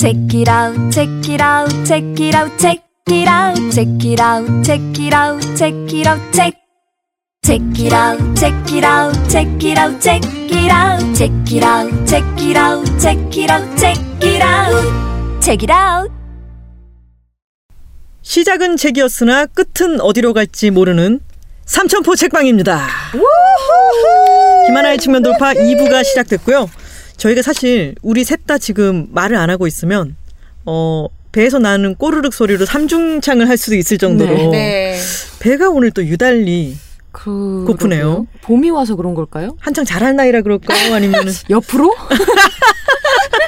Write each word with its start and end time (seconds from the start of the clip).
Check 0.00 0.32
it 0.32 0.48
out, 0.48 0.90
check 0.90 1.28
it 1.28 1.42
out, 1.42 1.68
check 1.84 2.02
it 2.18 2.34
out, 2.34 2.58
check 2.58 2.80
it 3.08 3.28
out, 3.28 3.54
check 3.70 4.02
it 4.02 4.18
out, 4.18 4.64
check 4.64 4.80
it 4.98 5.12
out, 5.12 5.42
check 5.54 5.74
it 5.92 6.06
out, 6.06 6.32
check. 6.32 6.54
Check 7.44 7.60
it 7.78 7.92
out, 7.92 8.18
check 8.34 8.72
it 8.72 8.82
out, 8.82 9.12
check 9.28 9.62
it 9.62 9.76
out, 9.76 10.00
check 10.00 10.24
it 10.24 10.70
out, 10.72 11.14
check 11.14 11.52
it 11.52 11.62
out, 11.62 12.06
check 12.06 12.24
it 12.40 12.56
out, 12.56 12.98
check 12.98 13.36
it 13.36 13.50
out, 13.50 13.78
check 13.78 13.98
it 14.22 14.42
out, 14.42 15.42
check 15.42 15.62
it 15.62 15.70
out. 15.70 16.10
시작은 18.22 18.78
책이었으나 18.78 19.44
끝은 19.44 20.00
어디로 20.00 20.32
갈지 20.32 20.70
모르는 20.70 21.20
삼천포 21.66 22.16
책방입니다. 22.16 22.86
김하나의 24.66 24.96
측면 24.96 25.22
돌파 25.22 25.52
2부가 25.52 26.02
시작됐고요. 26.04 26.70
저희가 27.20 27.42
사실 27.42 27.94
우리 28.02 28.24
셋 28.24 28.40
다 28.46 28.56
지금 28.56 29.06
말을 29.12 29.36
안 29.36 29.50
하고 29.50 29.66
있으면 29.66 30.16
어 30.64 31.06
배에서 31.32 31.58
나는 31.58 31.94
꼬르륵 31.94 32.32
소리로 32.32 32.64
삼중창을 32.64 33.48
할 33.48 33.56
수도 33.58 33.76
있을 33.76 33.98
정도로 33.98 34.50
네. 34.50 34.98
배가 35.38 35.68
오늘 35.68 35.90
또 35.90 36.04
유달리 36.04 36.76
그 37.12 37.64
고프네요. 37.66 38.26
봄이 38.42 38.70
와서 38.70 38.96
그런 38.96 39.14
걸까요? 39.14 39.56
한창 39.60 39.84
잘할 39.84 40.16
나이라 40.16 40.40
그럴까요? 40.40 40.94
아니면은 40.94 41.32
옆으로? 41.50 41.94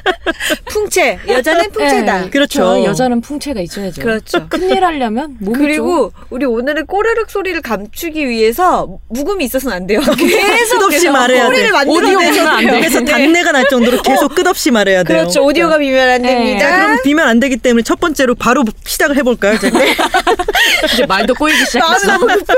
풍채. 0.66 1.18
여자는 1.28 1.70
풍채다. 1.72 2.20
네, 2.22 2.30
그렇죠. 2.30 2.84
여자는 2.84 3.20
풍채가 3.20 3.60
있어야죠. 3.60 4.02
그렇죠. 4.02 4.48
큰일 4.48 4.84
하려면 4.84 5.36
몸이 5.40 5.58
그리고 5.58 6.12
우리 6.30 6.44
오늘은 6.44 6.86
꼬르륵 6.86 7.30
소리를 7.30 7.60
감추기 7.62 8.28
위해서 8.28 8.98
묵음이 9.08 9.44
있어서는 9.44 9.76
안 9.76 9.86
돼요. 9.86 10.00
계속 10.16 10.78
끝없이 10.78 11.08
말해야 11.08 11.50
돼. 11.50 11.70
오디오는 11.86 12.46
안 12.48 12.60
돼요. 12.60 12.72
돼. 12.72 12.80
그래서 12.80 13.04
단내가 13.04 13.52
날 13.52 13.68
정도로 13.68 14.02
계속 14.02 14.34
끝없이 14.34 14.70
말해야 14.70 15.02
돼요. 15.04 15.18
그렇죠. 15.18 15.44
오디오가 15.44 15.78
비면 15.78 16.08
안 16.08 16.22
네. 16.22 16.28
됩니다. 16.34 16.68
자, 16.68 16.86
그럼 16.86 16.98
비면 17.02 17.26
안 17.28 17.40
되기 17.40 17.56
때문에 17.56 17.82
첫 17.82 18.00
번째로 18.00 18.34
바로 18.34 18.64
시작을 18.84 19.16
해볼까요? 19.16 19.58
좀 19.58 19.70
이제 20.92 21.06
말도 21.06 21.34
꼬이기 21.34 21.64
시작했어. 21.66 22.06
너무 22.18 22.26
급해. 22.26 22.54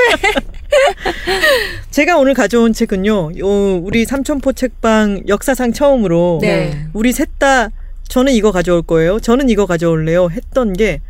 제가 1.90 2.18
오늘 2.18 2.34
가져온 2.34 2.72
책은요. 2.72 3.30
요 3.38 3.76
우리 3.78 4.04
삼천포 4.04 4.52
책방 4.52 5.22
역사상 5.28 5.72
처음으로 5.72 6.38
네. 6.42 6.86
우리 6.92 7.12
셋 7.12 7.28
다 7.38 7.68
저는 8.08 8.32
이거 8.32 8.52
가져올 8.52 8.82
거예요. 8.82 9.18
저는 9.20 9.48
이거 9.48 9.66
가져올래요. 9.66 10.28
했던 10.30 10.72
게 10.72 11.00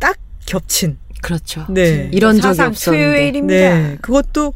딱 0.00 0.16
겹친. 0.46 0.98
그렇죠. 1.22 1.66
네. 1.68 2.08
이런 2.12 2.36
적이 2.36 2.42
사상 2.42 2.68
없었는데. 2.68 3.04
토요일입니다. 3.06 3.54
네. 3.78 3.98
그것도 4.00 4.54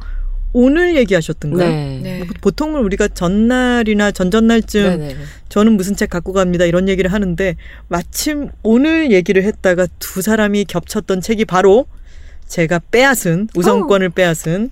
오늘 0.55 0.97
얘기하셨던가요? 0.97 1.69
네. 1.69 2.01
네. 2.03 2.25
보통은 2.41 2.81
우리가 2.83 3.09
전날이나 3.09 4.11
전전날쯤 4.13 4.83
네네. 4.99 5.17
저는 5.49 5.73
무슨 5.73 5.95
책 5.97 6.11
갖고 6.11 6.33
갑니다 6.33 6.65
이런 6.65 6.89
얘기를 6.89 7.13
하는데 7.13 7.57
마침 7.89 8.51
오늘 8.63 9.11
얘기를 9.11 9.43
했다가 9.43 9.89
두 9.99 10.23
사람이 10.23 10.65
겹쳤던 10.67 11.21
책이 11.21 11.45
바로 11.45 11.87
제가 12.49 12.81
빼앗은 12.91 13.49
우선권을 13.55 14.11
빼앗은 14.11 14.71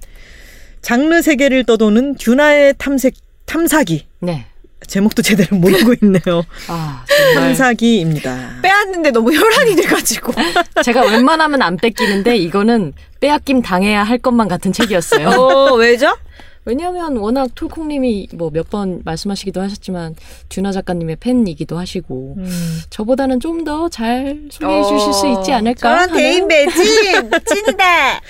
장르 0.81 1.23
세계를 1.23 1.65
떠도는 1.65 2.17
듀나의 2.17 2.75
탐색 2.79 3.15
탐사기 3.47 4.07
네. 4.21 4.47
제목도 4.87 5.23
제대로 5.23 5.57
모르고 5.57 5.95
있네요. 6.03 6.43
아. 6.69 7.05
탐사기입니다. 7.35 8.61
빼앗는데 8.63 9.11
너무 9.13 9.33
혈안이 9.33 9.77
돼가지고. 9.77 10.33
제가 10.85 11.03
웬만하면 11.03 11.63
안 11.63 11.77
뺏기는데 11.77 12.37
이거는 12.37 12.93
빼앗김 13.21 13.63
당해야 13.63 14.03
할 14.03 14.19
것만 14.19 14.49
같은 14.49 14.73
책이었어요. 14.73 15.29
어, 15.29 15.75
왜죠? 15.77 16.17
왜냐하면 16.65 17.17
워낙 17.17 17.49
톨콩님이 17.55 18.29
뭐 18.35 18.51
몇 18.51 18.71
번 18.71 19.03
말씀하시기도 19.05 19.61
하셨지만 19.61 20.15
듀나 20.49 20.71
작가님의 20.73 21.17
팬이기도 21.17 21.77
하시고 21.79 22.35
음, 22.39 22.81
저보다는 22.91 23.41
좀 23.41 23.65
더 23.65 23.89
잘 23.89 24.43
소개해 24.51 24.83
주실 24.85 25.13
수 25.13 25.27
있지 25.39 25.53
않을까 25.53 25.89
어, 25.89 25.97
저런 25.97 26.11
하는 26.11 26.15
대인 26.17 26.49
배진 26.49 27.31
찐이다. 27.47 28.21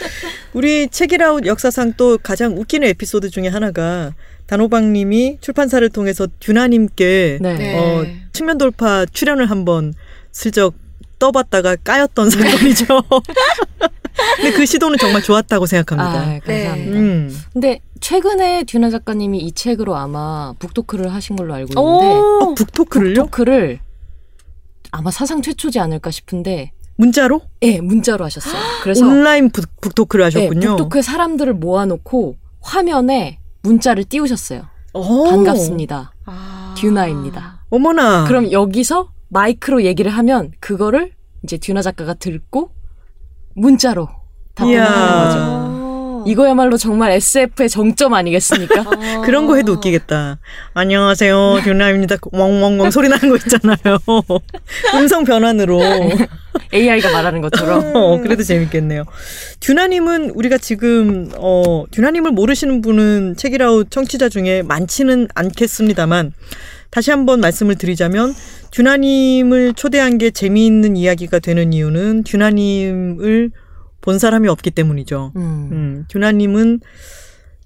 우리 0.55 0.89
책이라웃 0.89 1.45
역사상 1.47 1.93
또 1.97 2.19
가장 2.23 2.57
웃기는 2.59 2.87
에피소드 2.89 3.29
중에 3.31 3.49
하나가 3.49 4.15
단호박님이 4.47 5.39
출판사를 5.41 5.87
통해서 5.91 6.27
듀나님께 6.41 7.39
네. 7.41 7.55
네. 7.55 7.79
어, 7.79 8.07
측면 8.33 8.59
돌파 8.59 9.05
출연을 9.07 9.51
한번 9.51 9.95
슬쩍 10.33 10.75
떠봤다가 11.19 11.77
까였던 11.77 12.29
사건이죠. 12.31 13.03
근데 14.37 14.53
그 14.53 14.67
시도는 14.67 14.99
정말 14.99 15.23
좋았다고 15.23 15.67
생각합니다. 15.67 16.21
아, 16.21 16.39
감사합니다. 16.41 16.99
음. 16.99 17.41
근데 17.53 17.81
최근에 18.01 18.65
듀나 18.65 18.91
작가님이 18.91 19.39
이 19.39 19.53
책으로 19.53 19.97
아마 19.97 20.55
북토크를 20.59 21.13
하신 21.13 21.37
걸로 21.37 21.55
알고 21.55 21.69
있는데 21.71 21.81
오. 21.81 22.51
어, 22.51 22.55
북토크를요? 22.55 23.25
북토크를 23.25 23.81
아마 24.91 25.11
사상 25.11 25.41
최초지 25.43 25.79
않을까 25.79 26.11
싶은데 26.11 26.73
문자로? 26.97 27.41
예, 27.63 27.81
문자로 27.81 28.25
하셨어요. 28.25 28.55
그래서 28.83 29.07
온라인 29.07 29.51
북, 29.51 29.65
북토크를 29.81 30.23
예, 30.23 30.27
하셨군요. 30.27 30.77
북토크에 30.77 31.03
사람들을 31.03 31.55
모아놓고 31.55 32.37
화면에 32.61 33.39
문자를 33.63 34.05
띄우셨어요. 34.05 34.67
오. 34.95 35.25
반갑습니다. 35.31 36.13
아. 36.27 36.75
듀나입니다. 36.77 37.65
어머나. 37.71 38.25
그럼 38.27 38.53
여기서 38.53 39.11
마이크로 39.29 39.85
얘기를 39.85 40.11
하면 40.11 40.53
그거를 40.61 41.13
이제 41.43 41.57
듀나 41.57 41.81
작가가 41.81 42.13
듣고 42.15 42.71
문자로 43.55 44.09
이야. 44.65 44.85
하는 44.85 45.25
거죠. 45.25 45.39
어. 45.41 46.25
이거야말로 46.27 46.77
정말 46.77 47.11
SF의 47.13 47.69
정점 47.69 48.15
아니겠습니까? 48.15 48.85
그런 49.25 49.47
거 49.47 49.57
해도 49.57 49.73
웃기겠다. 49.73 50.39
안녕하세요, 50.75 51.61
듀나입니다. 51.65 52.17
멍멍멍 52.33 52.91
소리 52.93 53.09
나는 53.09 53.29
거 53.29 53.37
있잖아요. 53.37 53.99
음성 54.95 55.25
변환으로. 55.25 55.81
AI가 56.73 57.11
말하는 57.11 57.41
것처럼. 57.41 57.93
어, 57.97 58.19
그래도 58.19 58.43
재밌겠네요. 58.45 59.05
듀나님은 59.61 60.31
우리가 60.31 60.59
지금 60.59 61.31
어 61.39 61.85
듀나님을 61.91 62.31
모르시는 62.31 62.83
분은 62.83 63.37
책이라웃 63.37 63.91
청취자 63.91 64.29
중에 64.29 64.63
많지는 64.63 65.29
않겠습니다만 65.35 66.33
다시 66.93 67.11
한번 67.11 67.41
말씀을 67.41 67.77
드리자면 67.77 68.35
듀나님을 68.71 69.73
초대한 69.73 70.19
게 70.19 70.31
재미있는 70.31 70.95
이야기가 70.95 71.39
되는 71.39 71.73
이유는 71.73 72.23
듀나님을 72.25 73.51
본 74.03 74.19
사람이 74.19 74.47
없기 74.49 74.73
때문이죠. 74.73 75.33
음. 75.37 75.41
음, 75.73 76.05
듀나님은 76.09 76.81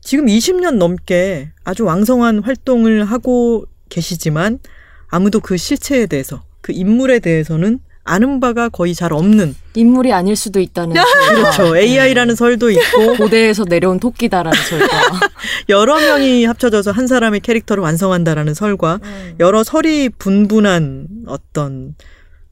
지금 0.01 0.27
20년 0.27 0.77
넘게 0.77 1.51
아주 1.65 1.85
왕성한 1.85 2.45
활동을 2.45 3.05
하고 3.05 3.65
계시지만 3.89 4.61
아무도 5.09 5.41
그 5.41 5.57
실체에 5.57 6.07
대해서 6.07 6.45
그 6.61 6.71
인물에 6.71 7.19
대해서는 7.19 7.81
아는 8.07 8.41
바가 8.41 8.69
거의 8.69 8.95
잘 8.95 9.13
없는 9.13 9.55
인물이 9.75 10.13
아닐 10.13 10.37
수도 10.37 10.61
있다는 10.61 10.95
그렇죠. 11.35 11.77
AI라는 11.77 12.35
설도 12.37 12.71
있고 12.71 13.17
고대에서 13.17 13.65
내려온 13.65 14.01
토끼다라는 14.01 14.59
설과 14.63 14.87
여러 15.69 15.99
명이 15.99 16.45
합쳐져서 16.45 16.93
한 16.93 17.07
사람의 17.07 17.41
캐릭터를 17.41 17.83
완성한다라는 17.83 18.55
설과 18.55 19.01
여러 19.41 19.65
설이 19.65 20.09
분분한 20.11 21.09
어떤 21.27 21.95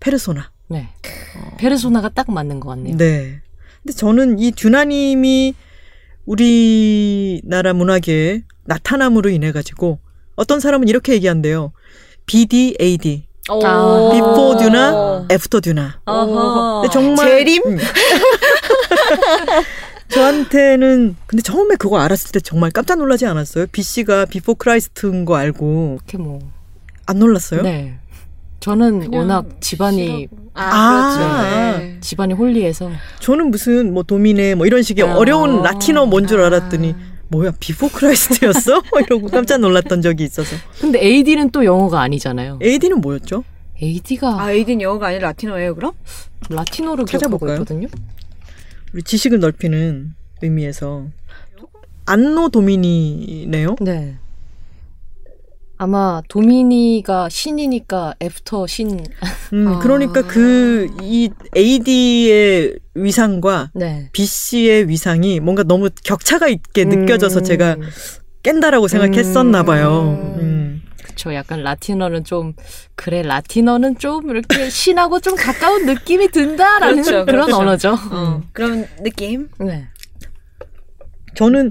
페르소나. 0.00 0.50
네. 0.68 0.88
페르소나가 1.58 2.08
딱 2.08 2.30
맞는 2.30 2.60
것 2.60 2.70
같네요. 2.70 2.96
네. 2.96 3.40
근데 3.82 3.96
저는 3.96 4.38
이 4.40 4.50
듀나님이 4.50 5.54
우리나라 6.26 7.72
문학에 7.72 8.42
나타남으로 8.64 9.30
인해 9.30 9.52
가지고 9.52 9.98
어떤 10.36 10.58
사람은 10.60 10.88
이렇게 10.88 11.12
얘기한대요. 11.14 11.72
BD, 12.26 12.76
AD. 12.80 13.26
아. 13.28 13.33
before 13.46 14.56
듀나, 14.58 15.26
after 15.30 15.60
듀나. 15.60 16.00
정말 16.90 17.28
재림? 17.28 17.62
음. 17.66 17.78
저한테는 20.08 21.16
근데 21.26 21.42
처음에 21.42 21.76
그거 21.76 21.98
알았을 21.98 22.32
때 22.32 22.40
정말 22.40 22.70
깜짝 22.70 22.98
놀라지 22.98 23.26
않았어요? 23.26 23.66
B 23.72 23.82
씨가 23.82 24.26
비포 24.26 24.54
크라이스트인 24.54 25.24
거 25.24 25.36
알고 25.36 25.98
이렇게 25.98 26.18
뭐. 26.18 26.38
안 27.06 27.18
놀랐어요? 27.18 27.62
네. 27.62 27.98
저는 28.60 29.12
워낙 29.12 29.44
집안이 29.60 30.28
아, 30.54 30.62
아. 30.64 31.14
그렇죠. 31.14 31.78
네. 31.82 31.98
집안이 32.00 32.32
holy해서 32.32 32.90
저는 33.20 33.50
무슨 33.50 33.92
뭐 33.92 34.02
Domine 34.02 34.54
뭐 34.54 34.66
이런 34.66 34.82
식의 34.82 35.06
아. 35.06 35.16
어려운 35.16 35.62
라틴어 35.62 36.06
뭔줄 36.06 36.40
아. 36.40 36.46
알았더니 36.46 36.94
뭐야 37.34 37.52
Before 37.58 37.88
Christ였어? 37.88 38.82
이러고 39.06 39.26
깜짝 39.28 39.58
놀랐던 39.58 40.02
적이 40.02 40.24
있어서 40.24 40.56
근데 40.80 41.00
AD는 41.02 41.50
또 41.50 41.64
영어가 41.64 42.00
아니잖아요. 42.00 42.60
AD는 42.62 43.00
뭐였죠? 43.00 43.44
AD가 43.82 44.40
아, 44.40 44.52
AD는 44.52 44.80
영어가 44.80 45.08
아니라 45.08 45.28
라틴어예요, 45.28 45.74
그럼? 45.74 45.92
라틴어로 46.48 47.04
찾아볼까요? 47.06 47.54
있거든요. 47.54 47.88
우리 48.92 49.02
지식을 49.02 49.40
넓히는 49.40 50.14
의미에서 50.42 51.08
Anno 52.06 52.50
Domini네요. 52.50 53.76
네. 53.80 54.16
아마 55.76 56.22
Domini가 56.28 57.28
신이니까 57.28 58.14
after 58.22 58.66
신. 58.66 59.04
음, 59.52 59.68
아. 59.68 59.78
그러니까 59.80 60.22
그 60.22 60.86
이 61.02 61.30
AD의 61.56 62.78
위상과 62.94 63.70
네. 63.74 64.08
BC의 64.12 64.88
위상이 64.88 65.40
뭔가 65.40 65.62
너무 65.64 65.90
격차가 66.04 66.48
있게 66.48 66.84
느껴져서 66.84 67.40
음. 67.40 67.44
제가 67.44 67.76
깬다라고 68.42 68.86
생각했었나 68.88 69.62
봐요. 69.64 70.36
음. 70.38 70.82
그쵸. 71.02 71.34
약간 71.34 71.62
라틴어는 71.62 72.24
좀 72.24 72.54
그래 72.94 73.22
라틴어는 73.22 73.98
좀 73.98 74.30
이렇게 74.30 74.68
신하고 74.70 75.20
좀 75.20 75.34
가까운 75.36 75.86
느낌이 75.86 76.28
든다라는 76.28 77.02
그렇죠, 77.02 77.24
그런 77.24 77.46
그렇죠. 77.46 77.56
언어죠. 77.56 77.96
어, 78.12 78.42
그런 78.52 78.86
느낌. 79.02 79.48
네. 79.60 79.86
저는 81.34 81.70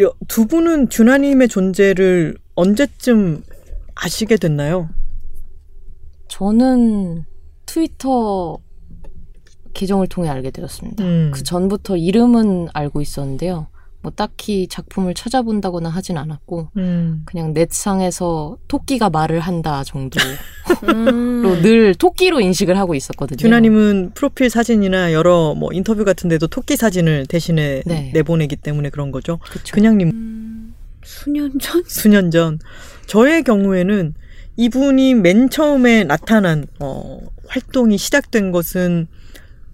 여- 0.00 0.12
두 0.28 0.46
분은 0.46 0.88
듀나님의 0.88 1.48
존재를 1.48 2.36
언제쯤 2.54 3.42
아시게 3.94 4.36
됐나요? 4.36 4.88
저는 6.28 7.24
트위터 7.66 8.58
계정을 9.74 10.06
통해 10.06 10.28
알게 10.28 10.50
되었습니다. 10.50 11.04
음. 11.04 11.30
그 11.32 11.42
전부터 11.42 11.96
이름은 11.96 12.68
알고 12.72 13.00
있었는데요. 13.00 13.68
뭐 14.02 14.10
딱히 14.10 14.66
작품을 14.68 15.14
찾아본다거나 15.14 15.88
하진 15.88 16.18
않았고 16.18 16.68
음. 16.76 17.22
그냥 17.24 17.52
넷상에서 17.52 18.58
토끼가 18.66 19.10
말을 19.10 19.38
한다 19.38 19.84
정도로 19.84 20.24
음. 20.88 21.62
늘 21.62 21.94
토끼로 21.94 22.40
인식을 22.40 22.76
하고 22.76 22.96
있었거든요. 22.96 23.36
듀나님은 23.36 24.10
프로필 24.14 24.50
사진이나 24.50 25.12
여러 25.12 25.54
뭐 25.54 25.70
인터뷰 25.72 26.04
같은데도 26.04 26.48
토끼 26.48 26.76
사진을 26.76 27.26
대신에 27.26 27.82
네. 27.86 28.10
내보내기 28.12 28.56
때문에 28.56 28.90
그런 28.90 29.12
거죠. 29.12 29.38
그쵸. 29.48 29.72
그냥님 29.72 30.08
음, 30.08 30.51
수년 31.04 31.58
전? 31.58 31.82
수년 31.88 32.30
전 32.30 32.58
저의 33.06 33.42
경우에는 33.42 34.14
이분이 34.56 35.14
맨 35.14 35.48
처음에 35.50 36.04
나타난 36.04 36.66
어, 36.78 37.20
활동이 37.46 37.98
시작된 37.98 38.52
것은 38.52 39.06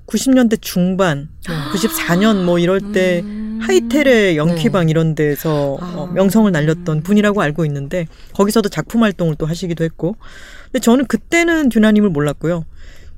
90년대 0.06 0.62
중반, 0.62 1.28
94년 1.72 2.44
뭐 2.44 2.58
이럴 2.58 2.92
때 2.92 3.20
음. 3.24 3.58
하이텔의 3.60 4.36
연키방 4.38 4.88
이런 4.88 5.14
데서 5.14 5.74
어, 5.74 6.08
아. 6.08 6.12
명성을 6.12 6.50
날렸던 6.50 7.02
분이라고 7.02 7.42
알고 7.42 7.64
있는데 7.66 8.06
거기서도 8.32 8.70
작품 8.70 9.02
활동을 9.02 9.34
또 9.34 9.44
하시기도 9.44 9.84
했고 9.84 10.16
근데 10.64 10.78
저는 10.78 11.06
그때는 11.06 11.68
듀나님을 11.68 12.08
몰랐고요. 12.10 12.64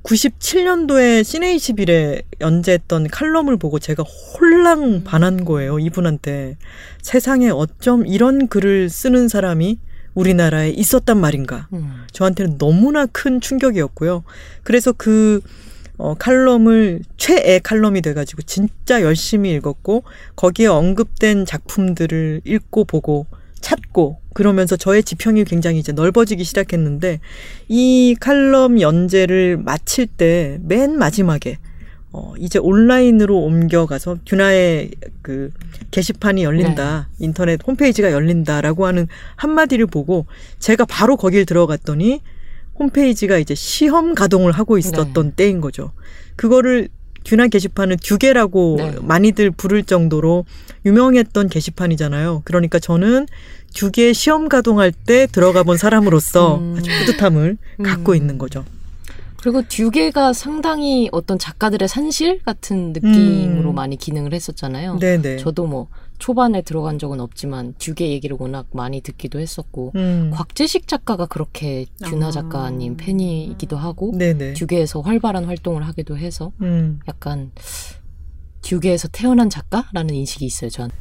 97년도에 0.03 1.23
시네이시빌에 1.23 2.23
연재했던 2.41 3.07
칼럼을 3.09 3.57
보고 3.57 3.79
제가 3.79 4.03
홀랑 4.03 5.03
반한 5.03 5.45
거예요. 5.45 5.79
이분한테 5.79 6.57
세상에 7.01 7.49
어쩜 7.49 8.05
이런 8.07 8.47
글을 8.47 8.89
쓰는 8.89 9.27
사람이 9.27 9.79
우리나라에 10.13 10.69
있었단 10.71 11.19
말인가. 11.19 11.67
음. 11.73 12.03
저한테는 12.11 12.57
너무나 12.57 13.05
큰 13.05 13.39
충격이었고요. 13.39 14.23
그래서 14.63 14.91
그 14.91 15.41
어, 15.97 16.15
칼럼을 16.15 17.01
최애 17.17 17.59
칼럼이 17.59 18.01
돼가지고 18.01 18.41
진짜 18.41 19.03
열심히 19.03 19.51
읽었고 19.53 20.03
거기에 20.35 20.65
언급된 20.65 21.45
작품들을 21.45 22.41
읽고 22.43 22.85
보고 22.85 23.27
찾고 23.71 24.19
그러면서 24.33 24.75
저의 24.75 25.03
지평이 25.03 25.45
굉장히 25.45 25.79
이제 25.79 25.91
넓어지기 25.93 26.43
시작했는데 26.43 27.19
이 27.69 28.15
칼럼 28.19 28.81
연재를 28.81 29.57
마칠 29.57 30.07
때 30.07 30.57
맨 30.63 30.97
마지막에 30.97 31.57
어, 32.13 32.33
이제 32.37 32.59
온라인으로 32.59 33.37
옮겨가서 33.39 34.17
듀나의 34.25 34.91
그 35.21 35.49
게시판이 35.91 36.43
열린다. 36.43 37.07
인터넷 37.19 37.65
홈페이지가 37.65 38.11
열린다라고 38.11 38.85
하는 38.85 39.07
한마디를 39.37 39.85
보고 39.85 40.25
제가 40.59 40.83
바로 40.85 41.15
거길 41.15 41.45
들어갔더니 41.45 42.21
홈페이지가 42.77 43.37
이제 43.37 43.55
시험 43.55 44.13
가동을 44.13 44.51
하고 44.51 44.77
있었던 44.77 45.33
때인 45.33 45.61
거죠. 45.61 45.93
그거를 46.35 46.89
듀나 47.23 47.47
게시판은 47.47 47.97
듀게라고 48.01 48.75
네. 48.77 48.95
많이들 49.01 49.51
부를 49.51 49.83
정도로 49.83 50.45
유명했던 50.85 51.49
게시판이잖아요. 51.49 52.41
그러니까 52.45 52.79
저는 52.79 53.27
듀게 53.73 54.13
시험 54.13 54.49
가동할 54.49 54.91
때 54.91 55.27
들어가 55.27 55.63
본 55.63 55.77
사람으로서 55.77 56.57
음. 56.57 56.75
아주 56.77 56.89
뿌듯함을 56.99 57.57
음. 57.79 57.83
갖고 57.83 58.15
있는 58.15 58.37
거죠. 58.37 58.65
그리고 59.41 59.63
듀게가 59.67 60.33
상당히 60.33 61.09
어떤 61.11 61.39
작가들의 61.39 61.87
산실 61.87 62.43
같은 62.43 62.93
느낌으로 62.93 63.71
음. 63.71 63.75
많이 63.75 63.95
기능을 63.97 64.33
했었잖아요. 64.35 64.99
네네. 64.99 65.37
저도 65.37 65.65
뭐 65.65 65.87
초반에 66.19 66.61
들어간 66.61 66.99
적은 66.99 67.19
없지만 67.19 67.73
듀게 67.79 68.11
얘기를 68.11 68.37
워낙 68.39 68.67
많이 68.73 69.01
듣기도 69.01 69.39
했었고 69.39 69.93
음. 69.95 70.29
곽재식 70.31 70.87
작가가 70.87 71.25
그렇게 71.25 71.87
듀나 72.03 72.27
아. 72.27 72.31
작가님 72.31 72.97
팬이기도 72.97 73.77
하고 73.77 74.11
네네. 74.15 74.53
듀게에서 74.53 75.01
활발한 75.01 75.45
활동을 75.45 75.87
하기도 75.87 76.19
해서 76.19 76.51
음. 76.61 76.99
약간 77.07 77.51
듀게에서 78.61 79.07
태어난 79.07 79.49
작가라는 79.49 80.13
인식이 80.13 80.45
있어요. 80.45 80.69
전. 80.69 80.91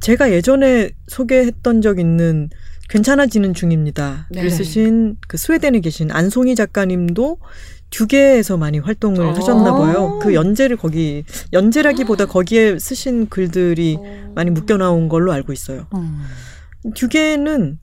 제가 0.00 0.32
예전에 0.32 0.90
소개했던 1.08 1.82
적 1.82 1.98
있는 1.98 2.48
괜찮아지는 2.88 3.54
중입니다. 3.54 4.26
네. 4.30 4.42
글 4.42 4.50
쓰신 4.50 5.16
그 5.28 5.36
스웨덴에 5.36 5.80
계신 5.80 6.10
안송이 6.10 6.54
작가님도 6.56 7.38
듀게에서 7.90 8.56
많이 8.56 8.78
활동을 8.78 9.20
어. 9.20 9.32
하셨나 9.32 9.74
봐요. 9.74 10.18
그 10.22 10.34
연재를 10.34 10.76
거기 10.76 11.24
연재라기보다 11.52 12.26
거기에 12.26 12.78
쓰신 12.78 13.28
글들이 13.28 13.98
많이 14.34 14.50
묶여 14.50 14.76
나온 14.76 15.08
걸로 15.08 15.32
알고 15.32 15.52
있어요. 15.52 15.86
듀게는 16.94 17.78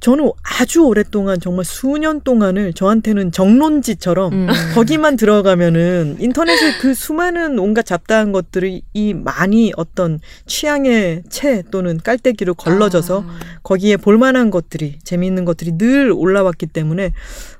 저는 0.00 0.30
아주 0.42 0.84
오랫동안 0.84 1.40
정말 1.40 1.64
수년 1.64 2.20
동안을 2.20 2.72
저한테는 2.72 3.32
정론지처럼 3.32 4.32
음. 4.32 4.46
거기만 4.74 5.16
들어가면은 5.16 6.18
인터넷에 6.20 6.78
그 6.80 6.94
수많은 6.94 7.58
온갖 7.58 7.84
잡다한 7.84 8.30
것들이 8.30 8.82
이 8.94 9.14
많이 9.14 9.72
어떤 9.76 10.20
취향의 10.46 11.24
채 11.28 11.62
또는 11.72 11.98
깔때기로 11.98 12.54
걸러져서 12.54 13.24
아. 13.26 13.38
거기에 13.64 13.96
볼만한 13.96 14.50
것들이 14.50 15.00
재미있는 15.02 15.44
것들이 15.44 15.72
늘 15.78 16.12
올라왔기 16.12 16.66
때문에 16.66 17.12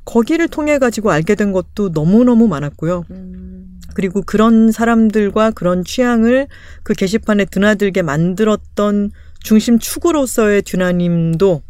거기를 0.05 0.47
통해 0.49 0.79
가지고 0.79 1.11
알게 1.11 1.35
된 1.35 1.51
것도 1.53 1.93
너무 1.93 2.23
너무 2.23 2.47
많았고요. 2.47 3.05
음. 3.11 3.81
그리고 3.95 4.23
그런 4.23 4.71
사람들과 4.71 5.51
그런 5.51 5.83
취향을 5.83 6.47
그 6.85 6.95
게시판에 6.95 7.47
드나들게 7.47 8.03
만들었던 8.03 9.11
중심 9.43 9.81
축으로서의 9.81 10.63
듀나님도 10.63 11.63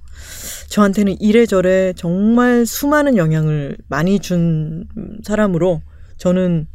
저한테는 0.68 1.20
이래저래 1.20 1.92
정말 1.94 2.66
수많은 2.66 3.16
영향을 3.16 3.76
많이 3.88 4.18
준 4.18 4.86
사람으로 5.22 5.82
저는 6.16 6.66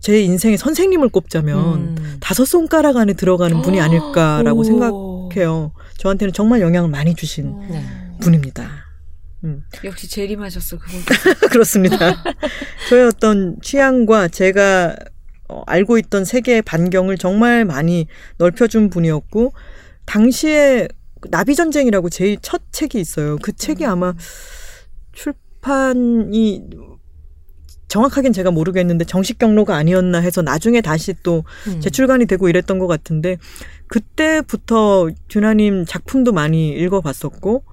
제 0.00 0.20
인생의 0.22 0.58
선생님을 0.58 1.08
꼽자면 1.08 1.96
음. 1.98 2.16
다섯 2.20 2.44
손가락 2.44 2.96
안에 2.96 3.14
들어가는 3.14 3.62
분이 3.62 3.80
아닐까라고 3.80 4.60
오. 4.60 4.64
생각해요. 4.64 5.72
저한테는 5.98 6.32
정말 6.32 6.60
영향을 6.60 6.88
많이 6.88 7.14
주신 7.14 7.58
네. 7.68 7.84
분입니다. 8.20 8.70
음. 9.44 9.62
역시 9.84 10.08
재림하셨어 10.08 10.78
그분. 10.78 11.00
그렇습니다. 11.50 12.22
저의 12.88 13.06
어떤 13.06 13.56
취향과 13.62 14.28
제가 14.28 14.96
어, 15.48 15.62
알고 15.66 15.98
있던 15.98 16.24
세계의 16.24 16.62
반경을 16.62 17.16
정말 17.18 17.64
많이 17.64 18.06
넓혀준 18.36 18.90
분이었고 18.90 19.52
당시에 20.04 20.88
나비 21.30 21.54
전쟁이라고 21.54 22.10
제일 22.10 22.38
첫 22.40 22.62
책이 22.72 23.00
있어요. 23.00 23.36
그 23.42 23.52
책이 23.52 23.84
아마 23.84 24.14
출판이 25.12 26.68
정확하게는 27.88 28.32
제가 28.32 28.50
모르겠는데 28.50 29.06
정식 29.06 29.38
경로가 29.38 29.74
아니었나 29.74 30.18
해서 30.18 30.42
나중에 30.42 30.80
다시 30.80 31.14
또 31.22 31.44
음. 31.66 31.80
재출간이 31.80 32.26
되고 32.26 32.48
이랬던 32.48 32.78
것 32.78 32.86
같은데 32.86 33.38
그때부터 33.86 35.08
듀나님 35.28 35.84
작품도 35.86 36.32
많이 36.32 36.70
읽어봤었고 36.70 37.64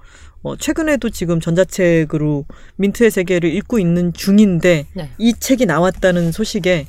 어, 0.42 0.56
최근에도 0.56 1.10
지금 1.10 1.40
전자책으로 1.40 2.46
민트의 2.76 3.10
세계를 3.10 3.52
읽고 3.54 3.78
있는 3.78 4.12
중인데 4.12 4.86
네. 4.94 5.10
이 5.18 5.34
책이 5.34 5.66
나왔다는 5.66 6.32
소식에 6.32 6.86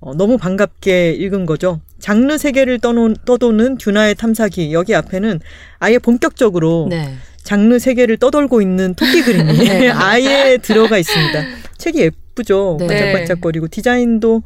어, 0.00 0.14
너무 0.14 0.36
반갑게 0.36 1.12
읽은 1.12 1.46
거죠. 1.46 1.80
장르 1.98 2.36
세계를 2.36 2.78
떠노, 2.78 3.14
떠도는 3.24 3.78
듀나의 3.78 4.14
탐사기 4.14 4.72
여기 4.72 4.94
앞에는 4.94 5.40
아예 5.78 5.98
본격적으로 5.98 6.86
네. 6.90 7.14
장르 7.42 7.78
세계를 7.78 8.16
떠돌고 8.18 8.60
있는 8.60 8.94
토끼 8.94 9.22
그림이 9.22 9.52
네. 9.64 9.90
아예 9.94 10.58
들어가 10.60 10.98
있습니다. 10.98 11.44
책이 11.78 12.00
예쁘죠. 12.00 12.76
네. 12.80 12.86
반짝반짝거리고 12.86 13.68
디자인도 13.68 14.42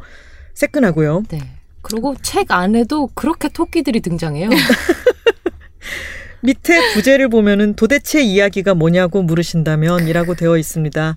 새끈하고요. 0.55 1.25
네. 1.31 1.39
그리고 1.83 2.15
책 2.23 2.53
안에도 2.53 3.09
그렇게 3.15 3.49
토끼들이 3.49 4.01
등장해요. 4.01 4.51
밑에 6.43 6.93
부제를 6.95 7.29
보면은 7.29 7.75
도대체 7.75 8.23
이야기가 8.23 8.75
뭐냐고 8.75 9.23
물으신다면이라고 9.23 10.35
되어 10.35 10.57
있습니다. 10.57 11.17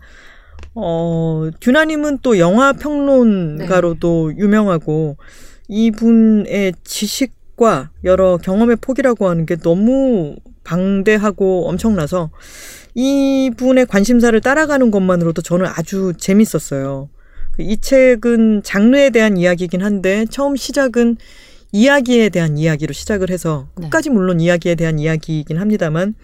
어, 0.75 1.49
듀나님은 1.59 2.19
또 2.21 2.39
영화 2.39 2.73
평론가로도 2.73 4.37
유명하고 4.37 5.17
이분의 5.67 6.73
지식과 6.83 7.91
여러 8.03 8.37
경험의 8.37 8.77
폭이라고 8.77 9.29
하는 9.29 9.45
게 9.45 9.55
너무 9.55 10.35
방대하고 10.63 11.67
엄청나서 11.69 12.31
이분의 12.95 13.87
관심사를 13.87 14.39
따라가는 14.39 14.91
것만으로도 14.91 15.41
저는 15.41 15.65
아주 15.67 16.13
재밌었어요. 16.17 17.09
이 17.59 17.77
책은 17.77 18.63
장르에 18.63 19.09
대한 19.09 19.37
이야기이긴 19.37 19.83
한데 19.83 20.25
처음 20.29 20.55
시작은 20.55 21.17
이야기에 21.71 22.29
대한 22.29 22.57
이야기로 22.57 22.93
시작을 22.93 23.29
해서 23.29 23.67
네. 23.75 23.83
끝까지 23.83 24.09
물론 24.09 24.39
이야기에 24.39 24.75
대한 24.75 24.99
이야기이긴 24.99 25.57
합니다만 25.57 26.15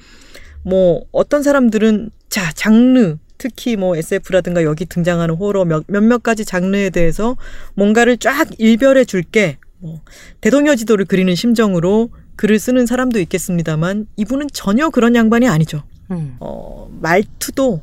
뭐 0.63 1.01
어떤 1.11 1.43
사람들은 1.43 2.11
자 2.29 2.51
장르 2.53 3.17
특히 3.39 3.77
뭐 3.77 3.95
SF라든가 3.95 4.63
여기 4.63 4.85
등장하는 4.85 5.33
호러 5.33 5.65
몇, 5.65 5.85
몇몇 5.87 6.21
가지 6.21 6.45
장르에 6.45 6.91
대해서 6.91 7.37
뭔가를 7.73 8.17
쫙 8.17 8.47
일별해 8.59 9.05
줄게 9.05 9.57
뭐 9.79 10.01
대동여지도를 10.41 11.05
그리는 11.05 11.33
심정으로 11.33 12.09
글을 12.35 12.59
쓰는 12.59 12.85
사람도 12.85 13.19
있겠습니다만 13.19 14.07
이분은 14.17 14.47
전혀 14.53 14.89
그런 14.89 15.15
양반이 15.15 15.47
아니죠. 15.47 15.83
음. 16.11 16.35
어, 16.39 16.89
말투도 17.01 17.81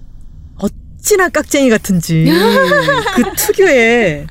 어찌나 0.56 1.30
깍쟁이 1.30 1.70
같은지 1.70 2.26
그 3.16 3.22
특유의 3.36 4.26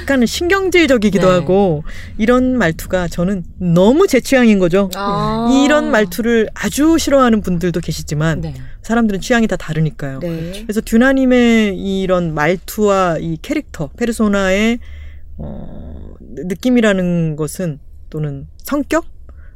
약간은 0.00 0.26
신경질적이기도 0.26 1.26
네. 1.26 1.32
하고 1.32 1.84
이런 2.18 2.56
말투가 2.56 3.08
저는 3.08 3.44
너무 3.58 4.06
제 4.06 4.20
취향인 4.20 4.58
거죠. 4.58 4.90
아. 4.94 5.64
이런 5.64 5.90
말투를 5.90 6.48
아주 6.54 6.96
싫어하는 6.98 7.40
분들도 7.40 7.80
계시지만 7.80 8.40
네. 8.40 8.54
사람들은 8.86 9.20
취향이 9.20 9.48
다 9.48 9.56
다르니까요. 9.56 10.20
네. 10.20 10.52
그래서 10.62 10.80
듀나님의 10.80 11.76
이런 11.76 12.34
말투와 12.34 13.18
이 13.20 13.36
캐릭터, 13.42 13.88
페르소나의 13.96 14.78
어, 15.38 16.14
느낌이라는 16.20 17.34
것은 17.34 17.80
또는 18.10 18.46
성격, 18.58 19.06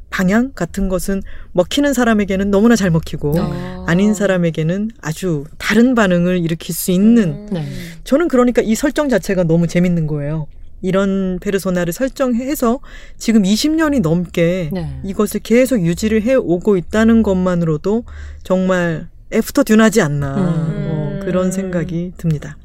방향 0.09 0.51
같은 0.51 0.89
것은 0.89 1.21
먹히는 1.53 1.93
사람에게는 1.93 2.51
너무나 2.51 2.75
잘 2.75 2.91
먹히고 2.91 3.33
아. 3.37 3.85
아닌 3.87 4.13
사람에게는 4.13 4.91
아주 4.99 5.45
다른 5.57 5.95
반응을 5.95 6.39
일으킬 6.39 6.75
수 6.75 6.91
있는 6.91 7.45
네. 7.45 7.65
저는 8.03 8.27
그러니까 8.27 8.61
이 8.61 8.75
설정 8.75 9.07
자체가 9.07 9.45
너무 9.45 9.67
재밌는 9.67 10.07
거예요. 10.07 10.47
이런 10.81 11.39
페르소나를 11.39 11.93
설정해서 11.93 12.79
지금 13.17 13.43
20년이 13.43 14.01
넘게 14.01 14.71
네. 14.73 14.99
이것을 15.05 15.39
계속 15.39 15.79
유지를 15.85 16.23
해 16.23 16.35
오고 16.35 16.75
있다는 16.75 17.23
것만으로도 17.23 18.03
정말 18.43 19.07
after 19.33 19.63
듀나지 19.63 20.01
않나 20.01 20.35
음. 20.35 20.87
어, 20.89 21.19
그런 21.25 21.51
생각이 21.51 22.13
듭니다. 22.17 22.57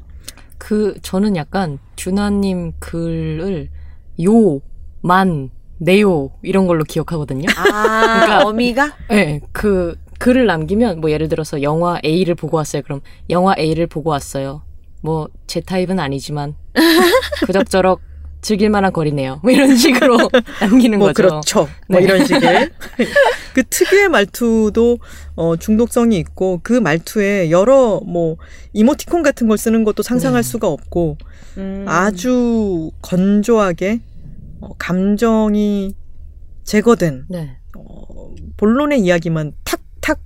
그 0.57 0.95
저는 1.01 1.35
약간 1.35 1.77
듀나님 1.95 2.73
글을 2.79 3.69
요, 4.23 4.59
만, 5.01 5.49
네요 5.77 6.31
이런 6.41 6.65
걸로 6.67 6.83
기억하거든요. 6.83 7.47
아, 7.55 8.25
그러니까- 8.25 8.47
어미가? 8.47 8.93
네, 9.09 9.41
그 9.51 9.95
글을 10.19 10.47
남기면 10.47 10.99
뭐 10.99 11.11
예를 11.11 11.29
들어서 11.29 11.61
영화 11.61 11.99
A를 12.03 12.33
보고 12.35 12.57
왔어요. 12.57 12.81
그럼 12.81 13.01
영화 13.29 13.53
A를 13.57 13.85
보고 13.87 14.09
왔어요. 14.09 14.63
뭐 15.01 15.29
제 15.45 15.61
타입은 15.61 15.99
아니지만 15.99 16.55
그럭저럭 17.45 18.01
즐길 18.41 18.69
만한 18.69 18.93
거리네요. 18.93 19.39
뭐 19.43 19.51
이런 19.51 19.75
식으로 19.75 20.17
남기는 20.61 20.99
뭐 20.99 21.09
거죠. 21.09 21.15
그렇죠. 21.15 21.69
뭐 21.89 21.99
네. 21.99 22.05
이런 22.05 22.25
식의 22.25 22.69
그 23.53 23.63
특유의 23.69 24.09
말투도 24.09 24.99
어, 25.35 25.55
중독성이 25.57 26.17
있고 26.19 26.59
그 26.63 26.73
말투에 26.73 27.49
여러 27.51 27.99
뭐 28.05 28.37
이모티콘 28.73 29.23
같은 29.23 29.47
걸 29.47 29.57
쓰는 29.57 29.83
것도 29.83 30.03
상상할 30.03 30.43
네. 30.43 30.49
수가 30.49 30.67
없고 30.67 31.17
음. 31.57 31.85
아주 31.87 32.91
건조하게 33.01 34.01
어, 34.61 34.69
감정이 34.77 35.95
제거된 36.63 37.25
네. 37.29 37.57
어, 37.75 38.35
본론의 38.57 39.01
이야기만 39.01 39.53
탁탁 39.63 40.19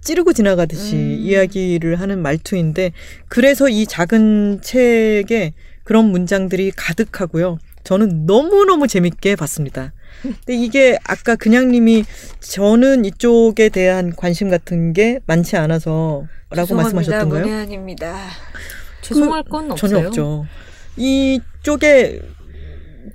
찌르고 0.00 0.32
지나가듯이 0.32 0.96
음. 0.96 1.16
이야기를 1.20 2.00
하는 2.00 2.22
말투인데 2.22 2.92
그래서 3.28 3.68
이 3.68 3.86
작은 3.86 4.60
책에 4.62 5.52
그런 5.90 6.12
문장들이 6.12 6.70
가득하고요. 6.76 7.58
저는 7.82 8.24
너무너무 8.24 8.86
재밌게 8.86 9.34
봤습니다. 9.34 9.92
근데 10.22 10.54
이게 10.54 10.96
아까 11.02 11.34
그냥님이 11.34 12.04
저는 12.38 13.04
이쪽에 13.06 13.70
대한 13.70 14.14
관심 14.14 14.50
같은 14.50 14.92
게 14.92 15.18
많지 15.26 15.56
않아서 15.56 16.28
라고 16.50 16.76
말씀하셨던가요? 16.76 17.42
문혜연입니다. 17.44 18.16
죄송할 19.02 19.42
건 19.42 19.72
없어요. 19.72 19.90
전혀 19.90 20.06
없죠. 20.06 20.46
이쪽에 20.96 22.20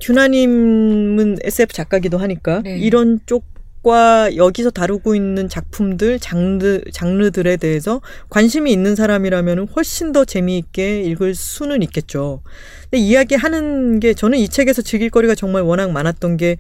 듀나님은 0.02 1.38
SF 1.44 1.72
작가기도 1.74 2.18
하니까 2.18 2.62
네. 2.62 2.78
이런 2.78 3.22
쪽 3.26 3.46
과 3.86 4.36
여기서 4.36 4.72
다루고 4.72 5.14
있는 5.14 5.48
작품들, 5.48 6.20
장르, 6.20 6.82
장르들에 6.92 7.58
대해서 7.58 8.02
관심이 8.30 8.72
있는 8.72 8.96
사람이라면 8.96 9.68
훨씬 9.76 10.12
더 10.12 10.26
재미있게 10.26 11.04
읽을 11.04 11.36
수는 11.36 11.84
있겠죠. 11.84 12.42
근데 12.90 12.98
이야기하는 12.98 14.00
게 14.00 14.16
저는 14.16 14.40
이 14.40 14.50
책에서 14.50 14.82
즐길 14.82 15.12
거리가 15.12 15.36
정말 15.36 15.62
워낙 15.62 15.92
많았던 15.92 16.38
게 16.38 16.58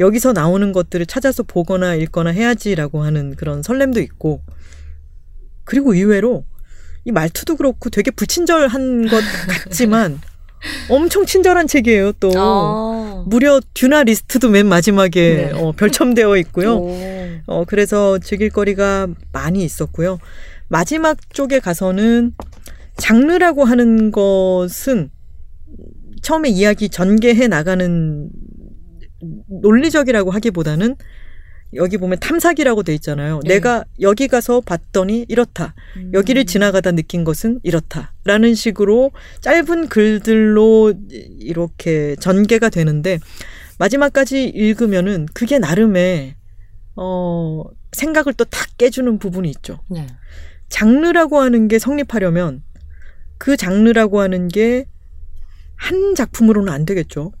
여기서 0.00 0.32
나오는 0.32 0.72
것들을 0.72 1.04
찾아서 1.04 1.42
보거나 1.42 1.94
읽거나 1.94 2.30
해야지라고 2.30 3.02
하는 3.02 3.36
그런 3.36 3.62
설렘도 3.62 4.00
있고 4.00 4.40
그리고 5.64 5.92
의외로 5.92 6.44
이 7.04 7.12
말투도 7.12 7.56
그렇고 7.56 7.90
되게 7.90 8.10
불친절한 8.10 9.08
것 9.08 9.22
같지만 9.48 10.22
엄청 10.88 11.26
친절한 11.26 11.66
책이에요 11.66 12.12
또 12.12 12.32
아. 12.34 13.01
무려 13.26 13.60
듀나 13.74 14.02
리스트도 14.02 14.48
맨 14.48 14.66
마지막에 14.66 15.50
네. 15.52 15.52
어, 15.52 15.72
별첨되어 15.72 16.36
있고요 16.38 16.76
오. 16.78 16.96
어, 17.46 17.64
그래서 17.66 18.18
즐길 18.18 18.50
거리가 18.50 19.08
많이 19.32 19.64
있었고요 19.64 20.18
마지막 20.68 21.18
쪽에 21.32 21.60
가서는 21.60 22.34
장르라고 22.96 23.64
하는 23.64 24.10
것은 24.10 25.10
처음에 26.22 26.48
이야기 26.48 26.88
전개해 26.88 27.48
나가는 27.48 28.30
논리적이라고 29.48 30.30
하기보다는 30.30 30.96
여기 31.74 31.96
보면 31.96 32.18
탐사기라고 32.20 32.82
돼 32.82 32.94
있잖아요. 32.94 33.40
네. 33.44 33.54
내가 33.54 33.84
여기 34.00 34.28
가서 34.28 34.60
봤더니 34.60 35.26
이렇다. 35.28 35.74
여기를 36.12 36.44
지나가다 36.44 36.92
느낀 36.92 37.24
것은 37.24 37.60
이렇다. 37.62 38.12
라는 38.24 38.54
식으로 38.54 39.10
짧은 39.40 39.88
글들로 39.88 40.94
이렇게 41.38 42.16
전개가 42.16 42.68
되는데 42.68 43.18
마지막까지 43.78 44.44
읽으면은 44.44 45.26
그게 45.34 45.58
나름의 45.58 46.34
어 46.96 47.64
생각을 47.92 48.34
또 48.34 48.44
탁 48.44 48.68
깨주는 48.78 49.18
부분이 49.18 49.48
있죠. 49.50 49.80
네. 49.88 50.06
장르라고 50.68 51.40
하는 51.40 51.68
게 51.68 51.78
성립하려면 51.78 52.62
그 53.38 53.56
장르라고 53.56 54.20
하는 54.20 54.48
게 54.48 54.86
한 55.82 56.14
작품으로는 56.14 56.72
안 56.72 56.86
되겠죠. 56.86 57.32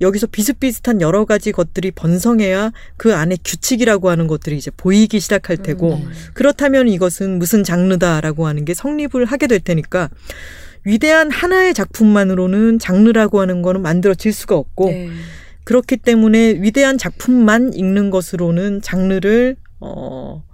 여기서 0.00 0.26
비슷비슷한 0.26 1.00
여러 1.00 1.24
가지 1.24 1.52
것들이 1.52 1.90
번성해야 1.90 2.72
그 2.96 3.14
안에 3.14 3.36
규칙이라고 3.44 4.10
하는 4.10 4.26
것들이 4.26 4.56
이제 4.56 4.70
보이기 4.76 5.20
시작할 5.20 5.56
테고 5.58 5.90
네. 5.90 6.06
그렇다면 6.34 6.88
이것은 6.88 7.38
무슨 7.38 7.64
장르다라고 7.64 8.46
하는 8.46 8.64
게 8.64 8.74
성립을 8.74 9.24
하게 9.24 9.46
될 9.46 9.60
테니까 9.60 10.10
위대한 10.84 11.30
하나의 11.30 11.74
작품만으로는 11.74 12.78
장르라고 12.78 13.40
하는 13.40 13.62
거는 13.62 13.82
만들어질 13.82 14.32
수가 14.32 14.56
없고 14.56 14.90
네. 14.90 15.10
그렇기 15.64 15.96
때문에 15.96 16.60
위대한 16.60 16.96
작품만 16.96 17.72
읽는 17.74 18.10
것으로는 18.10 18.82
장르를 18.82 19.56
어 19.80 20.44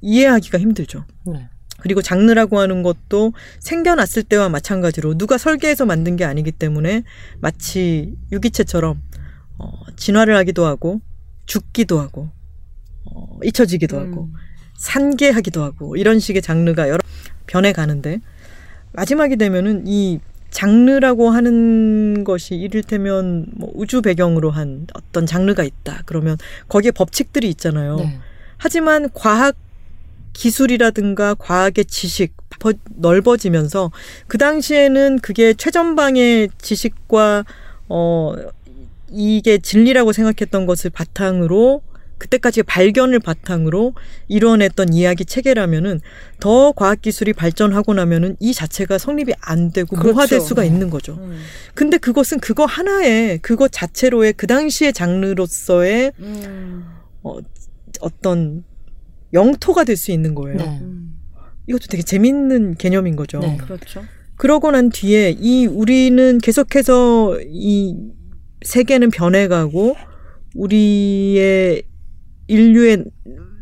이해하기가 0.00 0.58
힘들죠. 0.58 1.04
네. 1.26 1.48
그리고 1.82 2.00
장르라고 2.00 2.60
하는 2.60 2.84
것도 2.84 3.32
생겨났을 3.58 4.22
때와 4.22 4.48
마찬가지로 4.48 5.18
누가 5.18 5.36
설계해서 5.36 5.84
만든 5.84 6.14
게 6.14 6.24
아니기 6.24 6.52
때문에 6.52 7.02
마치 7.40 8.14
유기체처럼 8.30 9.02
어, 9.58 9.72
진화를 9.96 10.36
하기도 10.36 10.64
하고 10.64 11.00
죽기도 11.46 11.98
하고 11.98 12.28
어, 13.04 13.40
잊혀지기도 13.42 13.98
하고 13.98 14.28
음. 14.32 14.32
산계하기도 14.78 15.60
하고 15.60 15.96
이런 15.96 16.20
식의 16.20 16.40
장르가 16.40 16.88
여러 16.88 17.00
변해 17.48 17.72
가는데 17.72 18.20
마지막이 18.92 19.34
되면은 19.34 19.88
이 19.88 20.20
장르라고 20.50 21.30
하는 21.30 22.22
것이 22.22 22.54
이를테면 22.54 23.46
뭐 23.56 23.72
우주 23.74 24.02
배경으로 24.02 24.52
한 24.52 24.86
어떤 24.94 25.26
장르가 25.26 25.64
있다. 25.64 26.02
그러면 26.06 26.36
거기에 26.68 26.92
법칙들이 26.92 27.48
있잖아요. 27.50 27.96
네. 27.96 28.18
하지만 28.58 29.08
과학 29.14 29.56
기술이라든가 30.32 31.34
과학의 31.34 31.84
지식 31.86 32.34
버- 32.58 32.72
넓어지면서 32.96 33.90
그 34.26 34.38
당시에는 34.38 35.18
그게 35.20 35.54
최전방의 35.54 36.50
지식과 36.60 37.44
어 37.88 38.34
이게 39.10 39.58
진리라고 39.58 40.12
생각했던 40.12 40.66
것을 40.66 40.90
바탕으로 40.90 41.82
그때까지 42.18 42.62
발견을 42.62 43.18
바탕으로 43.18 43.94
이뤄냈던 44.28 44.92
이야기 44.94 45.24
체계라면은 45.24 46.00
더 46.38 46.70
과학 46.70 47.02
기술이 47.02 47.32
발전하고 47.32 47.94
나면은 47.94 48.36
이 48.38 48.54
자체가 48.54 48.96
성립이 48.98 49.32
안 49.40 49.72
되고 49.72 49.96
그렇죠. 49.96 50.14
모화될 50.14 50.40
수가 50.40 50.62
있는 50.62 50.88
거죠. 50.88 51.14
음. 51.14 51.40
근데 51.74 51.98
그것은 51.98 52.38
그거 52.38 52.64
하나에 52.64 53.38
그거 53.42 53.66
자체로의 53.66 54.34
그 54.34 54.46
당시의 54.46 54.92
장르로서의 54.92 56.12
음. 56.20 56.84
어, 57.24 57.38
어떤 58.00 58.62
영토가 59.32 59.84
될 59.84 59.96
수 59.96 60.12
있는 60.12 60.34
거예요. 60.34 60.56
네. 60.58 60.78
음. 60.82 61.14
이것도 61.66 61.86
되게 61.88 62.02
재밌는 62.02 62.74
개념인 62.74 63.16
거죠. 63.16 63.38
네. 63.38 63.56
그렇죠. 63.56 64.02
그러고 64.36 64.70
난 64.70 64.90
뒤에 64.90 65.36
이 65.38 65.66
우리는 65.66 66.38
계속해서 66.38 67.38
이 67.46 67.96
세계는 68.64 69.10
변해가고 69.10 69.96
우리의 70.54 71.82
인류의 72.48 73.04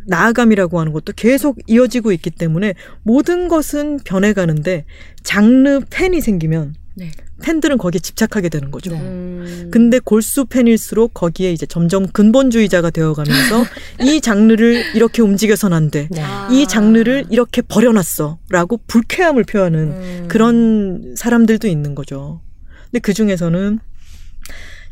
나아감이라고 0.06 0.80
하는 0.80 0.92
것도 0.92 1.12
계속 1.14 1.58
이어지고 1.66 2.12
있기 2.12 2.30
때문에 2.30 2.74
모든 3.02 3.48
것은 3.48 3.98
변해가는데 4.04 4.86
장르 5.22 5.80
팬이 5.90 6.20
생기면 6.20 6.74
네. 6.94 7.10
팬들은 7.42 7.78
거기에 7.78 7.98
집착하게 8.00 8.48
되는 8.48 8.70
거죠. 8.70 8.90
네. 8.90 9.00
음. 9.00 9.68
근데 9.72 9.98
골수 9.98 10.46
팬일수록 10.46 11.14
거기에 11.14 11.52
이제 11.52 11.66
점점 11.66 12.06
근본주의자가 12.06 12.90
되어가면서 12.90 13.64
이 14.02 14.20
장르를 14.20 14.94
이렇게 14.94 15.22
움직여선 15.22 15.72
안 15.72 15.90
돼. 15.90 16.08
네. 16.10 16.22
아. 16.22 16.48
이 16.50 16.66
장르를 16.66 17.26
이렇게 17.30 17.62
버려놨어.라고 17.62 18.80
불쾌함을 18.86 19.44
표하는 19.44 19.78
음. 19.78 20.24
그런 20.28 21.14
사람들도 21.16 21.68
있는 21.68 21.94
거죠. 21.94 22.42
근데 22.90 22.98
그 22.98 23.14
중에서는 23.14 23.78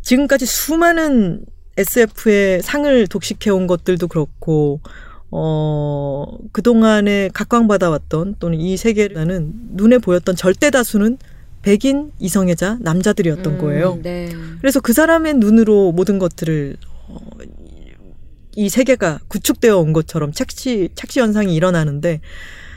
지금까지 0.03 0.47
수많은 0.47 1.45
SF의 1.77 2.63
상을 2.63 3.07
독식해온 3.07 3.67
것들도 3.67 4.09
그렇고, 4.09 4.81
어, 5.31 6.39
그동안에 6.53 7.31
각광받아왔던 7.33 8.37
또는 8.39 8.59
이 8.59 8.77
세계라는 8.77 9.53
눈에 9.75 9.99
보였던 9.99 10.35
절대 10.35 10.71
다수는 10.71 11.19
백인 11.69 12.13
이성애자 12.19 12.79
남자들이었던 12.81 13.53
음, 13.53 13.59
거예요. 13.59 13.99
네. 14.03 14.31
그래서 14.63 14.81
그 14.81 14.95
사람의 14.95 15.35
눈으로 15.35 15.93
모든 15.93 16.19
것들을 16.19 16.79
어, 17.09 17.19
이 18.57 18.71
세계가 18.71 19.19
구축되어 19.29 19.77
온 19.77 19.93
것처럼 19.93 20.33
착시 20.33 20.89
착시 20.95 21.21
현상이 21.21 21.55
일어나는데 21.55 22.23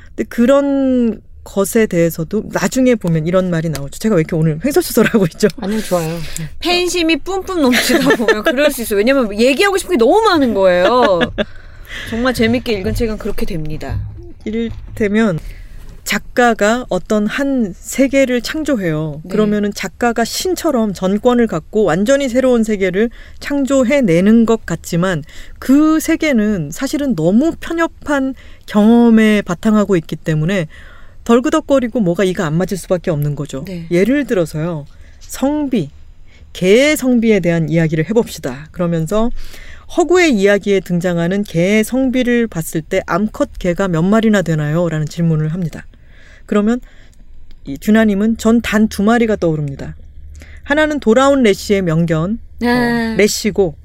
근데 0.09 0.23
그런 0.25 1.21
것에 1.45 1.85
대해서도 1.85 2.43
나중에 2.51 2.95
보면 2.95 3.27
이런 3.27 3.49
말이 3.49 3.69
나오죠. 3.69 3.97
제가 3.97 4.15
왜 4.15 4.19
이렇게 4.21 4.35
오늘 4.35 4.59
횡설수설하고 4.63 5.25
있죠? 5.35 5.47
아니요, 5.61 5.81
좋아요. 5.83 6.19
팬심이 6.59 7.15
뿜뿜 7.15 7.61
넘치다 7.61 8.17
보면 8.17 8.43
그럴 8.43 8.71
수 8.71 8.81
있어요. 8.81 8.97
왜냐면 8.97 9.39
얘기하고 9.39 9.77
싶은 9.77 9.91
게 9.91 9.97
너무 9.97 10.21
많은 10.21 10.53
거예요. 10.53 11.21
정말 12.09 12.33
재밌게 12.33 12.73
읽은 12.73 12.93
책은 12.93 13.17
그렇게 13.19 13.45
됩니다. 13.45 14.01
이를테면 14.43 15.39
작가가 16.03 16.85
어떤 16.89 17.27
한 17.27 17.73
세계를 17.75 18.41
창조해요. 18.41 19.21
네. 19.23 19.29
그러면은 19.29 19.71
작가가 19.73 20.25
신처럼 20.25 20.93
전권을 20.93 21.47
갖고 21.47 21.83
완전히 21.83 22.27
새로운 22.27 22.63
세계를 22.63 23.09
창조해내는 23.39 24.45
것 24.45 24.65
같지만 24.65 25.23
그 25.59 25.99
세계는 25.99 26.71
사실은 26.71 27.15
너무 27.15 27.53
편협한 27.59 28.33
경험에 28.65 29.41
바탕하고 29.43 29.95
있기 29.97 30.15
때문에 30.15 30.67
덜그덕거리고 31.23 31.99
뭐가 31.99 32.23
이가 32.23 32.45
안 32.45 32.55
맞을 32.55 32.77
수밖에 32.77 33.11
없는 33.11 33.35
거죠. 33.35 33.63
네. 33.65 33.85
예를 33.91 34.25
들어서요. 34.25 34.85
성비, 35.19 35.89
개의 36.53 36.97
성비에 36.97 37.39
대한 37.39 37.69
이야기를 37.69 38.09
해봅시다. 38.09 38.67
그러면서 38.71 39.29
허구의 39.95 40.33
이야기에 40.33 40.79
등장하는 40.81 41.43
개의 41.43 41.83
성비를 41.83 42.47
봤을 42.47 42.81
때 42.81 43.01
암컷 43.05 43.59
개가 43.59 43.87
몇 43.87 44.01
마리나 44.01 44.41
되나요? 44.41 44.87
라는 44.89 45.05
질문을 45.05 45.49
합니다. 45.49 45.85
그러면 46.51 46.81
이 47.63 47.77
듀나님은 47.77 48.35
전 48.37 48.59
단 48.61 48.89
두 48.89 49.03
마리가 49.03 49.37
떠오릅니다. 49.37 49.95
하나는 50.63 50.99
돌아온 50.99 51.43
레시의 51.43 51.81
명견 51.81 52.39
어, 52.63 52.67
아. 52.67 53.15
레시고 53.17 53.75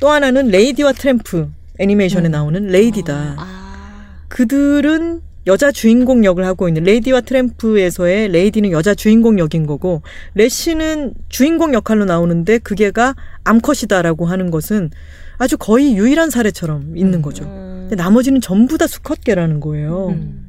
또 0.00 0.08
하나는 0.08 0.48
레이디와 0.48 0.92
트램프 0.94 1.50
애니메이션에 1.78 2.24
음. 2.24 2.30
나오는 2.30 2.66
레이디다. 2.66 3.34
아. 3.36 4.16
그들은 4.28 5.20
여자 5.46 5.70
주인공 5.72 6.24
역을 6.24 6.44
하고 6.46 6.68
있는 6.68 6.84
레이디와 6.84 7.20
트램프에서의 7.20 8.28
레이디는 8.28 8.70
여자 8.70 8.94
주인공 8.94 9.38
역인 9.38 9.66
거고 9.66 10.00
레시는 10.34 11.12
주인공 11.28 11.74
역할로 11.74 12.06
나오는데 12.06 12.58
그게가 12.58 13.14
암컷이다라고 13.44 14.24
하는 14.24 14.50
것은 14.50 14.90
아주 15.36 15.58
거의 15.58 15.96
유일한 15.96 16.30
사례처럼 16.30 16.96
있는 16.96 17.20
거죠. 17.20 17.44
음. 17.44 17.88
근데 17.88 18.02
나머지는 18.02 18.40
전부 18.40 18.78
다 18.78 18.86
수컷개라는 18.86 19.60
거예요. 19.60 20.08
음. 20.10 20.46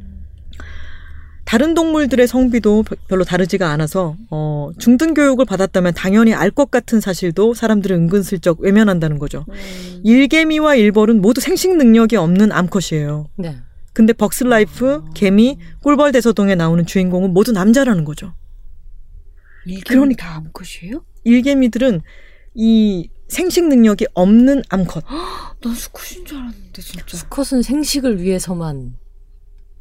다른 1.52 1.74
동물들의 1.74 2.28
성비도 2.30 2.84
별- 2.84 2.98
별로 3.10 3.26
다르지가 3.26 3.70
않아서 3.72 4.16
어, 4.30 4.70
중등 4.80 5.14
교육을 5.14 5.44
받았다면 5.44 5.94
당연히 5.96 6.34
알 6.34 6.50
것 6.50 6.72
같은 6.72 7.02
사실도 7.02 7.54
사람들은 7.54 8.04
은근슬쩍 8.04 8.62
외면한다는 8.62 9.20
거죠. 9.20 9.44
음. 9.50 10.02
일개미와 10.06 10.76
일벌은 10.76 11.22
모두 11.22 11.42
생식 11.42 11.76
능력이 11.76 12.16
없는 12.16 12.54
암컷이에요. 12.54 13.28
네. 13.36 13.58
근데 13.92 14.14
벅스라이프, 14.14 15.04
개미, 15.14 15.58
꿀벌 15.84 16.14
대서동에 16.14 16.56
나오는 16.56 16.86
주인공은 16.86 17.34
모두 17.34 17.52
남자라는 17.52 18.06
거죠. 18.06 18.34
그러니까 19.66 19.90
그러니까. 19.90 20.26
다 20.28 20.36
암컷이에요? 20.38 21.04
일개미들은 21.26 22.00
이 22.56 23.10
생식 23.28 23.68
능력이 23.68 24.08
없는 24.14 24.64
암컷 24.70 25.04
난 25.62 25.74
수컷인 25.76 26.26
줄 26.26 26.38
알았는데 26.38 26.82
진짜. 26.82 27.18
수컷은 27.18 27.62
생식을 27.62 28.22
위해서만 28.22 28.96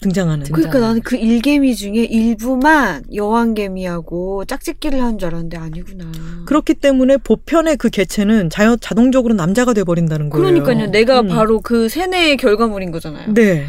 등장하는. 0.00 0.44
등- 0.44 0.52
그러니까 0.54 0.72
등장. 0.72 0.88
나는 0.88 1.02
그 1.02 1.16
일개미 1.16 1.74
중에 1.76 2.04
일부만 2.04 3.04
여왕개미하고 3.14 4.44
짝짓기를 4.46 5.00
하는 5.00 5.18
줄 5.18 5.28
알았는데 5.28 5.56
아니구나. 5.58 6.04
그렇기 6.46 6.74
때문에 6.74 7.18
보편의 7.18 7.76
그 7.76 7.90
개체는 7.90 8.50
자연 8.50 8.78
자동적으로 8.80 9.34
남자가 9.34 9.74
돼 9.74 9.84
버린다는 9.84 10.30
거예요. 10.30 10.44
그러니까요. 10.44 10.90
내가 10.90 11.20
음. 11.20 11.28
바로 11.28 11.60
그 11.60 11.88
세뇌의 11.88 12.36
결과물인 12.38 12.90
거잖아요. 12.90 13.32
네. 13.34 13.66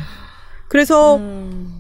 그래서 0.70 1.18
음. 1.18 1.78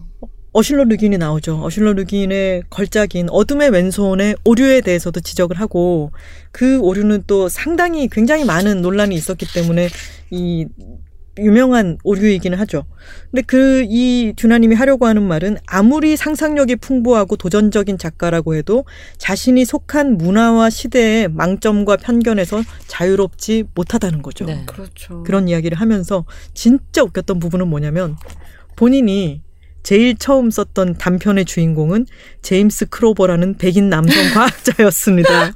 어슐러 0.53 0.83
르긴이 0.83 1.17
나오죠. 1.17 1.61
어슐러 1.63 1.93
르긴의 1.93 2.63
걸작인 2.69 3.29
어둠의 3.29 3.69
왼손의 3.69 4.35
오류에 4.43 4.81
대해서도 4.81 5.21
지적을 5.21 5.57
하고 5.61 6.11
그 6.51 6.77
오류는 6.79 7.23
또 7.25 7.47
상당히 7.47 8.09
굉장히 8.09 8.43
많은 8.43 8.81
논란이 8.81 9.15
있었기 9.15 9.45
때문에 9.53 9.87
이 10.29 10.65
유명한 11.37 11.97
오류이기는 12.03 12.57
하죠. 12.59 12.85
근데 13.31 13.41
그 13.41 13.81
이 13.89 14.33
듀나님이 14.35 14.75
하려고 14.75 15.05
하는 15.05 15.23
말은 15.23 15.57
아무리 15.65 16.15
상상력이 16.15 16.77
풍부하고 16.77 17.35
도전적인 17.35 17.97
작가라고 17.97 18.55
해도 18.55 18.85
자신이 19.17 19.65
속한 19.65 20.17
문화와 20.17 20.69
시대의 20.69 21.27
망점과 21.29 21.97
편견에서 21.97 22.61
자유롭지 22.87 23.65
못하다는 23.73 24.21
거죠. 24.21 24.45
네. 24.45 24.63
그렇죠. 24.65 25.23
그런 25.23 25.47
이야기를 25.49 25.79
하면서 25.79 26.25
진짜 26.53 27.03
웃겼던 27.03 27.39
부분은 27.39 27.67
뭐냐면 27.67 28.15
본인이 28.75 29.41
제일 29.83 30.15
처음 30.17 30.51
썼던 30.51 30.97
단편의 30.97 31.45
주인공은 31.45 32.05
제임스 32.41 32.87
크로버라는 32.89 33.57
백인 33.57 33.89
남성 33.89 34.15
과학자였습니다. 34.33 35.53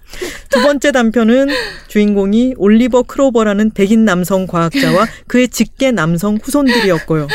두 0.49 0.61
번째 0.61 0.91
단편은 0.91 1.47
주인공이 1.87 2.55
올리버 2.57 3.03
크로버라는 3.03 3.71
백인 3.71 4.05
남성 4.05 4.47
과학자와 4.47 5.05
그의 5.27 5.47
직계 5.49 5.91
남성 5.91 6.37
후손들이었고요. 6.41 7.27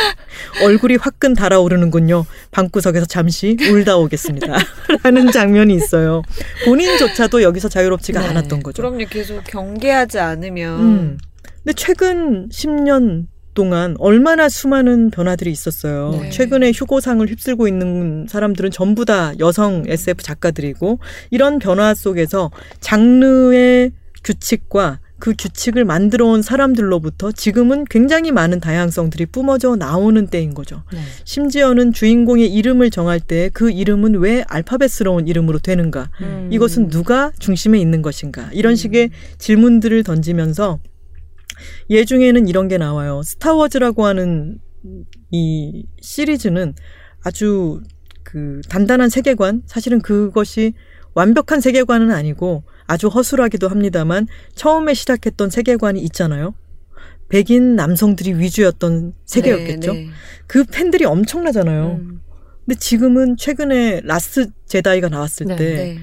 얼굴이 0.64 0.96
화끈 0.96 1.34
달아오르는군요. 1.34 2.26
방구석에서 2.50 3.06
잠시 3.06 3.56
울다 3.70 3.96
오겠습니다. 3.96 4.56
라는 5.02 5.30
장면이 5.30 5.74
있어요. 5.74 6.22
본인조차도 6.64 7.42
여기서 7.42 7.68
자유롭지가 7.68 8.20
네. 8.20 8.28
않았던 8.28 8.62
거죠. 8.62 8.82
그럼요. 8.82 9.06
계속 9.10 9.42
경계하지 9.44 10.18
않으면 10.18 10.80
음. 10.80 11.18
근데 11.62 11.72
최근 11.74 12.48
10년 12.48 13.26
동안 13.60 13.94
얼마나 13.98 14.48
수많은 14.48 15.10
변화들이 15.10 15.50
있었어요. 15.50 16.18
네. 16.22 16.30
최근에 16.30 16.72
휴고상을 16.74 17.28
휩쓸고 17.28 17.68
있는 17.68 18.26
사람들은 18.26 18.70
전부 18.70 19.04
다 19.04 19.34
여성 19.38 19.84
SF 19.86 20.22
작가들이고 20.22 20.98
이런 21.30 21.58
변화 21.58 21.92
속에서 21.92 22.50
장르의 22.80 23.92
규칙과 24.24 25.00
그 25.18 25.34
규칙을 25.38 25.84
만들어 25.84 26.28
온 26.28 26.40
사람들로부터 26.40 27.32
지금은 27.32 27.84
굉장히 27.90 28.32
많은 28.32 28.60
다양성들이 28.60 29.26
뿜어져 29.26 29.76
나오는 29.76 30.26
때인 30.26 30.54
거죠. 30.54 30.82
네. 30.90 30.98
심지어는 31.24 31.92
주인공의 31.92 32.50
이름을 32.50 32.90
정할 32.90 33.20
때 33.20 33.50
그 33.52 33.70
이름은 33.70 34.14
왜 34.14 34.42
알파벳스러운 34.48 35.28
이름으로 35.28 35.58
되는가? 35.58 36.08
음. 36.22 36.48
이것은 36.50 36.88
누가 36.88 37.30
중심에 37.38 37.78
있는 37.78 38.00
것인가? 38.00 38.48
이런 38.54 38.74
식의 38.74 39.10
질문들을 39.36 40.02
던지면서 40.04 40.78
예 41.90 42.04
중에는 42.04 42.48
이런 42.48 42.68
게 42.68 42.78
나와요. 42.78 43.22
스타워즈라고 43.24 44.06
하는 44.06 44.58
이 45.30 45.86
시리즈는 46.00 46.74
아주 47.22 47.80
그 48.22 48.60
단단한 48.68 49.08
세계관, 49.08 49.62
사실은 49.66 50.00
그것이 50.00 50.74
완벽한 51.14 51.60
세계관은 51.60 52.10
아니고 52.10 52.64
아주 52.86 53.08
허술하기도 53.08 53.68
합니다만 53.68 54.26
처음에 54.54 54.94
시작했던 54.94 55.50
세계관이 55.50 56.00
있잖아요. 56.02 56.54
백인 57.28 57.76
남성들이 57.76 58.34
위주였던 58.34 59.14
세계였겠죠. 59.24 59.92
네, 59.92 60.00
네. 60.00 60.10
그 60.46 60.64
팬들이 60.64 61.04
엄청나잖아요. 61.04 62.00
음. 62.00 62.20
근데 62.66 62.78
지금은 62.78 63.36
최근에 63.36 64.02
라스트 64.04 64.50
제다이가 64.66 65.08
나왔을 65.08 65.46
네. 65.46 65.56
때 65.56 65.74
네. 65.74 65.98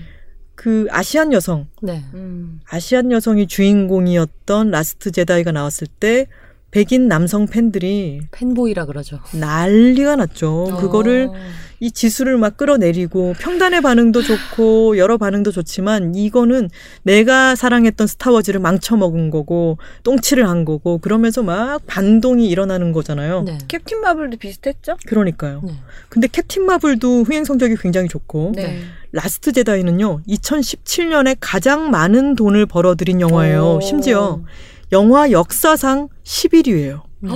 그 0.58 0.88
Asian 0.90 1.34
여성, 1.34 1.68
네. 1.84 2.04
음. 2.16 2.62
Asian 2.68 3.12
여성이 3.12 3.46
주인공이었던 3.46 4.72
라스트 4.72 5.12
제다이가 5.12 5.52
나왔을 5.52 5.86
때 5.86 6.26
백인 6.72 7.08
남성 7.08 7.46
팬들이 7.46 8.22
fanboy라 8.32 8.88
그러죠. 8.88 9.20
난리가 9.34 10.16
났죠. 10.16 10.64
어. 10.64 10.78
그거를 10.78 11.30
이 11.80 11.92
지수를 11.92 12.38
막 12.38 12.58
끌어내리고 12.58 13.36
평단의 13.40 13.82
반응도 13.82 14.24
좋고 14.24 14.98
여러 14.98 15.18
반응도 15.18 15.52
좋지만 15.52 16.16
이거는 16.16 16.70
내가 17.04 17.56
사랑했던 17.56 18.08
스타워즈를 18.08 18.60
망쳐먹은 18.60 19.30
거고 19.30 19.78
똥칠을 20.04 20.50
한 20.50 20.66
거고 20.66 20.98
그러면서 20.98 21.44
막 21.44 21.86
반동이 21.86 22.50
일어나는 22.50 22.94
거잖아요. 22.94 23.44
네. 23.44 23.60
캡틴 23.68 24.02
마블도 24.02 24.38
비슷했죠? 24.38 24.98
그러니까요. 25.06 25.62
네. 25.64 25.74
근데 26.10 26.28
캡틴 26.28 26.66
마블도 26.66 27.24
흥행 27.24 27.46
성적이 27.46 27.76
굉장히 27.80 28.08
좋고 28.08 28.54
네. 28.56 28.82
라스트 29.18 29.52
제다이는요 29.52 30.22
2017년에 30.28 31.38
가장 31.40 31.90
많은 31.90 32.36
돈을 32.36 32.68
벌어들인 32.68 33.20
영화예요. 33.20 33.78
오. 33.78 33.82
심지어 33.82 34.42
영화 34.92 35.32
역사상 35.32 36.10
11위예요. 36.24 37.02
음. 37.24 37.30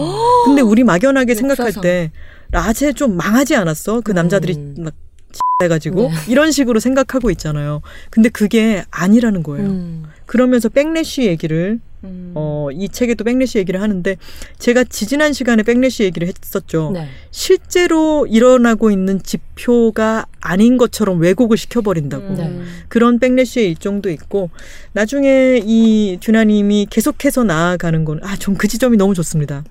근데 0.45 0.61
우리 0.61 0.83
막연하게 0.83 1.33
생각할. 1.33 1.73
때 1.81 2.11
라제 2.51 2.93
좀 2.93 3.17
망하지 3.17 3.55
않았어? 3.55 4.01
그 4.01 4.11
남자들이 4.11 4.53
음. 4.53 4.75
막 4.77 4.93
해가지고 5.63 6.09
네. 6.09 6.11
이런 6.27 6.51
식으로 6.51 6.79
생각하고 6.79 7.31
있잖아요. 7.31 7.81
근데 8.11 8.29
그게 8.29 8.83
아니라는 8.91 9.41
거예요. 9.41 9.67
음. 9.67 10.03
그러면서 10.27 10.69
backlash 10.69 11.23
얘기를 11.23 11.79
음. 12.03 12.31
어, 12.35 12.69
이 12.73 12.89
책에도 12.89 13.23
backlash 13.23 13.57
얘기를 13.59 13.81
하는데 13.81 14.17
제가 14.57 14.83
지지난 14.85 15.33
시간에 15.33 15.63
백래쉬 15.63 16.03
얘기를 16.03 16.27
했었죠. 16.27 16.91
네. 16.93 17.07
실제로 17.31 18.25
일어나고 18.27 18.89
있는 18.91 19.21
지표가 19.21 20.25
아닌 20.39 20.77
것처럼 20.77 21.19
왜곡을 21.19 21.57
시켜버린다고. 21.57 22.33
네. 22.35 22.61
그런 22.87 23.19
백래쉬의 23.19 23.67
일종도 23.69 24.09
있고 24.09 24.49
나중에 24.93 25.61
이 25.63 26.17
듀나님이 26.21 26.87
계속해서 26.89 27.43
나아가는 27.43 28.03
건 28.05 28.19
아 28.23 28.35
전 28.37 28.55
그 28.57 28.67
지점이 28.67 28.97
너무 28.97 29.13
좋습니다. 29.13 29.63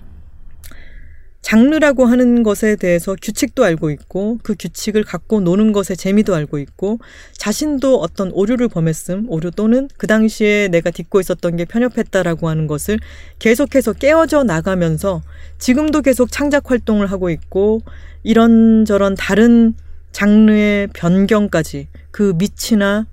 장르라고 1.43 2.05
하는 2.05 2.43
것에 2.43 2.77
대해서 2.77 3.17
규칙도 3.21 3.65
알고 3.65 3.91
있고 3.91 4.39
그 4.43 4.55
규칙을 4.59 5.05
갖고 5.05 5.41
노는 5.41 5.73
것에 5.73 5.95
재미도 5.95 6.35
알고 6.35 6.59
있고 6.59 6.99
자신도 7.33 7.99
어떤 8.01 8.31
오류를 8.33 8.69
범했음 8.69 9.27
오류 9.29 9.51
또는 9.51 9.89
그 9.97 10.07
당시에 10.07 10.69
내가 10.69 10.91
딛고 10.91 11.21
있었던 11.21 11.57
게 11.57 11.65
편협했다라고 11.65 12.49
하는 12.49 12.67
것을 12.67 12.99
계속해서 13.39 13.95
깨어져 13.95 14.45
나가면서 14.45 15.23
지금도 15.59 16.03
계속 16.03 16.31
창작 16.31 16.71
활동을 16.71 17.07
하고 17.07 17.31
있고 17.31 17.81
이런저런 18.23 19.15
다른 19.15 19.75
장르의 20.13 20.89
변경까지 20.89 21.89
그 22.11 22.35
밑이나 22.37 23.07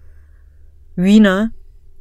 위나 0.95 1.51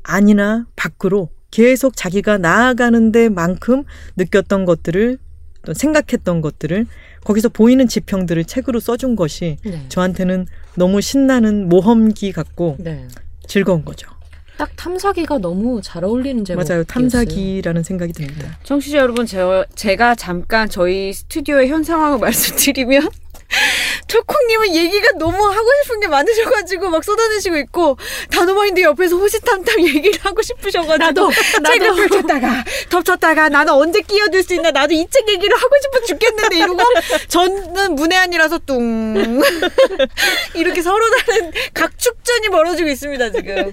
아니나 0.03 0.67
밖으로 0.75 1.31
계속 1.51 1.97
자기가 1.97 2.39
나아가는 2.39 3.12
데만큼 3.12 3.85
느꼈던 4.17 4.65
것들을 4.65 5.19
또 5.66 5.74
생각했던 5.74 6.40
것들을 6.40 6.87
거기서 7.24 7.50
보이는 7.50 7.87
지평들을 7.87 8.44
책으로 8.44 8.81
써준 8.81 9.16
것이 9.16 9.59
네. 9.64 9.85
저한테는 9.88 10.46
너무 10.76 11.00
신나는 11.00 11.68
모험기 11.68 12.33
같고 12.33 12.76
네. 12.79 13.07
즐거운 13.46 13.85
거죠. 13.85 14.09
딱 14.57 14.70
탐사기가 14.76 15.38
너무 15.38 15.83
잘 15.83 16.05
어울리는 16.05 16.42
제목. 16.44 16.66
맞아요. 16.66 16.85
탐사기라는 16.85 17.83
생각이 17.83 18.12
듭니다. 18.14 18.59
청취자 18.62 18.98
여러분, 18.98 19.26
저, 19.26 19.66
제가 19.74 20.14
잠깐 20.14 20.70
저희 20.70 21.12
스튜디오의 21.12 21.68
현 21.68 21.85
상황을 21.85 22.18
말씀드리면 22.20 23.11
초콩님은 24.09 24.75
얘기가 24.75 25.13
너무 25.19 25.37
하고 25.45 25.69
싶은 25.83 26.01
게 26.01 26.07
많으셔가지고 26.09 26.91
막 26.91 27.03
쏟아내시고 27.05 27.57
있고 27.59 27.97
단호마인드 28.31 28.81
옆에서 28.83 29.17
호시탐탐 29.17 29.81
얘기를 29.83 30.19
하고 30.23 30.43
싶으셔가지고 30.43 30.99
나도, 30.99 31.31
책을 31.73 31.95
펼쳤다가 32.09 32.65
덮쳤다가 32.91 33.49
나는 33.49 33.73
언제 33.73 34.01
끼어들 34.01 34.43
수 34.43 34.55
있나 34.55 34.71
나도 34.71 34.95
이 34.95 35.07
책 35.09 35.29
얘기를 35.29 35.57
하고 35.57 35.71
싶어 35.83 36.05
죽겠는데 36.05 36.59
이러고 36.59 36.83
저는 37.29 37.95
문외한이라서 37.95 38.59
뚱 38.67 39.41
이렇게 40.55 40.83
서로 40.83 40.99
다른 41.11 41.53
각축전이 41.73 42.49
벌어지고 42.51 42.89
있습니다 42.89 43.31
지금 43.31 43.73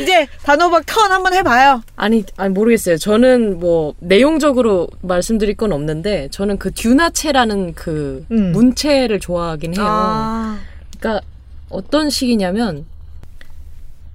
이제 0.00 0.26
단호박 0.44 0.86
턴 0.86 1.10
한번 1.10 1.34
해봐요 1.34 1.82
아니, 1.96 2.24
아니 2.36 2.52
모르겠어요. 2.54 2.96
저는 2.96 3.58
뭐 3.60 3.94
내용적으로 3.98 4.88
말씀드릴 5.02 5.54
건 5.56 5.72
없는데 5.72 6.28
저는 6.30 6.58
그 6.58 6.72
듀나체라는 6.72 7.74
그 7.74 8.24
음. 8.30 8.52
문체 8.52 8.99
를 9.06 9.20
좋아하긴 9.20 9.76
해요. 9.76 9.84
아. 9.86 10.58
그러니까 10.98 11.26
어떤 11.68 12.10
식이냐면 12.10 12.84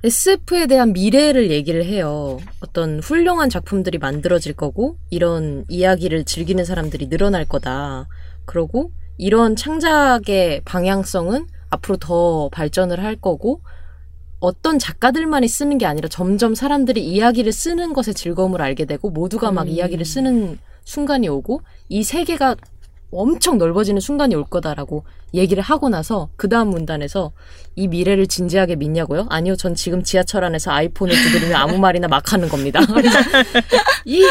SF에 0.03 0.67
대한 0.67 0.93
미래를 0.93 1.49
얘기를 1.49 1.83
해요. 1.83 2.39
어떤 2.59 2.99
훌륭한 2.99 3.49
작품들이 3.49 3.97
만들어질 3.97 4.53
거고 4.53 4.97
이런 5.09 5.65
이야기를 5.67 6.25
즐기는 6.25 6.63
사람들이 6.63 7.09
늘어날 7.09 7.45
거다. 7.45 8.07
그러고 8.45 8.91
이런 9.17 9.55
창작의 9.55 10.61
방향성은 10.65 11.47
앞으로 11.71 11.97
더 11.97 12.49
발전을 12.49 13.03
할 13.03 13.15
거고 13.15 13.61
어떤 14.39 14.77
작가들만이 14.77 15.47
쓰는 15.47 15.79
게 15.79 15.87
아니라 15.87 16.07
점점 16.07 16.53
사람들이 16.53 17.03
이야기를 17.03 17.51
쓰는 17.51 17.93
것의 17.93 18.13
즐거움을 18.13 18.61
알게 18.61 18.85
되고 18.85 19.09
모두가 19.09 19.51
막 19.51 19.63
음. 19.63 19.67
이야기를 19.69 20.05
쓰는 20.05 20.59
순간이 20.83 21.27
오고 21.27 21.61
이 21.89 22.03
세계가 22.03 22.55
엄청 23.15 23.57
넓어지는 23.57 24.01
순간이 24.01 24.35
올 24.35 24.43
거다라고 24.43 25.03
얘기를 25.33 25.61
하고 25.61 25.89
나서 25.89 26.29
그 26.35 26.49
다음 26.49 26.69
문단에서 26.69 27.31
이 27.75 27.87
미래를 27.87 28.27
진지하게 28.27 28.75
믿냐고요? 28.75 29.27
아니요, 29.29 29.55
전 29.55 29.75
지금 29.75 30.03
지하철 30.03 30.43
안에서 30.43 30.71
아이폰을 30.71 31.13
두드리며 31.15 31.57
아무 31.57 31.77
말이나 31.77 32.07
막 32.07 32.31
하는 32.33 32.49
겁니다. 32.49 32.79
그래서 32.93 33.19
이, 34.05 34.23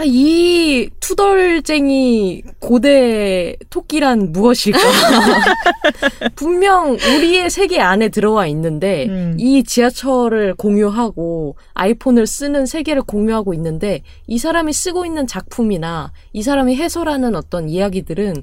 아, 0.00 0.02
이 0.06 0.88
투덜쟁이 0.98 2.42
고대 2.58 3.54
토끼란 3.68 4.32
무엇일까? 4.32 4.78
분명 6.34 6.92
우리의 6.92 7.50
세계 7.50 7.80
안에 7.80 8.08
들어와 8.08 8.46
있는데 8.46 9.08
음. 9.10 9.36
이 9.38 9.62
지하철을 9.62 10.54
공유하고 10.54 11.56
아이폰을 11.74 12.26
쓰는 12.26 12.64
세계를 12.64 13.02
공유하고 13.02 13.52
있는데 13.52 14.00
이 14.26 14.38
사람이 14.38 14.72
쓰고 14.72 15.04
있는 15.04 15.26
작품이나 15.26 16.12
이 16.32 16.42
사람이 16.42 16.76
해설하는 16.76 17.34
어떤 17.34 17.68
이야기들은 17.68 18.42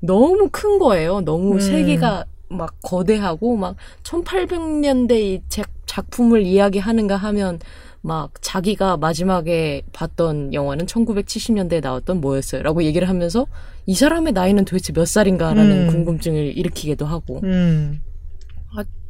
너무 0.00 0.50
큰 0.52 0.78
거예요. 0.78 1.22
너무 1.22 1.54
음. 1.54 1.60
세계가 1.60 2.26
막 2.50 2.74
거대하고 2.82 3.56
막 3.56 3.76
1800년대의 4.02 5.40
작품을 5.86 6.42
이야기하는가 6.42 7.16
하면 7.16 7.58
막 8.02 8.32
자기가 8.40 8.96
마지막에 8.96 9.82
봤던 9.92 10.54
영화는 10.54 10.86
1970년대에 10.86 11.82
나왔던 11.82 12.20
뭐였어요? 12.20 12.62
라고 12.62 12.82
얘기를 12.82 13.08
하면서 13.08 13.46
이 13.86 13.94
사람의 13.94 14.32
나이는 14.32 14.64
도대체 14.64 14.92
몇 14.92 15.06
살인가라는 15.06 15.70
음. 15.70 15.86
궁금증을 15.88 16.56
일으키기도 16.56 17.04
하고 17.06 17.40
음, 17.44 18.00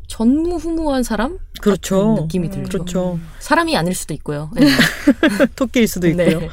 전무후무한 0.08 1.04
사람? 1.04 1.38
그렇죠. 1.60 2.16
느낌이 2.20 2.50
들죠. 2.50 2.68
그렇죠. 2.68 3.20
사람이 3.38 3.76
아닐 3.76 3.94
수도 3.94 4.12
있고요. 4.14 4.50
네. 4.56 4.66
토끼일 5.54 5.86
수도 5.86 6.08
있고요. 6.08 6.40
네. 6.40 6.48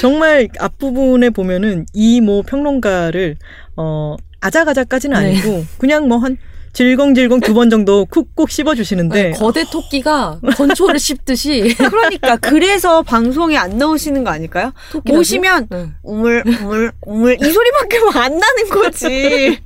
정말 0.00 0.48
앞부분에 0.60 1.30
보면은 1.30 1.86
이 1.92 2.20
뭐 2.20 2.42
평론가를 2.42 3.36
어 3.76 4.14
아작아작까지는 4.40 5.18
네. 5.20 5.26
아니고 5.26 5.64
그냥 5.78 6.06
뭐 6.06 6.18
한 6.18 6.36
질겅질겅 6.72 7.40
두 7.40 7.54
번 7.54 7.68
정도 7.70 8.04
쿡쿡 8.06 8.50
씹어주시는데 8.50 9.22
네, 9.22 9.30
거대 9.32 9.64
토끼가 9.64 10.40
건초를 10.56 10.98
씹듯이 10.98 11.74
그러니까 11.90 12.36
그래서 12.36 13.02
방송에 13.02 13.56
안 13.56 13.76
나오시는 13.76 14.22
거 14.24 14.30
아닐까요? 14.30 14.72
토끼라고요? 14.92 15.20
오시면 15.20 15.66
네. 15.70 15.86
우물 16.02 16.44
우물 16.46 16.92
우물 17.06 17.36
이 17.40 17.44
소리밖에 17.52 17.98
안 18.14 18.38
나는 18.38 18.68
거지. 18.70 19.58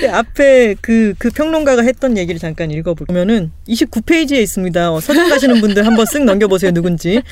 근데 0.00 0.08
앞에 0.08 0.74
그, 0.80 1.14
그 1.16 1.30
평론가가 1.30 1.82
했던 1.82 2.18
얘기를 2.18 2.40
잠깐 2.40 2.70
읽어보면은 2.72 3.52
29페이지에 3.68 4.40
있습니다. 4.42 4.92
어, 4.92 5.00
서점 5.00 5.28
가시는 5.28 5.60
분들 5.60 5.86
한번 5.86 6.06
쓱 6.06 6.24
넘겨보세요. 6.24 6.72
누군지. 6.72 7.22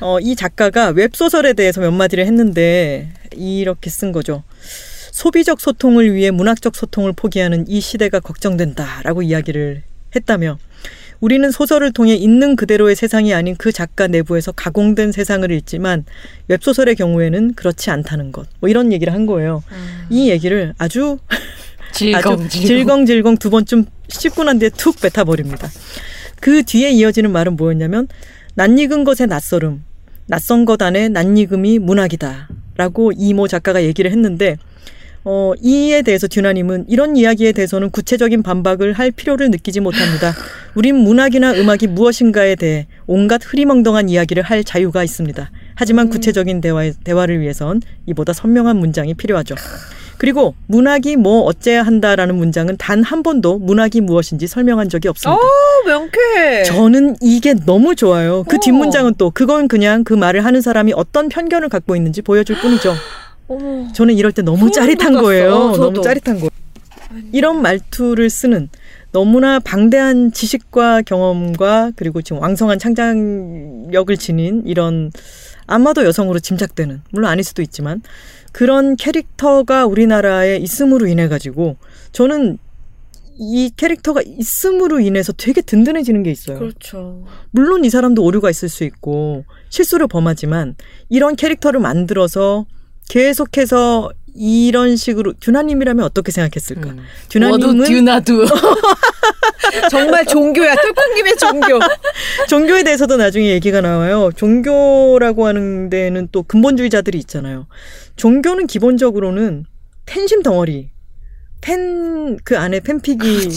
어, 0.00 0.18
이 0.20 0.36
작가가 0.36 0.88
웹소설에 0.88 1.52
대해서 1.52 1.80
몇 1.82 1.90
마디를 1.90 2.24
했는데 2.26 3.10
이렇게 3.36 3.90
쓴 3.90 4.10
거죠. 4.12 4.42
소비적 5.14 5.60
소통을 5.60 6.12
위해 6.12 6.32
문학적 6.32 6.74
소통을 6.74 7.12
포기하는 7.12 7.66
이 7.68 7.80
시대가 7.80 8.18
걱정된다라고 8.18 9.22
이야기를 9.22 9.84
했다며 10.16 10.58
우리는 11.20 11.52
소설을 11.52 11.92
통해 11.92 12.16
있는 12.16 12.56
그대로의 12.56 12.96
세상이 12.96 13.32
아닌 13.32 13.54
그 13.56 13.70
작가 13.70 14.08
내부에서 14.08 14.50
가공된 14.50 15.12
세상을 15.12 15.48
읽지만 15.52 16.04
웹소설의 16.48 16.96
경우에는 16.96 17.54
그렇지 17.54 17.90
않다는 17.90 18.32
것. 18.32 18.48
뭐 18.58 18.68
이런 18.68 18.92
얘기를 18.92 19.12
한 19.12 19.26
거예요. 19.26 19.62
이 20.10 20.30
얘기를 20.30 20.74
아주 20.78 21.18
아주 22.16 22.48
질겅질겅 22.48 23.36
두 23.36 23.50
번쯤 23.50 23.86
씹고 24.08 24.42
난 24.42 24.58
뒤에 24.58 24.70
툭 24.70 24.96
뱉어버립니다. 25.00 25.70
그 26.40 26.64
뒤에 26.64 26.90
이어지는 26.90 27.30
말은 27.30 27.54
뭐였냐면 27.54 28.08
낯익은 28.56 29.04
것의 29.04 29.28
낯설음, 29.28 29.84
낯선 30.26 30.64
것 30.64 30.82
안에 30.82 31.08
낯익음이 31.08 31.78
문학이다. 31.78 32.48
라고 32.76 33.12
이모 33.16 33.46
작가가 33.46 33.84
얘기를 33.84 34.10
했는데 34.10 34.56
어, 35.24 35.52
이에 35.60 36.02
대해서 36.02 36.26
듀나님은 36.28 36.84
이런 36.88 37.16
이야기에 37.16 37.52
대해서는 37.52 37.90
구체적인 37.90 38.42
반박을 38.42 38.92
할 38.92 39.10
필요를 39.10 39.50
느끼지 39.50 39.80
못합니다. 39.80 40.34
우린 40.74 40.96
문학이나 40.96 41.54
음악이 41.54 41.86
무엇인가에 41.86 42.56
대해 42.56 42.86
온갖 43.06 43.40
흐리멍덩한 43.44 44.08
이야기를 44.10 44.42
할 44.42 44.62
자유가 44.64 45.02
있습니다. 45.02 45.50
하지만 45.76 46.06
음. 46.06 46.10
구체적인 46.10 46.60
대화, 46.60 46.90
대화를 47.04 47.40
위해선 47.40 47.80
이보다 48.06 48.32
선명한 48.34 48.76
문장이 48.76 49.14
필요하죠. 49.14 49.54
그리고 50.18 50.54
문학이 50.68 51.16
뭐 51.16 51.40
어째야 51.42 51.82
한다라는 51.82 52.36
문장은 52.36 52.76
단 52.76 53.02
한 53.02 53.22
번도 53.22 53.58
문학이 53.58 54.00
무엇인지 54.00 54.46
설명한 54.46 54.88
적이 54.88 55.08
없습니다. 55.08 55.40
어, 55.40 55.86
명쾌해. 55.86 56.62
저는 56.64 57.16
이게 57.20 57.54
너무 57.66 57.94
좋아요. 57.96 58.44
그 58.48 58.56
어. 58.56 58.60
뒷문장은 58.62 59.14
또 59.18 59.30
그건 59.30 59.68
그냥 59.68 60.04
그 60.04 60.14
말을 60.14 60.44
하는 60.44 60.60
사람이 60.60 60.92
어떤 60.94 61.28
편견을 61.28 61.68
갖고 61.68 61.96
있는지 61.96 62.22
보여줄 62.22 62.60
뿐이죠. 62.60 62.94
어머. 63.48 63.92
저는 63.92 64.14
이럴 64.14 64.32
때 64.32 64.42
너무 64.42 64.70
짜릿한. 64.70 65.14
거예요. 65.14 65.54
어. 65.54 65.76
너무 65.76 66.02
짜릿한 66.02 66.40
거. 66.40 66.48
이런 67.32 67.62
말투를 67.62 68.30
쓰는 68.30 68.68
너무나 69.12 69.60
방대한 69.60 70.32
지식과 70.32 71.02
경험과 71.02 71.92
그리고 71.94 72.20
지금 72.20 72.42
왕성한 72.42 72.80
창작력을 72.80 74.16
지닌 74.16 74.62
이런 74.66 75.12
아마도 75.66 76.04
여성으로 76.04 76.40
짐작되는 76.40 77.02
물론 77.12 77.30
아닐 77.30 77.44
수도 77.44 77.62
있지만 77.62 78.02
그런 78.52 78.96
캐릭터가 78.96 79.86
우리나라에 79.86 80.56
있음으로 80.56 81.06
인해 81.06 81.28
가지고 81.28 81.76
저는 82.10 82.58
이 83.36 83.70
캐릭터가 83.76 84.22
있음으로 84.24 85.00
인해서 85.00 85.32
되게 85.32 85.60
든든해지는 85.60 86.22
게 86.22 86.30
있어요. 86.30 86.58
그렇죠. 86.58 87.24
물론 87.50 87.84
이 87.84 87.90
사람도 87.90 88.22
오류가 88.22 88.50
있을 88.50 88.68
수 88.68 88.84
있고 88.84 89.44
실수를 89.70 90.06
범하지만 90.08 90.76
이런 91.08 91.34
캐릭터를 91.36 91.80
만들어서 91.80 92.66
계속해서 93.08 94.10
이런 94.36 94.96
식으로 94.96 95.32
듀나님이라면 95.38 96.04
어떻게 96.04 96.32
생각했을까? 96.32 96.90
음. 96.90 97.04
듀나님은 97.28 97.84
듀나두. 97.84 98.44
정말 99.90 100.24
종교야. 100.26 100.74
털콩님의 100.74 101.36
종교. 101.36 101.78
종교에 102.48 102.82
대해서도 102.82 103.16
나중에 103.16 103.50
얘기가 103.50 103.80
나와요. 103.80 104.30
종교라고 104.36 105.46
하는 105.46 105.88
데는 105.88 106.28
또 106.32 106.42
근본주의자들이 106.42 107.18
있잖아요. 107.18 107.66
종교는 108.16 108.66
기본적으로는 108.66 109.66
팬심 110.06 110.42
덩어리, 110.42 110.90
팬 111.60 112.04
그 112.44 112.58
안에 112.58 112.80
팬픽이 112.80 113.48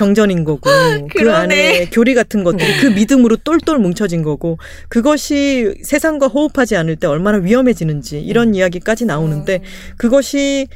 경전인 0.00 0.44
거고 0.44 0.62
그 1.10 1.18
그러네. 1.18 1.36
안에 1.36 1.90
교리 1.90 2.14
같은 2.14 2.42
것들이 2.42 2.80
그 2.80 2.86
믿음으로 2.86 3.36
똘똘 3.36 3.78
뭉쳐진 3.78 4.22
거고 4.22 4.56
그것이 4.88 5.74
세상과 5.82 6.28
호흡하지 6.28 6.74
않을 6.76 6.96
때 6.96 7.06
얼마나 7.06 7.36
위험해지는지 7.36 8.18
이런 8.22 8.54
이야기까지 8.54 9.04
나오는데 9.04 9.60
그것이 9.98 10.68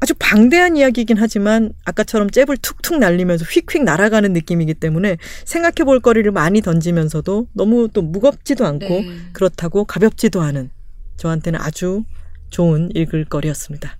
아주 0.00 0.14
방대한 0.18 0.76
이야기이긴 0.76 1.16
하지만 1.16 1.72
아까처럼 1.84 2.28
잽을 2.30 2.56
툭툭 2.60 2.98
날리면서 2.98 3.44
휙휙 3.44 3.84
날아가는 3.84 4.32
느낌이기 4.32 4.74
때문에 4.74 5.16
생각해 5.44 5.84
볼 5.84 6.00
거리를 6.00 6.28
많이 6.32 6.60
던지면서도 6.60 7.46
너무 7.52 7.88
또 7.92 8.02
무겁지도 8.02 8.66
않고 8.66 8.88
네. 8.88 9.08
그렇다고 9.32 9.84
가볍지도 9.84 10.42
않은 10.42 10.70
저한테는 11.18 11.60
아주 11.60 12.02
좋은 12.50 12.90
읽을 12.94 13.26
거리였습니다. 13.26 13.96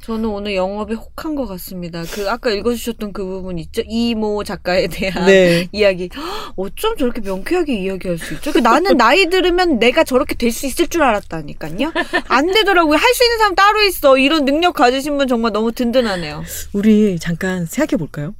네. 0.00 0.06
저는 0.06 0.24
오늘 0.30 0.54
영업에 0.54 0.94
혹한 0.94 1.34
것 1.34 1.46
같습니다. 1.46 2.02
그 2.10 2.28
아까 2.30 2.50
읽어주셨던 2.50 3.12
그 3.12 3.24
부분 3.24 3.58
있죠? 3.58 3.82
이모 3.86 4.42
작가에 4.44 4.86
대한 4.88 5.26
네. 5.26 5.68
이야기. 5.72 6.08
헉, 6.14 6.52
어쩜 6.56 6.96
저렇게 6.96 7.20
명쾌하게 7.20 7.74
이야기할 7.82 8.18
수 8.18 8.34
있죠? 8.34 8.52
그 8.52 8.58
나는 8.58 8.96
나이 8.96 9.26
들으면 9.28 9.78
내가 9.78 10.02
저렇게 10.04 10.34
될 10.34 10.50
수 10.50 10.66
있을 10.66 10.88
줄 10.88 11.02
알았다니까요. 11.02 11.92
안 12.28 12.46
되더라고요. 12.48 12.96
할 12.96 13.14
수 13.14 13.24
있는 13.24 13.38
사람 13.38 13.54
따로 13.54 13.82
있어. 13.82 14.16
이런 14.18 14.44
능력 14.44 14.72
가지신 14.74 15.16
분 15.18 15.28
정말 15.28 15.52
너무 15.52 15.70
든든하네요. 15.72 16.42
우리 16.72 17.18
잠깐 17.20 17.66
생각해 17.66 17.96
볼까요? 17.98 18.34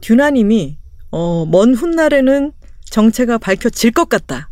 듀나님이 0.00 0.76
어, 1.10 1.46
먼 1.46 1.74
훗날에는 1.74 2.52
정체가 2.90 3.38
밝혀질 3.38 3.90
것 3.92 4.08
같다. 4.08 4.50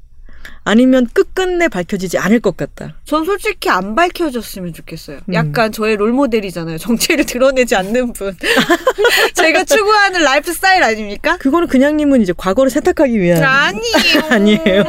아니면 0.65 1.07
끝끝내 1.13 1.69
밝혀지지 1.69 2.19
않을 2.19 2.41
것 2.41 2.57
같다. 2.57 2.95
전 3.05 3.25
솔직히 3.25 3.69
안 3.71 3.95
밝혀졌으면 3.95 4.73
좋겠어요. 4.73 5.21
음. 5.29 5.35
약간 5.35 5.71
저의 5.73 5.97
롤모델이잖아요. 5.97 6.79
정체를 6.79 7.25
드러내지 7.27 7.77
않는 7.77 8.13
분. 8.13 8.37
제가 9.35 9.65
추구하는 9.65 10.23
라이프 10.23 10.53
스타일 10.53 10.83
아닙니까? 10.83 11.37
그거는 11.39 11.69
그냥님은 11.69 12.23
이제 12.23 12.33
과거를 12.37 12.71
세탁하기 12.71 13.19
위한 13.21 13.43
아니에요. 13.43 14.25
아니에요. 14.31 14.85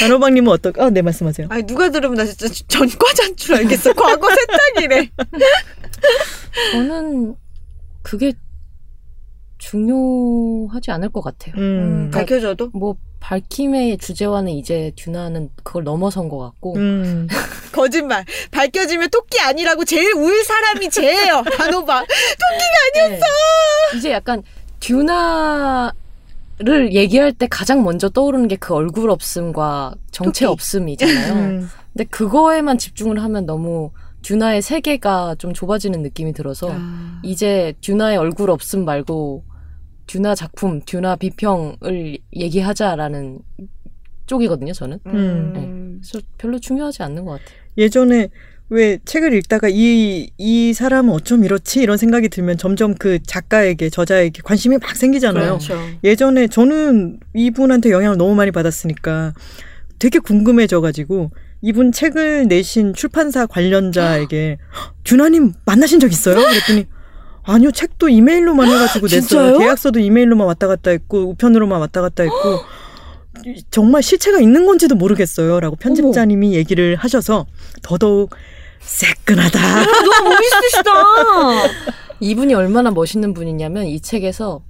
단호박님은 0.00 0.52
어떨? 0.52 0.72
아, 0.78 0.90
네 0.90 1.02
말씀하세요. 1.02 1.48
아니 1.50 1.62
누가 1.64 1.90
들으면 1.90 2.16
나 2.16 2.24
진짜 2.24 2.48
전과자인 2.68 3.36
줄 3.36 3.54
알겠어. 3.54 3.92
과거 3.92 4.28
세탁이래. 4.34 5.10
저는 6.72 7.36
그게 8.02 8.32
중요하지 9.62 10.90
않을 10.90 11.08
것 11.10 11.20
같아요. 11.22 11.54
음, 11.56 11.60
음, 11.60 12.10
밝혀져도 12.12 12.70
뭐 12.74 12.96
밝힘의 13.20 13.98
주제와는 13.98 14.50
이제 14.52 14.90
듀나는 14.96 15.50
그걸 15.62 15.84
넘어선 15.84 16.28
것 16.28 16.38
같고 16.38 16.74
음, 16.76 17.28
거짓말. 17.72 18.24
밝혀지면 18.50 19.10
토끼 19.10 19.38
아니라고 19.40 19.84
제일 19.84 20.12
울 20.16 20.42
사람이 20.44 20.90
쟤예요. 20.90 21.44
단호박. 21.56 22.06
네. 22.94 23.98
이제 23.98 24.10
약간 24.10 24.42
듀나를 24.80 25.92
얘기할 26.92 27.32
때 27.32 27.46
가장 27.48 27.84
먼저 27.84 28.08
떠오르는 28.08 28.48
게 28.48 28.56
그 28.56 28.74
얼굴 28.74 29.10
없음과 29.10 29.94
정체 30.10 30.44
토끼. 30.46 30.52
없음이잖아요. 30.52 31.32
음. 31.34 31.70
근데 31.92 32.04
그거에만 32.04 32.78
집중을 32.78 33.22
하면 33.22 33.46
너무 33.46 33.90
듀나의 34.22 34.60
세계가 34.62 35.36
좀 35.38 35.52
좁아지는 35.52 36.02
느낌이 36.02 36.32
들어서 36.32 36.70
아. 36.72 37.20
이제 37.22 37.74
듀나의 37.80 38.16
얼굴 38.18 38.50
없음 38.50 38.84
말고 38.84 39.44
듀나 40.12 40.34
작품, 40.34 40.82
듀나 40.84 41.16
비평을 41.16 42.18
얘기하자라는 42.36 43.38
쪽이거든요, 44.26 44.74
저는. 44.74 44.98
음. 45.06 46.00
그래서 46.02 46.24
별로 46.36 46.58
중요하지 46.58 47.02
않는 47.02 47.24
것 47.24 47.32
같아요. 47.32 47.56
예전에 47.78 48.28
왜 48.68 48.98
책을 49.06 49.32
읽다가 49.32 49.68
이, 49.70 50.30
이 50.36 50.72
사람은 50.74 51.14
어쩜 51.14 51.44
이렇지? 51.44 51.80
이런 51.80 51.96
생각이 51.96 52.28
들면 52.28 52.58
점점 52.58 52.94
그 52.94 53.20
작가에게, 53.22 53.88
저자에게 53.88 54.42
관심이 54.44 54.76
막 54.76 54.94
생기잖아요. 54.96 55.58
그렇죠. 55.58 55.78
예전에 56.04 56.46
저는 56.46 57.18
이분한테 57.34 57.90
영향을 57.90 58.18
너무 58.18 58.34
많이 58.34 58.50
받았으니까 58.50 59.32
되게 59.98 60.18
궁금해져가지고 60.18 61.30
이분 61.62 61.90
책을 61.92 62.48
내신 62.48 62.92
출판사 62.92 63.46
관련자에게 63.46 64.58
"헉, 64.74 64.94
듀나님 65.04 65.52
만나신 65.64 66.00
적 66.00 66.12
있어요? 66.12 66.34
그랬더니 66.36 66.86
아니요 67.44 67.70
책도 67.72 68.08
이메일로만 68.08 68.68
해가지고 68.68 69.06
냈어요. 69.08 69.20
진짜요? 69.20 69.58
계약서도 69.58 69.98
이메일로만 70.00 70.46
왔다 70.46 70.66
갔다 70.68 70.90
했고 70.90 71.30
우편으로만 71.30 71.80
왔다 71.80 72.00
갔다 72.00 72.22
했고 72.22 72.36
이- 73.46 73.62
정말 73.70 74.02
실체가 74.02 74.40
있는 74.40 74.66
건지도 74.66 74.94
모르겠어요라고 74.94 75.76
편집자님이 75.76 76.54
얘기를 76.54 76.96
하셔서 76.96 77.46
더더욱 77.82 78.34
새끈하다. 78.80 79.84
너무 79.84 80.30
멋있으시다. 80.30 80.90
이분이 82.20 82.54
얼마나 82.54 82.90
멋있는 82.90 83.32
분이냐면 83.34 83.86
이 83.86 84.00
책에서 84.00 84.62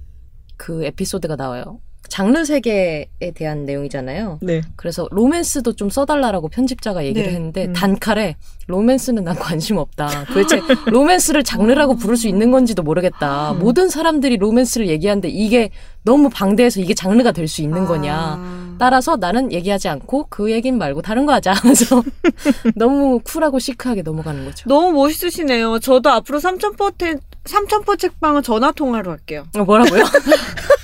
그 0.57 0.83
에피소드가 0.85 1.35
나와요. 1.35 1.79
장르 2.09 2.43
세계에 2.45 3.07
대한 3.33 3.65
내용이잖아요. 3.65 4.39
네. 4.41 4.61
그래서 4.75 5.07
로맨스도 5.11 5.73
좀 5.73 5.89
써달라고 5.89 6.49
편집자가 6.49 7.05
얘기를 7.05 7.27
네. 7.29 7.35
했는데 7.35 7.65
음. 7.65 7.73
단칼에 7.73 8.35
로맨스는 8.67 9.23
난 9.23 9.35
관심 9.35 9.77
없다. 9.77 10.25
도대체 10.25 10.61
로맨스를 10.85 11.43
장르라고 11.43 11.95
부를 11.95 12.15
수 12.15 12.27
있는 12.27 12.51
건지도 12.51 12.83
모르겠다. 12.83 13.51
음. 13.53 13.59
모든 13.59 13.89
사람들이 13.89 14.37
로맨스를 14.37 14.87
얘기하는데 14.89 15.27
이게 15.29 15.69
너무 16.03 16.29
방대해서 16.29 16.81
이게 16.81 16.93
장르가 16.93 17.31
될 17.31 17.47
수 17.47 17.61
있는 17.61 17.85
거냐. 17.85 18.13
아. 18.15 18.75
따라서 18.79 19.15
나는 19.15 19.51
얘기하지 19.51 19.87
않고 19.89 20.27
그 20.29 20.51
얘긴 20.51 20.77
말고 20.77 21.01
다른 21.01 21.25
거 21.25 21.33
하자. 21.33 21.53
그래서 21.61 22.03
너무 22.75 23.19
쿨하고 23.23 23.59
시크하게 23.59 24.01
넘어가는 24.01 24.45
거죠. 24.45 24.67
너무 24.67 24.91
멋있으시네요. 24.93 25.79
저도 25.79 26.09
앞으로 26.09 26.39
삼천포 26.39 26.91
테, 26.91 27.15
삼천포 27.45 27.95
책방은 27.97 28.41
전화 28.43 28.71
통화로 28.71 29.11
할게요. 29.11 29.45
어, 29.57 29.63
뭐라고요? 29.63 30.03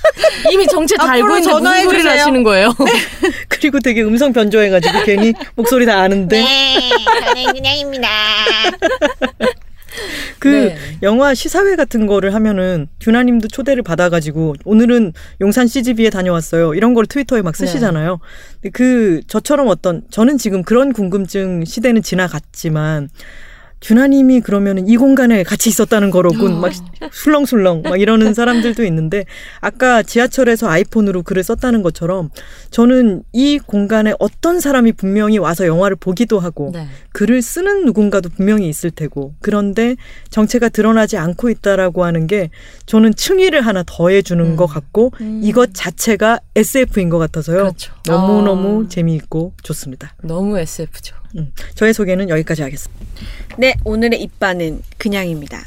이미 0.52 0.66
정체 0.66 0.96
다 0.96 1.10
알고 1.10 1.26
무슨 1.28 1.42
전화해 1.42 1.84
소리를. 1.84 2.10
하시는 2.10 2.42
거예요? 2.42 2.74
그리고 3.48 3.78
되게 3.80 4.02
음성 4.02 4.32
변조해가지고 4.32 5.04
괜히 5.04 5.32
목소리 5.54 5.86
다 5.86 6.00
아는데 6.00 6.40
네, 6.42 6.90
저는 7.26 7.52
그냥입니다. 7.52 8.08
그 10.38 10.48
네. 10.48 10.76
영화 11.02 11.34
시사회 11.34 11.74
같은 11.76 12.06
거를 12.06 12.32
하면은 12.34 12.86
듀나님도 13.00 13.48
초대를 13.48 13.82
받아가지고 13.82 14.54
오늘은 14.64 15.12
용산 15.40 15.66
CGV에 15.66 16.10
다녀왔어요. 16.10 16.74
이런 16.74 16.94
걸 16.94 17.06
트위터에 17.06 17.42
막 17.42 17.56
쓰시잖아요. 17.56 18.20
근데 18.54 18.70
그 18.70 19.20
저처럼 19.26 19.68
어떤 19.68 20.02
저는 20.10 20.38
지금 20.38 20.62
그런 20.62 20.92
궁금증 20.92 21.64
시대는 21.64 22.02
지나갔지만 22.02 23.08
준하님이 23.80 24.40
그러면은 24.40 24.86
이 24.86 24.96
공간에 24.96 25.42
같이 25.42 25.68
있었다는 25.68 26.10
거로군. 26.10 26.60
막 26.60 26.72
술렁술렁 27.12 27.82
막 27.82 28.00
이러는 28.00 28.34
사람들도 28.34 28.84
있는데 28.84 29.24
아까 29.60 30.02
지하철에서 30.02 30.68
아이폰으로 30.68 31.22
글을 31.22 31.42
썼다는 31.42 31.82
것처럼 31.82 32.30
저는 32.70 33.22
이 33.32 33.58
공간에 33.58 34.14
어떤 34.18 34.60
사람이 34.60 34.92
분명히 34.92 35.38
와서 35.38 35.66
영화를 35.66 35.96
보기도 35.96 36.38
하고 36.38 36.70
네. 36.74 36.86
글을 37.12 37.42
쓰는 37.42 37.84
누군가도 37.86 38.28
분명히 38.28 38.68
있을 38.68 38.90
테고 38.90 39.34
그런데 39.40 39.96
정체가 40.28 40.68
드러나지 40.68 41.16
않고 41.16 41.48
있다라고 41.50 42.04
하는 42.04 42.26
게 42.26 42.50
저는 42.86 43.14
층위를 43.14 43.62
하나 43.62 43.82
더해 43.86 44.22
주는 44.22 44.44
음. 44.44 44.56
것 44.56 44.66
같고 44.66 45.12
이것 45.42 45.70
자체가 45.72 46.40
SF인 46.54 47.08
것 47.08 47.18
같아서요. 47.18 47.58
그렇죠. 47.58 47.94
너무 48.06 48.42
너무 48.42 48.84
아. 48.84 48.88
재미있고 48.88 49.54
좋습니다. 49.62 50.14
너무 50.22 50.58
SF죠. 50.58 51.19
음. 51.36 51.52
저의 51.74 51.94
소개는 51.94 52.28
여기까지 52.28 52.62
하겠습니다. 52.62 53.04
네, 53.58 53.74
오늘의 53.84 54.22
입반은 54.22 54.82
그냥입니다. 54.98 55.62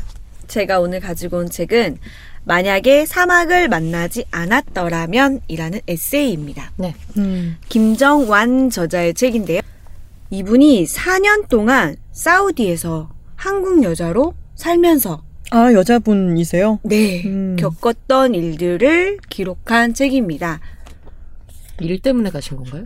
제가 0.47 0.79
오늘 0.79 0.99
가지고 0.99 1.37
온 1.37 1.49
책은 1.49 1.97
만약에 2.45 3.05
사막을 3.05 3.69
만나지 3.69 4.25
않았더라면 4.31 5.41
이라는 5.47 5.79
에세이입니다. 5.87 6.71
네. 6.77 6.93
음. 7.17 7.57
김정완 7.69 8.69
저자의 8.69 9.13
책인데요. 9.13 9.61
이분이 10.29 10.85
4년 10.85 11.47
동안 11.47 11.95
사우디에서 12.11 13.09
한국 13.35 13.83
여자로 13.83 14.33
살면서 14.55 15.23
아 15.51 15.71
여자분이세요? 15.73 16.79
네, 16.83 17.23
음. 17.25 17.55
겪었던 17.59 18.33
일들을 18.33 19.19
기록한 19.29 19.93
책입니다. 19.93 20.59
일 21.79 21.99
때문에 21.99 22.31
가신 22.31 22.57
건가요? 22.57 22.85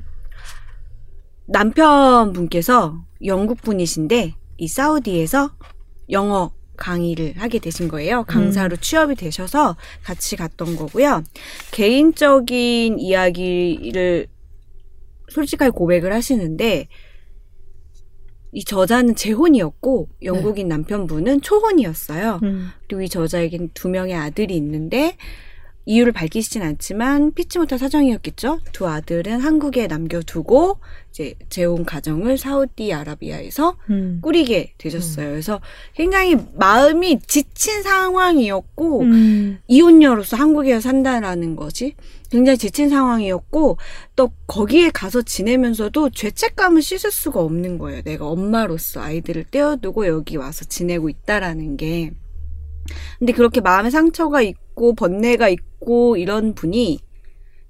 남편분께서 1.48 3.04
영국 3.26 3.62
분이신데 3.62 4.36
이 4.58 4.68
사우디에서 4.68 5.52
영어 6.12 6.52
강의를 6.78 7.34
하게 7.38 7.60
되신 7.60 7.88
거예요. 7.88 8.24
강사로 8.24 8.78
취업이 8.78 9.16
되셔서 9.16 9.76
같이 10.04 10.36
갔던 10.36 10.76
거고요. 10.76 11.24
개인적인 11.72 13.00
이야기를 13.00 14.28
솔직하게 15.30 15.72
고백을 15.72 16.14
하시는데 16.14 16.88
이 18.54 18.64
저자는 18.64 19.16
재혼이었고 19.16 20.10
영국인 20.24 20.68
남편분은 20.68 21.42
초혼이었어요. 21.42 22.40
음. 22.44 22.70
그리고 22.88 23.02
이 23.02 23.10
저자에겐 23.10 23.72
두 23.74 23.90
명의 23.90 24.16
아들이 24.16 24.56
있는데 24.56 25.18
이유를 25.88 26.12
밝히시진 26.12 26.62
않지만 26.64 27.32
피치 27.34 27.60
못할 27.60 27.80
사정이었겠죠. 27.80 28.60
두 28.74 28.88
아들은 28.90 29.40
한국에 29.40 29.88
남겨두고 29.88 30.80
이제 31.12 31.34
재혼 31.48 31.86
가정을 31.86 32.38
사우디아라비아에서 32.38 33.78
음. 33.90 34.20
꾸리게 34.22 34.74
되셨어요. 34.78 35.30
그래서 35.30 35.62
굉장히 35.96 36.36
마음이 36.56 37.22
지친 37.22 37.84
상황이었고 37.84 39.00
음. 39.00 39.60
이혼녀로서 39.68 40.36
한국에 40.36 40.78
산다라는 40.82 41.56
것이 41.56 41.96
굉장히 42.30 42.58
지친 42.58 42.90
상황이었고 42.90 43.78
또 44.18 44.32
거기에 44.46 44.90
가서 44.90 45.22
지내면서도 45.22 46.10
죄책감을 46.10 46.82
씻을 46.82 47.12
수가 47.12 47.40
없는 47.40 47.78
거예요. 47.78 48.02
내가 48.02 48.28
엄마로서 48.28 49.00
아이들을 49.02 49.46
떼어두고 49.52 50.06
여기 50.08 50.36
와서 50.36 50.66
지내고 50.66 51.08
있다라는 51.08 51.78
게. 51.78 52.12
근데 53.20 53.32
그렇게 53.32 53.62
마음에 53.62 53.90
상처가 53.90 54.42
있고 54.42 54.67
번뇌가 54.96 55.50
있고 55.50 56.18
이런 56.18 56.54
분이 56.54 57.00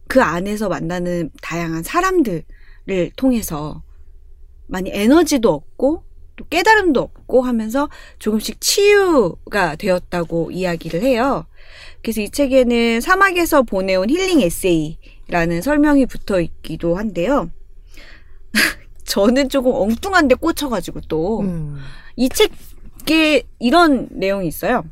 그 0.07 0.21
안에서 0.21 0.69
만나는 0.69 1.31
다양한 1.41 1.83
사람들을 1.83 2.43
통해서 3.15 3.83
많이 4.67 4.89
에너지도 4.93 5.53
얻고 5.53 6.03
또 6.35 6.45
깨달음도 6.49 7.01
얻고 7.01 7.41
하면서 7.41 7.89
조금씩 8.19 8.61
치유가 8.61 9.75
되었다고 9.75 10.51
이야기를 10.51 11.01
해요. 11.01 11.45
그래서 12.01 12.21
이 12.21 12.29
책에는 12.29 13.01
사막에서 13.01 13.63
보내온 13.63 14.09
힐링 14.09 14.41
에세이라는 14.41 15.61
설명이 15.61 16.05
붙어 16.05 16.39
있기도 16.39 16.95
한데요. 16.95 17.49
저는 19.03 19.49
조금 19.49 19.73
엉뚱한데 19.73 20.35
꽂혀가지고 20.35 21.01
또 21.07 21.41
음. 21.41 21.77
이 22.15 22.29
책에 22.29 23.43
이런 23.59 24.07
내용이 24.11 24.47
있어요. 24.47 24.83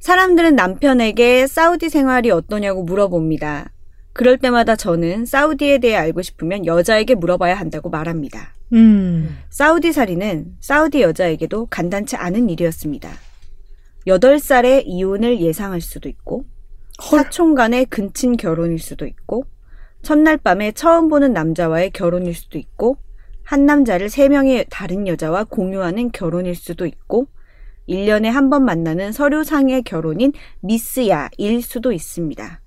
사람들은 0.00 0.54
남편에게 0.54 1.46
사우디 1.46 1.88
생활이 1.88 2.30
어떠냐고 2.30 2.82
물어봅니다. 2.82 3.72
그럴 4.12 4.38
때마다 4.38 4.76
저는 4.76 5.26
사우디에 5.26 5.78
대해 5.78 5.96
알고 5.96 6.22
싶으면 6.22 6.66
여자에게 6.66 7.14
물어봐야 7.14 7.54
한다고 7.54 7.90
말합니다. 7.90 8.54
음. 8.72 9.38
사우디 9.50 9.92
살이는 9.92 10.56
사우디 10.60 11.02
여자에게도 11.02 11.66
간단치 11.66 12.16
않은 12.16 12.50
일이었습니다. 12.50 13.10
8살에 14.06 14.82
이혼을 14.86 15.40
예상할 15.40 15.80
수도 15.80 16.08
있고, 16.08 16.44
사촌 17.00 17.54
간의 17.54 17.86
근친 17.86 18.36
결혼일 18.36 18.78
수도 18.78 19.06
있고, 19.06 19.44
첫날 20.02 20.36
밤에 20.36 20.72
처음 20.72 21.08
보는 21.08 21.32
남자와의 21.32 21.90
결혼일 21.90 22.34
수도 22.34 22.58
있고, 22.58 22.96
한 23.44 23.66
남자를 23.66 24.08
세명의 24.08 24.66
다른 24.70 25.06
여자와 25.06 25.44
공유하는 25.44 26.10
결혼일 26.12 26.54
수도 26.54 26.86
있고, 26.86 27.28
1년에 27.88 28.24
한 28.26 28.50
번 28.50 28.64
만나는 28.64 29.12
서류상의 29.12 29.82
결혼인 29.82 30.32
미스야일 30.60 31.62
수도 31.62 31.92
있습니다. 31.92 32.60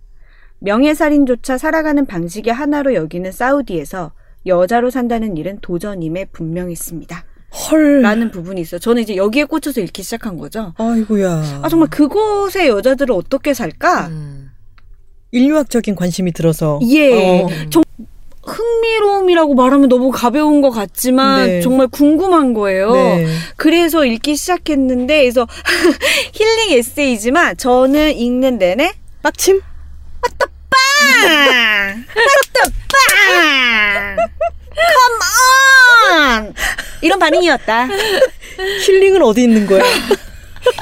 명예살인조차 0.60 1.58
살아가는 1.58 2.06
방식의 2.06 2.54
하나로 2.54 2.94
여기는 2.94 3.32
사우디에서 3.32 4.14
여자로 4.46 4.90
산다는 4.90 5.38
일은 5.38 5.60
도전임에 5.62 6.26
분명했습니다. 6.26 7.26
헐. 7.70 8.02
라는 8.02 8.32
부분이 8.32 8.62
있어요. 8.62 8.80
저는 8.80 9.02
이제 9.02 9.16
여기에 9.16 9.46
꽂혀서 9.46 9.82
읽기 9.82 10.04
시작한 10.04 10.38
거죠. 10.38 10.74
아이고야. 10.78 11.60
아, 11.64 11.70
정말 11.70 11.90
그곳의 11.90 12.68
여자들은 12.70 13.14
어떻게 13.14 13.54
살까? 13.54 14.08
음. 14.08 14.52
인류학적인 15.32 15.96
관심이 15.96 16.32
들어서. 16.32 16.80
예. 16.90 17.42
어. 17.44 17.48
정- 17.70 17.84
흥미로움이라고 18.44 19.54
말하면 19.54 19.90
너무 19.90 20.10
가벼운 20.12 20.62
것 20.62 20.72
같지만 20.72 21.48
네. 21.48 21.62
정말 21.62 21.88
궁금한 21.88 22.54
거예요. 22.54 22.94
네. 22.94 23.28
그래서 23.56 24.06
읽기 24.06 24.36
시작했는데 24.36 25.22
그래서 25.22 25.48
힐링 26.34 26.78
에세이지만 26.78 27.58
저는 27.58 28.16
읽는 28.18 28.58
내내 28.58 28.94
빡침? 29.22 29.62
빵! 30.22 32.06
Come 34.74 35.20
on! 36.14 36.54
이런 37.02 37.20
반응이었다. 37.20 37.90
힐링은 38.86 39.22
어디 39.22 39.44
있는 39.44 39.68
거야? 39.68 39.84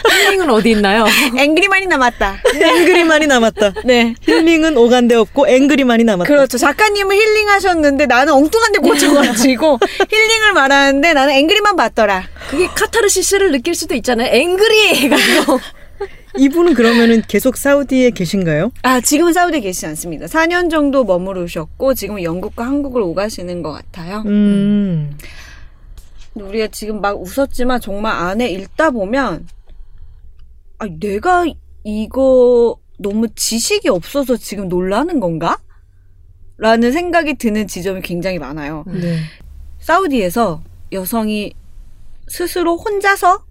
힐링은 0.09 0.49
어디 0.49 0.71
있나요? 0.71 1.05
앵그리만이 1.37 1.87
남았다. 1.87 2.41
앵그리만이 2.53 3.27
남았다. 3.27 3.73
네. 3.85 4.15
힐링은 4.21 4.77
오간데 4.77 5.15
없고 5.15 5.47
앵그리만이 5.47 6.03
남았다. 6.03 6.27
그렇죠. 6.27 6.57
작가님은 6.57 7.15
힐링하셨는데 7.15 8.05
나는 8.05 8.33
엉뚱한 8.33 8.71
데 8.71 8.79
꽂혀가지고 8.79 9.79
힐링을 10.09 10.53
말하는데 10.53 11.13
나는 11.13 11.33
앵그리만 11.33 11.75
봤더라. 11.75 12.27
그게 12.49 12.67
카타르시스를 12.67 13.51
느낄 13.51 13.75
수도 13.75 13.95
있잖아요. 13.95 14.29
앵그리 14.31 14.95
해가지고. 14.95 15.59
이분은 16.37 16.75
그러면은 16.75 17.23
계속 17.27 17.57
사우디에 17.57 18.11
계신가요? 18.11 18.71
아, 18.83 19.01
지금은 19.01 19.33
사우디에 19.33 19.61
계시지 19.61 19.85
않습니다. 19.87 20.27
4년 20.27 20.69
정도 20.69 21.03
머무르셨고 21.03 21.95
지금은 21.95 22.23
영국과 22.23 22.65
한국을 22.65 23.01
오가시는 23.01 23.63
것 23.63 23.71
같아요. 23.71 24.23
음. 24.27 25.17
우리가 26.35 26.67
지금 26.71 27.01
막 27.01 27.19
웃었지만 27.19 27.81
정말 27.81 28.13
안에 28.13 28.49
읽다 28.49 28.91
보면 28.91 29.47
아, 30.79 30.87
내가 30.99 31.45
이거 31.83 32.77
너무 32.97 33.27
지식이 33.33 33.89
없어서 33.89 34.37
지금 34.37 34.67
놀라는 34.69 35.19
건가? 35.19 35.57
라는 36.57 36.91
생각이 36.91 37.35
드는 37.35 37.67
지점이 37.67 38.01
굉장히 38.01 38.37
많아요. 38.39 38.83
네. 38.87 39.19
사우디에서 39.79 40.61
여성이 40.91 41.53
스스로 42.27 42.75
혼자서 42.77 43.45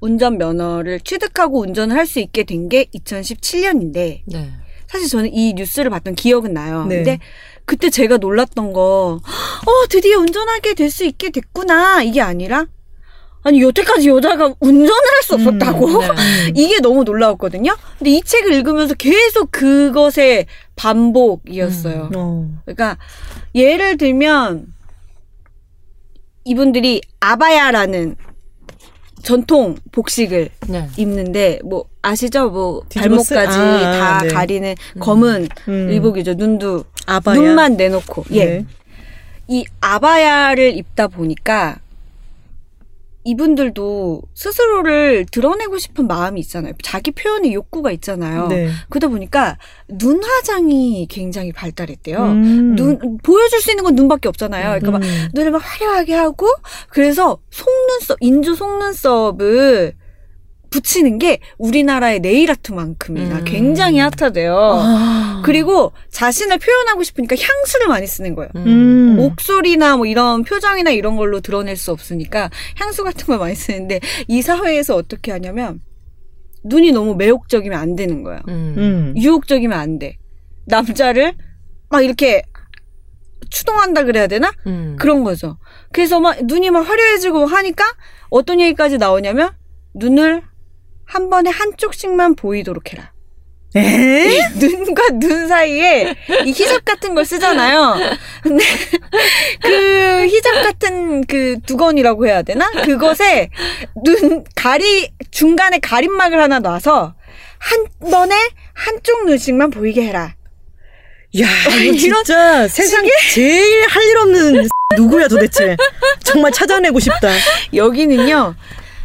운전 0.00 0.38
면허를 0.38 1.00
취득하고 1.00 1.60
운전을 1.60 1.96
할 1.96 2.06
수 2.06 2.20
있게 2.20 2.44
된 2.44 2.68
게 2.68 2.86
2017년인데 2.94 4.22
네. 4.26 4.50
사실 4.86 5.08
저는 5.08 5.32
이 5.34 5.52
뉴스를 5.54 5.90
봤던 5.90 6.14
기억은 6.14 6.52
나요. 6.54 6.86
네. 6.86 6.96
근데 6.96 7.18
그때 7.66 7.90
제가 7.90 8.16
놀랐던 8.18 8.72
거, 8.72 9.20
어, 9.22 9.86
드디어 9.88 10.18
운전하게 10.18 10.74
될 10.74 10.90
수 10.90 11.04
있게 11.04 11.30
됐구나. 11.30 12.02
이게 12.02 12.20
아니라, 12.20 12.66
아니, 13.44 13.60
여태까지 13.62 14.08
여자가 14.08 14.54
운전을 14.58 14.90
할 14.90 15.22
수 15.22 15.34
없었다고? 15.34 16.00
네. 16.00 16.08
이게 16.56 16.80
너무 16.80 17.04
놀라웠거든요? 17.04 17.74
근데 17.98 18.10
이 18.10 18.22
책을 18.22 18.52
읽으면서 18.54 18.94
계속 18.94 19.50
그것의 19.50 20.46
반복이었어요. 20.76 22.10
어. 22.14 22.50
그러니까, 22.64 22.98
예를 23.54 23.96
들면, 23.96 24.66
이분들이 26.44 27.00
아바야라는 27.20 28.16
전통 29.22 29.76
복식을 29.92 30.50
네. 30.68 30.88
입는데, 30.98 31.60
뭐, 31.64 31.84
아시죠? 32.02 32.50
뭐, 32.50 32.82
발목까지 32.94 33.58
아, 33.58 33.98
다 33.98 34.18
네. 34.22 34.28
가리는 34.28 34.74
검은 35.00 35.48
음. 35.68 35.88
의복이죠. 35.90 36.34
눈도, 36.34 36.84
아바야. 37.06 37.34
눈만 37.36 37.76
내놓고. 37.78 38.24
예. 38.32 38.44
네. 38.44 38.66
이 39.48 39.64
아바야를 39.80 40.76
입다 40.76 41.08
보니까 41.08 41.76
이분들도 43.24 44.22
스스로를 44.34 45.26
드러내고 45.30 45.78
싶은 45.78 46.06
마음이 46.06 46.40
있잖아요. 46.42 46.74
자기 46.82 47.10
표현의 47.10 47.54
욕구가 47.54 47.90
있잖아요. 47.92 48.48
네. 48.48 48.70
그러다 48.90 49.08
보니까 49.08 49.58
눈 49.88 50.22
화장이 50.22 51.06
굉장히 51.10 51.52
발달했대요. 51.52 52.18
음. 52.18 52.76
눈 52.76 53.18
보여줄 53.22 53.60
수 53.60 53.70
있는 53.70 53.84
건 53.84 53.94
눈밖에 53.94 54.28
없잖아요. 54.28 54.78
그러니까 54.78 54.90
막 54.90 55.02
음. 55.02 55.28
눈을 55.32 55.50
막 55.50 55.58
화려하게 55.58 56.14
하고 56.14 56.46
그래서 56.90 57.38
속눈썹 57.50 58.18
인조 58.20 58.54
속눈썹을 58.54 59.94
붙이는 60.74 61.18
게 61.20 61.38
우리나라의 61.56 62.18
네일 62.18 62.50
아트만큼이나 62.50 63.38
음. 63.38 63.44
굉장히 63.44 64.00
핫하대요. 64.00 64.56
아. 64.56 65.42
그리고 65.44 65.92
자신을 66.10 66.58
표현하고 66.58 67.04
싶으니까 67.04 67.36
향수를 67.36 67.86
많이 67.86 68.08
쓰는 68.08 68.34
거예요. 68.34 68.50
음. 68.56 69.14
목소리나 69.16 69.96
뭐 69.96 70.06
이런 70.06 70.42
표정이나 70.42 70.90
이런 70.90 71.14
걸로 71.14 71.40
드러낼 71.40 71.76
수 71.76 71.92
없으니까 71.92 72.50
향수 72.76 73.04
같은 73.04 73.24
걸 73.26 73.38
많이 73.38 73.54
쓰는데 73.54 74.00
이 74.26 74.42
사회에서 74.42 74.96
어떻게 74.96 75.30
하냐면 75.30 75.80
눈이 76.64 76.90
너무 76.90 77.14
매혹적이면 77.14 77.78
안 77.78 77.94
되는 77.94 78.24
거예요. 78.24 78.40
음. 78.48 78.74
음. 78.76 79.14
유혹적이면 79.16 79.78
안 79.78 80.00
돼. 80.00 80.16
남자를 80.66 81.34
막 81.88 82.04
이렇게 82.04 82.42
추동한다 83.48 84.02
그래야 84.02 84.26
되나? 84.26 84.50
음. 84.66 84.96
그런 84.98 85.22
거죠. 85.22 85.56
그래서 85.92 86.18
막 86.18 86.36
눈이 86.42 86.70
막 86.70 86.80
화려해지고 86.80 87.46
하니까 87.46 87.84
어떤 88.28 88.60
얘기까지 88.60 88.98
나오냐면 88.98 89.52
눈을 89.94 90.42
한 91.06 91.30
번에 91.30 91.50
한쪽씩만 91.50 92.34
보이도록 92.36 92.92
해라. 92.92 93.12
에? 93.76 94.38
눈과 94.56 95.02
눈 95.14 95.48
사이에 95.48 96.14
이 96.44 96.52
히잡 96.52 96.84
같은 96.84 97.14
걸 97.16 97.24
쓰잖아요. 97.24 97.96
근데 98.42 98.64
그 99.62 100.26
히잡 100.28 100.62
같은 100.62 101.24
그 101.26 101.58
두건이라고 101.66 102.26
해야 102.28 102.42
되나? 102.42 102.70
그것에 102.70 103.50
눈 104.04 104.44
가리 104.54 105.10
중간에 105.32 105.80
가림막을 105.80 106.40
하나 106.40 106.60
놔서 106.60 107.14
한 107.58 107.86
번에 108.10 108.34
한쪽 108.74 109.26
눈씩만 109.26 109.70
보이게 109.70 110.02
해라. 110.06 110.34
야, 111.40 111.48
이거 111.82 111.96
진짜 111.98 112.68
세상 112.68 113.04
제일 113.32 113.88
할 113.88 114.04
일 114.04 114.16
없는 114.18 114.68
누구야 114.96 115.26
도대체. 115.26 115.76
정말 116.22 116.52
찾아내고 116.52 117.00
싶다. 117.00 117.28
여기는요 117.74 118.54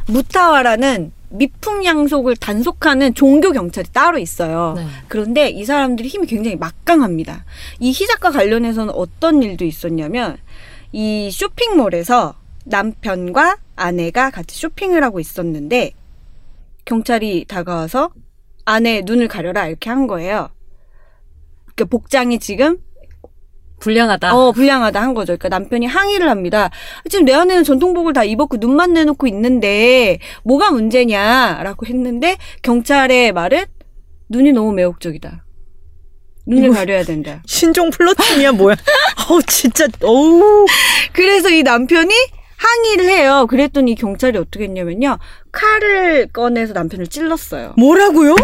무타와라는 0.06 1.12
미풍양속을 1.30 2.36
단속하는 2.38 3.14
종교 3.14 3.52
경찰이 3.52 3.90
따로 3.92 4.18
있어요. 4.18 4.74
네. 4.76 4.86
그런데 5.08 5.50
이 5.50 5.64
사람들이 5.64 6.08
힘이 6.08 6.28
굉장히 6.28 6.56
막강합니다. 6.58 7.46
이 7.80 7.92
히잡과 7.92 8.32
관련해서는 8.32 8.94
어떤 8.94 9.44
일도 9.44 9.66
있었냐면 9.66 10.38
이 10.92 11.30
쇼핑몰에서 11.32 12.36
남편과 12.66 13.58
아내가 13.76 14.30
같이 14.30 14.58
쇼핑을 14.58 15.04
하고 15.04 15.20
있었는데 15.20 15.92
경찰이 16.86 17.46
다가와서 17.48 18.12
아내 18.66 19.02
눈을 19.06 19.28
가려라 19.28 19.68
이렇게 19.68 19.90
한 19.90 20.08
거예요. 20.08 20.50
그 21.76 21.86
복장이 21.86 22.40
지금 22.40 22.78
불량하다. 23.80 24.36
어, 24.36 24.52
불량하다 24.52 25.02
한 25.02 25.14
거죠. 25.14 25.38
그러니까 25.38 25.50
남편이 25.50 25.86
항의를 25.86 26.30
합니다. 26.30 26.70
지금 27.10 27.26
내 27.26 27.34
아내는 27.34 27.64
전통복을 27.64 28.14
다 28.14 28.24
입었고 28.24 28.58
눈만 28.58 28.94
내놓고 28.94 29.28
있는데 29.28 30.20
뭐가 30.44 30.72
문제냐라고 30.72 31.86
했는데 31.86 32.38
경찰의 32.62 33.32
말은 33.32 33.66
눈이 34.30 34.52
너무 34.54 34.74
매혹적이다. 34.74 35.46
눈을 36.48 36.72
가려야 36.72 37.04
된다. 37.04 37.42
신종 37.48 37.90
플러팅이야 37.92 38.54
뭐야? 38.54 38.76
어우 39.30 39.42
진짜 39.44 39.88
어우. 40.04 40.66
그래서 41.14 41.50
이 41.50 41.64
남편이 41.64 42.14
항의를 42.58 43.06
해요. 43.06 43.48
그랬더니 43.50 43.96
경찰이 43.96 44.38
어떻게 44.38 44.66
했냐면요. 44.66 45.18
칼을 45.52 46.28
꺼내서 46.28 46.74
남편을 46.74 47.08
찔렀어요. 47.08 47.74
뭐라고요? 47.78 48.36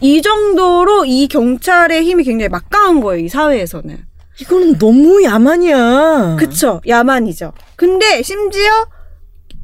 이 0.00 0.22
정도로 0.22 1.04
이 1.06 1.26
경찰의 1.28 2.04
힘이 2.04 2.24
굉장히 2.24 2.48
막강한 2.48 3.00
거예요. 3.00 3.24
이 3.24 3.28
사회에서는. 3.28 4.07
이거는 4.40 4.78
너무 4.78 5.22
야만이야. 5.22 6.36
그쵸. 6.38 6.80
야만이죠. 6.86 7.52
근데 7.76 8.22
심지어 8.22 8.86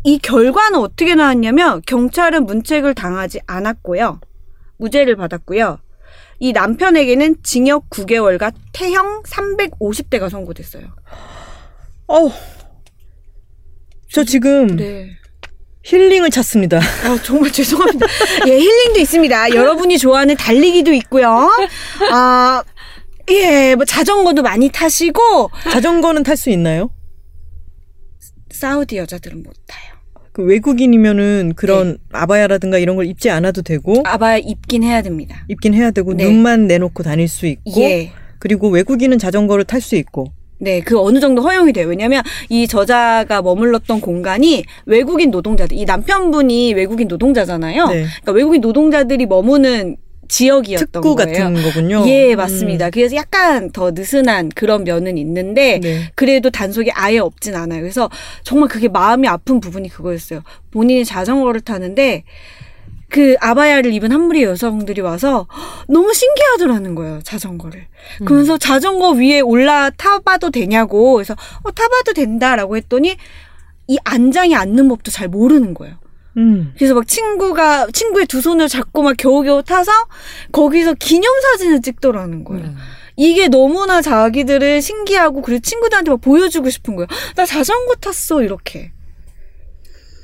이 0.03 0.19
결과는 0.19 0.79
어떻게 0.79 1.15
나왔냐면 1.15 1.81
경찰은 1.87 2.45
문책을 2.47 2.95
당하지 2.95 3.41
않았고요. 3.47 4.21
무죄를 4.79 5.17
받았고요. 5.17 5.79
이 6.41 6.53
남편에게는 6.53 7.37
징역 7.43 7.89
9개월과 7.91 8.53
태형 8.73 9.23
350대가 9.23 10.29
선고됐어요. 10.29 10.85
어우. 12.07 12.31
저 14.11 14.25
지금 14.25 14.77
네. 14.77 15.11
힐링을 15.85 16.31
찾습니다. 16.31 16.79
아, 16.79 17.19
정말 17.23 17.53
죄송합니다. 17.53 18.07
예, 18.47 18.59
힐링도 18.59 19.01
있습니다. 19.01 19.55
여러분이 19.55 19.99
좋아하는 19.99 20.37
달리기도 20.37 20.93
있고요. 20.95 21.51
아, 22.11 22.63
예, 23.31 23.75
뭐 23.75 23.85
자전거도 23.85 24.43
많이 24.43 24.69
타시고 24.69 25.51
자전거는 25.71 26.23
탈 26.23 26.37
수 26.37 26.51
있나요? 26.51 26.91
사우디 28.51 28.97
여자들은 28.99 29.43
못 29.43 29.53
타요. 29.67 29.95
그 30.33 30.43
외국인이면은 30.43 31.53
그런 31.55 31.99
아바야라든가 32.13 32.79
이런 32.79 32.97
걸 32.97 33.07
입지 33.07 33.31
않아도 33.31 33.63
되고 33.63 34.03
아바야 34.05 34.39
입긴 34.39 34.83
해야 34.83 35.01
됩니다. 35.01 35.45
입긴 35.49 35.75
해야 35.75 35.91
되고 35.91 36.13
네. 36.15 36.25
눈만 36.25 36.67
내놓고 36.67 37.03
다닐 37.03 37.29
수 37.29 37.47
있고 37.47 37.81
예. 37.81 38.11
그리고 38.41 38.69
외국인은 38.69 39.19
자전거를 39.19 39.65
탈 39.65 39.81
수 39.81 39.97
있고 39.97 40.33
네, 40.59 40.81
그 40.81 40.99
어느 40.99 41.21
정도 41.21 41.43
허용이 41.43 41.73
돼요. 41.73 41.89
왜냐면 41.89 42.23
이 42.49 42.67
저자가 42.67 43.43
머물렀던 43.43 44.01
공간이 44.01 44.65
외국인 44.87 45.31
노동자들, 45.31 45.77
이 45.77 45.85
남편분이 45.85 46.75
외국인 46.75 47.09
노동자잖아요. 47.09 47.87
네. 47.89 48.07
그러니까 48.23 48.33
외국인 48.33 48.61
노동자들이 48.61 49.27
머무는 49.27 49.97
지역이었던 50.29 50.89
특구 50.91 51.17
거예요. 51.17 51.33
같은 51.33 51.63
거군요. 51.63 52.05
예, 52.09 52.35
맞습니다. 52.35 52.91
그래서 52.91 53.17
약간 53.17 53.71
더 53.71 53.91
느슨한 53.91 54.51
그런 54.55 54.85
면은 54.85 55.19
있는데 55.19 55.77
음. 55.77 55.81
네. 55.81 56.11
그래도 56.15 56.51
단속이 56.51 56.91
아예 56.93 57.19
없진 57.19 57.55
않아요. 57.55 57.81
그래서 57.81 58.11
정말 58.43 58.69
그게 58.69 58.89
마음이 58.89 59.29
아픈 59.29 59.61
부분이 59.61 59.89
그거였어요. 59.89 60.43
본인이 60.71 61.05
자전거를 61.05 61.61
타는데 61.61 62.25
그 63.09 63.37
아바야를 63.41 63.93
입은 63.93 64.11
한 64.11 64.23
무리의 64.23 64.45
여성들이 64.47 65.01
와서 65.01 65.47
너무 65.89 66.13
신기하더라는 66.13 66.97
거예요, 66.97 67.21
자전거를. 67.23 67.87
그러면서 68.25 68.59
자전거 68.59 69.11
위에 69.11 69.39
올라 69.41 69.91
타봐도 69.91 70.51
되냐고. 70.51 71.15
그래서 71.15 71.35
어, 71.63 71.71
타봐도 71.71 72.13
된다라고 72.13 72.77
했더니 72.77 73.17
이 73.87 73.99
안장이 74.05 74.57
앉는 74.57 74.89
법도 74.89 75.13
잘 75.13 75.29
모르는 75.29 75.75
거예요. 75.75 75.95
음. 76.37 76.73
그래서 76.77 76.95
막 76.95 77.07
친구가 77.07 77.89
친구의 77.93 78.27
두 78.27 78.41
손을 78.41 78.69
잡고 78.69 79.03
막 79.03 79.17
겨우겨우 79.17 79.63
타서 79.63 79.93
거기서 80.53 80.95
기념사진을 80.95 81.83
찍더라는 81.83 82.45
거예요. 82.45 82.65
음. 82.67 82.77
이게 83.17 83.49
너무나 83.49 84.03
자기들을 84.03 84.83
신기하고 84.83 85.43
그리고 85.43 85.61
친구들한테 85.61 86.11
막 86.11 86.21
보여주고 86.21 86.71
싶은 86.71 86.97
거예요. 86.97 87.07
나 87.37 87.47
자전거 87.47 87.95
탔어 87.97 88.43
이렇게. 88.43 88.93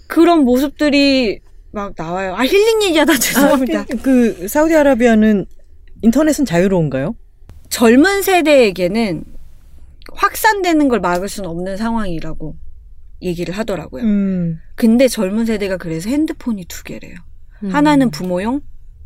그런 0.08 0.40
모습들이 0.40 1.40
막 1.70 1.94
나와요. 1.96 2.34
아 2.34 2.44
힐링 2.44 2.82
얘기하다 2.82 3.16
죄송합니다. 3.16 3.80
아, 3.80 3.84
그 4.02 4.48
사우디아라비아는 4.48 5.46
인터넷은 6.02 6.44
자유로운가요? 6.44 7.14
젊은 7.68 8.22
세대에게는 8.22 9.24
확산되는 10.12 10.88
걸 10.88 10.98
막을 10.98 11.28
수는 11.28 11.48
없는 11.48 11.76
상황이라고 11.76 12.56
얘기를 13.22 13.56
하더라고요. 13.56 14.02
음. 14.02 14.60
근데 14.74 15.08
젊은 15.08 15.46
세대가 15.46 15.76
그래서 15.76 16.08
핸드폰이 16.08 16.64
두 16.66 16.84
개래요. 16.84 17.14
음. 17.62 17.70
하나는 17.70 18.10
부모용, 18.10 18.60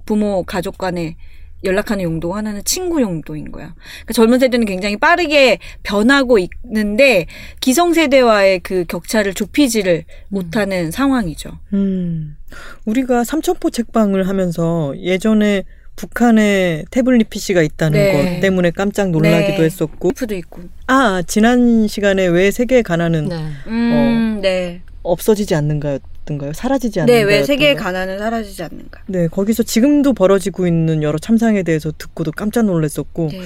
부모 0.07 0.43
가족 0.45 0.79
간에 0.79 1.17
연락하는 1.65 2.05
용도, 2.05 2.35
하나는 2.35 2.62
친구 2.65 3.01
용도인 3.01 3.51
거야. 3.51 3.75
그러니까 3.75 4.12
젊은 4.12 4.39
세대는 4.39 4.67
굉장히 4.67 4.97
빠르게 4.97 5.59
변하고 5.83 6.39
있는데 6.39 7.27
기성 7.61 7.95
세대와의 7.95 8.61
그 8.61 8.85
격차를 8.87 9.35
좁히지를 9.35 10.05
못하는 10.29 10.91
상황이죠. 10.91 11.59
음. 11.73 12.37
우리가 12.85 13.25
삼천포 13.25 13.71
책방을 13.71 14.29
하면서 14.29 14.95
예전에 14.99 15.65
북한에 15.97 16.84
태블릿 16.90 17.30
PC가 17.30 17.62
있다는 17.62 17.99
네. 17.99 18.12
것 18.34 18.40
때문에 18.40 18.70
깜짝 18.70 19.11
놀라기도 19.11 19.59
네. 19.59 19.64
했었고 19.64 20.11
푸도 20.12 20.34
있고. 20.34 20.62
아 20.86 21.22
지난 21.26 21.86
시간에 21.86 22.26
왜 22.26 22.51
세계에 22.51 22.82
가난은 22.82 23.28
네. 23.28 23.36
음, 23.68 24.40
네. 24.42 24.82
없어지지 25.03 25.55
않는가였던가요? 25.55 26.53
사라지지 26.53 26.95
네, 26.95 27.03
않는가요? 27.03 27.26
왜 27.26 27.45
세계의 27.45 27.76
가난은 27.76 28.18
사라지지 28.18 28.62
않는가. 28.64 29.03
네 29.07 29.28
거기서 29.28 29.62
지금도 29.62 30.14
벌어지고 30.14 30.66
있는 30.66 31.03
여러 31.03 31.18
참상에 31.18 31.62
대해서 31.62 31.92
듣고도 31.97 32.32
깜짝 32.32 32.64
놀랐었고 32.64 33.28
네. 33.30 33.40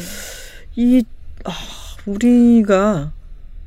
이 0.77 1.05
아, 1.45 1.53
우리가 2.07 3.13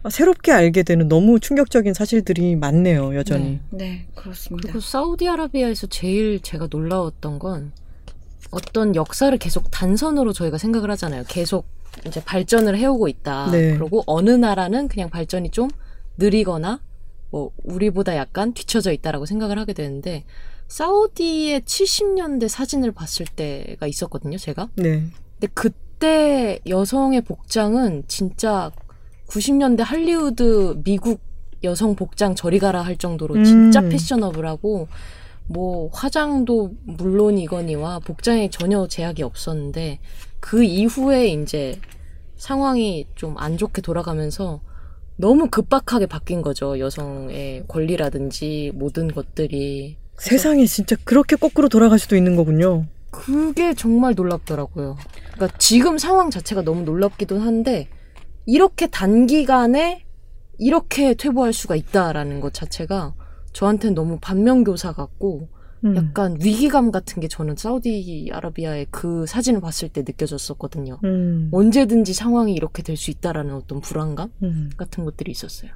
새롭게 0.09 0.51
알게 0.51 0.81
되는 0.81 1.07
너무 1.07 1.39
충격적인 1.39 1.93
사실들이 1.93 2.55
많네요 2.55 3.15
여전히. 3.15 3.59
네, 3.69 4.07
그렇습니다. 4.15 4.63
그리고 4.63 4.79
사우디아라비아에서 4.79 5.87
제일 5.87 6.39
제가 6.41 6.67
놀라웠던 6.71 7.37
건 7.37 7.71
어떤 8.51 8.95
역사를 8.95 9.35
계속 9.37 9.71
단선으로 9.71 10.33
저희가 10.33 10.57
생각을 10.57 10.91
하잖아요. 10.91 11.23
계속 11.27 11.65
이제 12.05 12.23
발전을 12.23 12.77
해오고 12.77 13.07
있다. 13.07 13.51
네. 13.51 13.77
그리고 13.77 14.03
어느 14.05 14.29
나라는 14.29 14.87
그냥 14.87 15.09
발전이 15.09 15.51
좀 15.51 15.69
느리거나 16.17 16.81
뭐 17.31 17.51
우리보다 17.63 18.15
약간 18.15 18.53
뒤처져 18.53 18.91
있다라고 18.91 19.25
생각을 19.25 19.57
하게 19.57 19.73
되는데 19.73 20.25
사우디의 20.67 21.61
70년대 21.61 22.47
사진을 22.47 22.91
봤을 22.91 23.25
때가 23.25 23.87
있었거든요, 23.87 24.37
제가. 24.37 24.69
네. 24.75 25.03
근데 25.39 25.47
그때 25.53 26.59
여성의 26.67 27.21
복장은 27.21 28.03
진짜 28.07 28.71
90년대 29.27 29.83
할리우드 29.83 30.81
미국 30.83 31.19
여성 31.63 31.95
복장 31.95 32.35
저리 32.35 32.59
가라 32.59 32.81
할 32.81 32.97
정도로 32.97 33.43
진짜 33.43 33.81
음. 33.81 33.89
패셔너블하고 33.89 34.87
뭐 35.51 35.89
화장도 35.91 36.71
물론이거니와 36.85 37.99
복장에 37.99 38.49
전혀 38.49 38.87
제약이 38.87 39.23
없었는데 39.23 39.99
그 40.39 40.63
이후에 40.63 41.27
이제 41.27 41.79
상황이 42.37 43.05
좀 43.15 43.35
안 43.37 43.57
좋게 43.57 43.81
돌아가면서 43.81 44.61
너무 45.17 45.49
급박하게 45.49 46.07
바뀐 46.07 46.41
거죠. 46.41 46.79
여성의 46.79 47.65
권리라든지 47.67 48.71
모든 48.73 49.07
것들이. 49.07 49.97
세상이 50.17 50.65
진짜 50.67 50.95
그렇게 51.03 51.35
거꾸로 51.35 51.69
돌아갈 51.69 51.99
수도 51.99 52.15
있는 52.15 52.35
거군요. 52.35 52.85
그게 53.11 53.73
정말 53.73 54.13
놀랍더라고요. 54.15 54.95
그러니까 55.33 55.57
지금 55.59 55.97
상황 55.97 56.29
자체가 56.31 56.63
너무 56.63 56.81
놀랍기도 56.83 57.39
한데 57.39 57.87
이렇게 58.45 58.87
단기간에 58.87 60.05
이렇게 60.57 61.13
퇴보할 61.13 61.53
수가 61.53 61.75
있다라는 61.75 62.39
것 62.39 62.53
자체가 62.53 63.13
저한테는 63.53 63.95
너무 63.95 64.17
반면교사 64.21 64.93
같고 64.93 65.49
음. 65.83 65.95
약간 65.95 66.37
위기감 66.39 66.91
같은 66.91 67.21
게 67.21 67.27
저는 67.27 67.55
사우디아라비아의 67.57 68.87
그 68.91 69.25
사진을 69.27 69.61
봤을 69.61 69.89
때 69.89 70.01
느껴졌었거든요. 70.01 70.99
음. 71.03 71.49
언제든지 71.51 72.13
상황이 72.13 72.53
이렇게 72.53 72.83
될 72.83 72.95
수 72.97 73.09
있다라는 73.11 73.55
어떤 73.55 73.81
불안감 73.81 74.29
음. 74.43 74.69
같은 74.77 75.05
것들이 75.05 75.31
있었어요. 75.31 75.71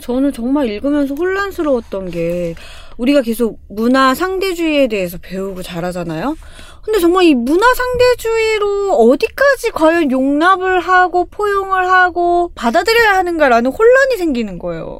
저는 0.00 0.32
정말 0.32 0.68
읽으면서 0.68 1.14
혼란스러웠던 1.14 2.10
게 2.10 2.54
우리가 2.98 3.22
계속 3.22 3.58
문화 3.68 4.14
상대주의에 4.14 4.88
대해서 4.88 5.16
배우고 5.22 5.62
잘하잖아요. 5.62 6.36
근데 6.82 6.98
정말 6.98 7.24
이 7.24 7.34
문화 7.34 7.64
상대주의로 7.74 8.92
어디까지 8.96 9.70
과연 9.70 10.10
용납을 10.10 10.80
하고 10.80 11.24
포용을 11.26 11.86
하고 11.88 12.50
받아들여야 12.54 13.14
하는가라는 13.14 13.70
혼란이 13.70 14.16
생기는 14.18 14.58
거예요. 14.58 14.98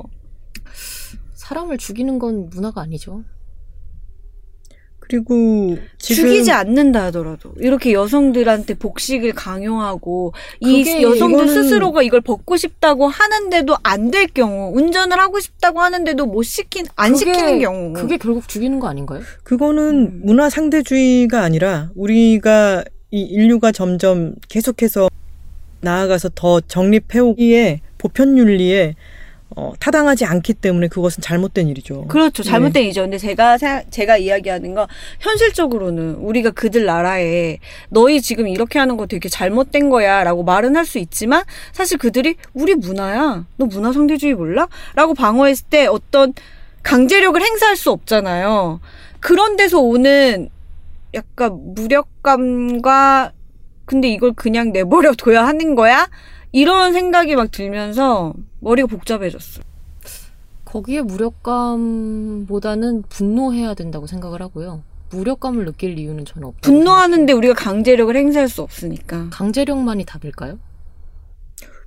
사람을 1.52 1.76
죽이는 1.76 2.18
건 2.18 2.48
문화가 2.48 2.80
아니죠. 2.80 3.22
그리고 4.98 5.76
지금 5.98 6.24
죽이지 6.24 6.52
않는다 6.52 7.04
하더라도 7.06 7.52
이렇게 7.58 7.92
여성들한테 7.92 8.74
복식을 8.74 9.32
강요하고 9.34 10.32
이 10.60 11.02
여성들 11.02 11.48
스스로가 11.48 12.02
이걸 12.02 12.22
벗고 12.22 12.56
싶다고 12.56 13.08
하는데도 13.08 13.76
안 13.82 14.10
될 14.10 14.26
경우 14.28 14.74
운전을 14.74 15.18
하고 15.18 15.38
싶다고 15.40 15.80
하는데도 15.80 16.24
못 16.24 16.44
시킨 16.44 16.86
안 16.96 17.12
그게- 17.12 17.34
시키는 17.34 17.58
경우 17.60 17.92
그게 17.92 18.16
결국 18.16 18.48
죽이는 18.48 18.78
거 18.80 18.88
아닌가요? 18.88 19.20
그거는 19.42 19.94
음. 20.06 20.20
문화 20.24 20.48
상대주의가 20.48 21.42
아니라 21.42 21.90
우리가 21.94 22.84
이 23.10 23.20
인류가 23.20 23.72
점점 23.72 24.34
계속해서 24.48 25.10
나아가서 25.82 26.30
더 26.34 26.60
정립해오기에 26.60 27.80
보편 27.98 28.38
윤리에 28.38 28.94
어, 29.56 29.72
타당하지 29.78 30.24
않기 30.24 30.54
때문에 30.54 30.88
그것은 30.88 31.20
잘못된 31.22 31.68
일이죠. 31.68 32.06
그렇죠. 32.08 32.42
네. 32.42 32.48
잘못된 32.50 32.84
이죠. 32.84 33.02
근데 33.02 33.18
제가 33.18 33.58
생- 33.58 33.82
제가 33.90 34.16
이야기하는 34.16 34.74
건 34.74 34.86
현실적으로는 35.20 36.14
우리가 36.16 36.50
그들 36.50 36.84
나라에 36.84 37.58
너희 37.88 38.20
지금 38.20 38.48
이렇게 38.48 38.78
하는 38.78 38.96
거 38.96 39.06
되게 39.06 39.28
잘못된 39.28 39.90
거야라고 39.90 40.42
말은 40.44 40.76
할 40.76 40.82
수 40.86 40.98
있지만 40.98 41.44
사실 41.72 41.96
그들이 41.98 42.34
우리 42.54 42.74
문화야. 42.74 43.46
너 43.56 43.66
문화 43.66 43.92
상대주의 43.92 44.34
몰라? 44.34 44.66
라고 44.94 45.14
방어했을 45.14 45.66
때 45.70 45.86
어떤 45.86 46.34
강제력을 46.82 47.40
행사할 47.40 47.76
수 47.76 47.90
없잖아요. 47.92 48.80
그런 49.20 49.56
데서 49.56 49.78
오는 49.80 50.48
약간 51.14 51.74
무력감과 51.74 53.32
근데 53.84 54.08
이걸 54.08 54.32
그냥 54.34 54.72
내버려 54.72 55.12
둬야 55.14 55.46
하는 55.46 55.74
거야? 55.74 56.08
이런 56.52 56.92
생각이 56.92 57.34
막 57.34 57.50
들면서 57.50 58.34
머리가 58.60 58.86
복잡해졌어. 58.86 59.62
거기에 60.64 61.02
무력감보다는 61.02 63.02
분노해야 63.08 63.74
된다고 63.74 64.06
생각을 64.06 64.40
하고요. 64.42 64.84
무력감을 65.10 65.64
느낄 65.66 65.98
이유는 65.98 66.24
저는 66.24 66.48
없다고 66.48 66.62
분노하는데 66.62 67.32
우리가 67.32 67.54
강제력을 67.54 68.14
행사할 68.16 68.48
수 68.48 68.62
없으니까. 68.62 69.16
생각해요. 69.16 69.30
강제력만이 69.30 70.04
답일까요? 70.06 70.58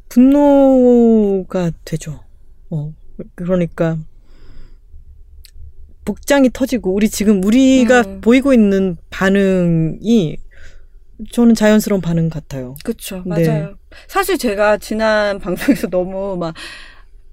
분노가 0.10 1.72
되죠. 1.84 2.24
어, 2.70 2.94
그러니까 3.34 3.98
복장이 6.06 6.52
터지고 6.54 6.94
우리 6.94 7.10
지금 7.10 7.44
우리가 7.44 8.02
음. 8.02 8.22
보이고 8.22 8.54
있는 8.54 8.96
반응이 9.10 10.38
저는 11.32 11.56
자연스러운 11.56 12.02
반응 12.02 12.30
같아요. 12.30 12.76
그쵸, 12.84 13.24
네. 13.26 13.48
맞아요. 13.48 13.76
사실 14.08 14.38
제가 14.38 14.78
지난 14.78 15.40
방송에서 15.40 15.88
너무 15.88 16.38
막 16.38 16.54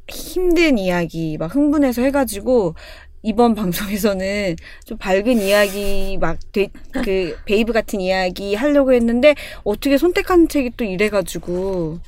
힘든 0.08 0.78
이야기, 0.78 1.36
막 1.38 1.54
흥분해서 1.54 2.02
해가지고, 2.02 2.74
이번 3.22 3.54
방송에서는 3.54 4.56
좀 4.84 4.98
밝은 4.98 5.40
이야기, 5.40 6.18
막, 6.20 6.38
되, 6.52 6.68
그, 7.04 7.36
베이브 7.44 7.72
같은 7.72 8.00
이야기 8.00 8.54
하려고 8.54 8.92
했는데, 8.92 9.36
어떻게 9.62 9.96
선택한 9.96 10.48
책이 10.48 10.72
또 10.76 10.84
이래가지고, 10.84 12.00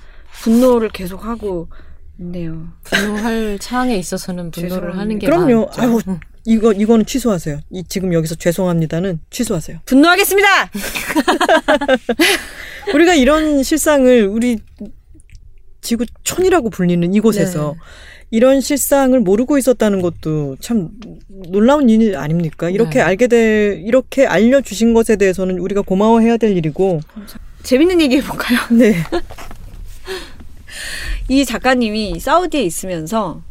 분노를 0.42 0.88
계속 0.88 1.24
하고 1.24 1.68
있네요. 2.18 2.66
분노할 2.82 3.58
사항에 3.60 3.96
있어서는 3.96 4.50
분노를 4.50 4.70
죄송합니다. 4.92 5.00
하는 5.00 5.18
게 5.20 5.26
그럼요. 5.26 5.66
맞죠. 5.66 5.82
아유, 5.82 6.00
응. 6.08 6.20
이거 6.46 6.72
이거는 6.72 7.06
취소하세요. 7.06 7.60
이 7.70 7.84
지금 7.88 8.12
여기서 8.12 8.34
죄송합니다는 8.34 9.20
취소하세요. 9.30 9.78
분노하겠습니다! 9.86 10.48
우리가 12.94 13.14
이런 13.14 13.62
실상을 13.62 14.26
우리 14.26 14.58
지구촌이라고 15.80 16.70
불리는 16.70 17.14
이곳에서 17.14 17.74
네. 17.74 17.80
이런 18.30 18.60
실상을 18.60 19.18
모르고 19.20 19.58
있었다는 19.58 20.02
것도 20.02 20.56
참 20.60 20.90
놀라운 21.28 21.88
일 21.88 22.16
아닙니까? 22.16 22.68
이렇게 22.68 22.98
네. 22.98 23.00
알게 23.00 23.26
될 23.28 23.80
이렇게 23.84 24.26
알려 24.26 24.60
주신 24.60 24.92
것에 24.92 25.16
대해서는 25.16 25.58
우리가 25.58 25.82
고마워해야 25.82 26.36
될 26.36 26.56
일이고 26.56 27.00
재밌는 27.62 28.00
얘기 28.00 28.16
해 28.16 28.22
볼까요? 28.22 28.58
네 28.70 28.96
이 31.28 31.44
작가님이 31.44 32.18
사우디에 32.20 32.62
있으면서 32.62 33.42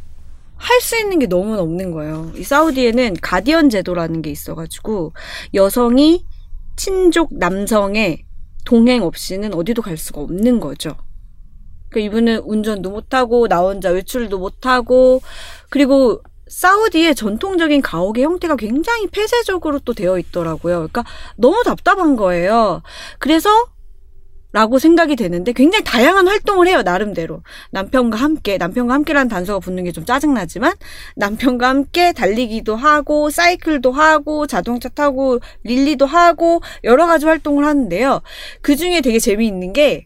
할 0.64 0.80
수 0.82 0.97
있는 0.97 1.20
게 1.20 1.28
너무 1.28 1.57
없는 1.57 1.91
거예요. 1.91 2.32
이 2.36 2.43
사우디에는 2.43 3.18
가디언 3.22 3.70
제도라는 3.70 4.22
게 4.22 4.32
있어가지고 4.32 5.14
여성이 5.53 6.26
친족 6.78 7.30
남성의 7.34 8.24
동행 8.66 9.03
없이는 9.03 9.53
어디도 9.53 9.82
갈 9.82 9.97
수가 9.97 10.22
없는 10.22 10.61
거죠. 10.61 10.95
그러니까 11.89 11.99
이분은 12.07 12.39
운전도 12.45 12.89
못하고 12.89 13.47
나 13.47 13.59
혼자 13.59 13.89
외출도 13.89 14.39
못하고 14.39 15.22
그리고 15.70 16.22
사우디의 16.47 17.16
전통적인 17.16 17.82
가옥의 17.82 18.24
형태가 18.24 18.55
굉장히 18.55 19.07
폐쇄적으로 19.07 19.80
또 19.80 19.93
되어 19.93 20.18
있더라고요. 20.18 20.76
그러니까 20.76 21.03
너무 21.36 21.61
답답한 21.64 22.16
거예요. 22.16 22.82
그래서 23.20 23.49
라고 24.54 24.80
생각이 24.80 25.16
되는데 25.16 25.51
굉장히 25.51 25.84
다양한 25.84 26.28
활동을 26.28 26.68
해요, 26.68 26.84
나름대로. 26.84 27.41
남편과 27.72 28.18
함께, 28.18 28.58
남편과 28.58 28.93
함께라는 28.93 29.28
단서가 29.28 29.60
붙는 29.60 29.84
게 29.84 29.91
좀 29.91 30.06
짜증나지만, 30.06 30.74
남편과 31.18 31.68
함께 31.70 32.14
달리기도 32.14 32.76
하고, 32.76 33.30
사이클도 33.30 33.91
하고, 33.91 34.47
자동차 34.47 34.89
타고, 34.89 35.39
릴리도 35.64 36.06
하고, 36.06 36.62
여러 36.84 37.06
가지 37.06 37.26
활동을 37.26 37.66
하는데요. 37.66 38.22
그 38.62 38.76
중에 38.76 39.01
되게 39.01 39.20
재미있는 39.20 39.74
게, 39.74 40.06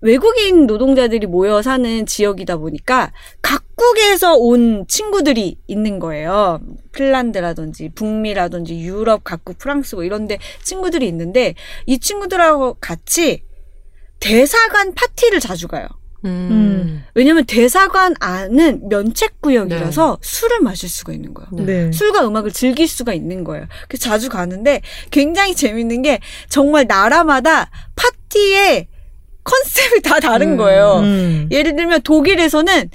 외국인 0.00 0.66
노동자들이 0.66 1.26
모여 1.26 1.62
사는 1.62 2.04
지역이다 2.04 2.58
보니까 2.58 3.10
각국에서 3.40 4.36
온 4.36 4.84
친구들이 4.86 5.56
있는 5.66 5.98
거예요. 5.98 6.60
핀란드라든지 6.92 7.88
북미라든지 7.94 8.78
유럽 8.80 9.24
각국 9.24 9.56
프랑스 9.58 9.94
뭐 9.94 10.04
이런 10.04 10.26
데 10.26 10.38
친구들이 10.62 11.08
있는데 11.08 11.54
이 11.86 11.98
친구들하고 11.98 12.76
같이 12.80 13.44
대사관 14.24 14.94
파티를 14.94 15.38
자주 15.38 15.68
가요. 15.68 15.86
음. 16.24 17.04
왜냐면 17.14 17.44
대사관 17.44 18.14
안은 18.18 18.88
면책 18.88 19.42
구역이라서 19.42 20.18
술을 20.22 20.60
마실 20.60 20.88
수가 20.88 21.12
있는 21.12 21.34
거예요. 21.34 21.50
네. 21.52 21.64
네. 21.64 21.92
술과 21.92 22.26
음악을 22.26 22.50
즐길 22.50 22.88
수가 22.88 23.12
있는 23.12 23.44
거예요. 23.44 23.66
그래서 23.86 24.08
자주 24.08 24.30
가는데 24.30 24.80
굉장히 25.10 25.54
재밌는 25.54 26.00
게 26.00 26.20
정말 26.48 26.86
나라마다 26.88 27.70
파티의 27.96 28.88
컨셉이 29.44 30.00
다 30.00 30.20
다른 30.20 30.52
음. 30.52 30.56
거예요. 30.56 31.00
음. 31.00 31.48
예를 31.50 31.76
들면 31.76 32.00
독일에서는 32.00 32.88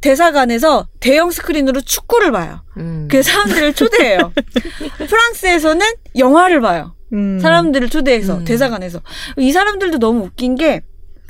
대사관에서 0.00 0.88
대형 1.00 1.30
스크린으로 1.30 1.82
축구를 1.82 2.32
봐요. 2.32 2.62
음. 2.78 3.08
그 3.10 3.22
사람들을 3.22 3.74
초대해요. 3.74 4.32
프랑스에서는 5.06 5.86
영화를 6.16 6.62
봐요. 6.62 6.94
음. 7.12 7.38
사람들을 7.40 7.88
초대해서 7.88 8.38
음. 8.38 8.44
대사관에서 8.44 9.00
이 9.38 9.52
사람들도 9.52 9.98
너무 9.98 10.24
웃긴 10.24 10.54
게 10.54 10.82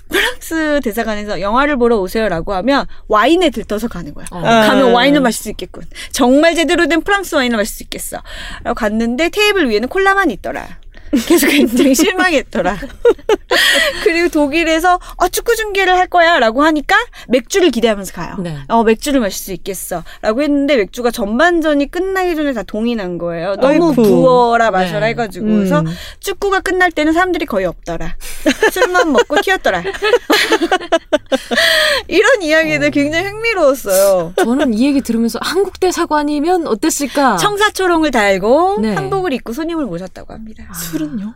프랑스 0.09 0.81
대사관에서 0.83 1.41
영화를 1.41 1.76
보러 1.76 1.99
오세요라고 1.99 2.53
하면 2.55 2.87
와인에 3.09 3.51
들떠서 3.51 3.89
가는 3.89 4.12
거야. 4.12 4.26
어. 4.33 4.39
아. 4.39 4.66
가면 4.66 4.93
와인을 4.93 5.20
마실 5.20 5.43
수 5.43 5.51
있겠군. 5.51 5.85
정말 6.11 6.55
제대로 6.55 6.87
된 6.89 7.01
프랑스 7.01 7.37
와인을 7.37 7.57
마실 7.57 7.76
수 7.76 7.83
있겠어. 7.85 8.18
라고 8.64 8.74
갔는데 8.74 9.28
테이블 9.28 9.70
위에는 9.70 9.89
콜라만 9.89 10.31
있더라. 10.33 10.81
그래서 11.11 11.46
굉장히 11.48 11.94
실망했더라. 11.94 12.76
그리고 14.04 14.28
독일에서 14.28 14.98
어, 15.16 15.28
축구 15.28 15.56
중계를 15.56 15.96
할 15.96 16.06
거야 16.06 16.38
라고 16.38 16.62
하니까 16.62 16.96
맥주를 17.28 17.70
기대하면서 17.70 18.12
가요. 18.12 18.36
네. 18.38 18.58
어, 18.68 18.84
맥주를 18.84 19.20
마실 19.20 19.42
수 19.42 19.52
있겠어. 19.52 20.04
라고 20.22 20.42
했는데 20.42 20.76
맥주가 20.76 21.11
전반전이 21.11 21.90
끝나기 21.90 22.36
전에 22.36 22.52
다 22.52 22.62
동이 22.62 22.94
난 22.94 23.18
거예요. 23.18 23.56
너무 23.56 23.90
아이고. 23.90 23.92
부어라 23.94 24.70
마셔라 24.70 25.00
네. 25.00 25.06
해가지고. 25.08 25.46
음. 25.46 25.56
그래서 25.58 25.84
축구가 26.20 26.61
끝날 26.61 26.90
때는 26.92 27.12
사람들이 27.12 27.46
거의 27.46 27.66
없더라. 27.66 28.16
술만 28.72 29.12
먹고 29.12 29.40
튀었더라. 29.42 29.82
이런 32.08 32.42
이야기들 32.42 32.90
굉장히 32.90 33.26
흥미로웠어요. 33.28 34.34
저는 34.36 34.74
이 34.74 34.86
얘기 34.86 35.00
들으면서 35.00 35.38
한국 35.42 35.80
대 35.80 35.90
사관이면 35.92 36.66
어땠을까? 36.66 37.36
청사초롱을 37.36 38.11
달고 38.11 38.78
네. 38.80 38.94
한복을 38.94 39.32
입고 39.32 39.52
손님을 39.52 39.86
모셨다고 39.86 40.32
합니다. 40.32 40.64
술은요? 41.05 41.34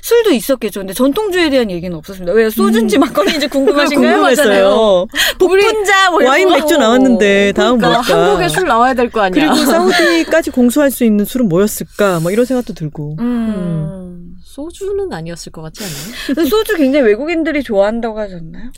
술도 0.00 0.30
있었겠죠. 0.32 0.80
근데 0.80 0.94
전통주에 0.94 1.50
대한 1.50 1.70
얘기는 1.70 1.94
없었습니다. 1.94 2.32
왜 2.32 2.48
소주인지 2.48 2.96
막걸리인지 2.96 3.48
궁금하신가요? 3.52 4.12
궁금했어요. 4.14 5.06
복분자 5.38 6.10
뭐 6.10 6.24
와인 6.24 6.48
거. 6.48 6.56
맥주 6.56 6.78
나왔는데 6.78 7.52
다음 7.52 7.76
그러니까 7.78 8.00
뭘까? 8.00 8.26
한국에 8.30 8.48
술 8.48 8.66
나와야 8.66 8.94
될 8.94 9.10
거 9.10 9.20
아니야. 9.20 9.50
그리고 9.52 9.56
사우디까지 9.70 10.52
공수할 10.52 10.90
수 10.90 11.04
있는 11.04 11.26
술은 11.26 11.48
뭐였을까? 11.50 12.20
뭐 12.20 12.30
이런 12.30 12.46
생각도 12.46 12.72
들고. 12.72 13.16
음. 13.20 14.34
소주는 14.42 15.12
아니었을 15.12 15.50
것 15.52 15.62
같지 15.62 15.82
않아요? 15.84 16.46
소주 16.48 16.76
굉장히 16.76 17.06
외국인들이 17.06 17.62
좋아한다고 17.64 18.18
하셨나요? 18.20 18.70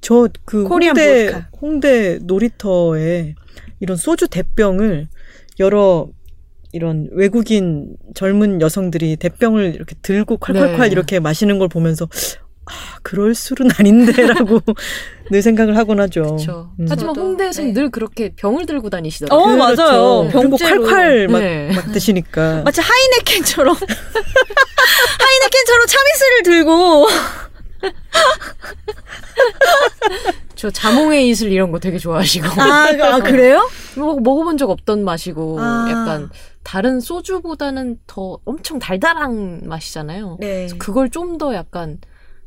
저 0.00 0.28
그 0.46 0.64
홍대 0.64 0.92
보드카. 1.26 1.48
홍대 1.60 2.18
놀이터에 2.22 3.34
이런 3.80 3.96
소주 3.98 4.28
대병을 4.28 5.08
여러 5.60 6.08
이런 6.74 7.08
외국인 7.12 7.94
젊은 8.16 8.60
여성들이 8.60 9.14
대병을 9.16 9.76
이렇게 9.76 9.94
들고 10.02 10.38
콸콸콸 10.38 10.80
네. 10.80 10.88
이렇게 10.88 11.20
마시는 11.20 11.60
걸 11.60 11.68
보면서 11.68 12.08
아 12.66 12.72
그럴 13.04 13.32
술은 13.36 13.70
아닌데라고 13.78 14.60
늘 15.30 15.40
생각을 15.40 15.76
하곤 15.76 16.00
하죠. 16.00 16.22
그렇죠. 16.22 16.70
음. 16.80 16.86
하지만 16.88 17.14
홍대에서는 17.14 17.72
네. 17.72 17.80
늘 17.80 17.90
그렇게 17.90 18.32
병을 18.34 18.66
들고 18.66 18.90
다니시더라고요. 18.90 19.54
어, 19.54 19.56
맞아요. 19.56 20.28
그리고 20.32 20.56
병째로. 20.56 20.84
콸콸 20.84 21.28
막, 21.28 21.38
네. 21.38 21.70
막 21.72 21.92
드시니까. 21.92 22.62
마치 22.66 22.80
하이네켄처럼 22.80 23.76
하이네켄처럼 25.20 25.86
참이슬을 25.86 26.42
들고 26.42 27.06
저 30.56 30.70
자몽의 30.70 31.28
이슬 31.28 31.52
이런 31.52 31.70
거 31.70 31.78
되게 31.78 31.98
좋아하시고 31.98 32.46
아, 32.60 32.88
아 33.00 33.18
그래요? 33.20 33.68
먹, 33.96 34.20
먹어본 34.22 34.56
적 34.58 34.70
없던 34.70 35.04
맛이고 35.04 35.58
아. 35.60 35.86
약간 35.90 36.30
다른 36.64 36.98
소주보다는 37.00 37.98
더 38.06 38.38
엄청 38.44 38.78
달달한 38.78 39.60
맛이잖아요. 39.64 40.38
네. 40.40 40.46
그래서 40.66 40.76
그걸 40.78 41.10
좀 41.10 41.38
더 41.38 41.54
약간 41.54 41.98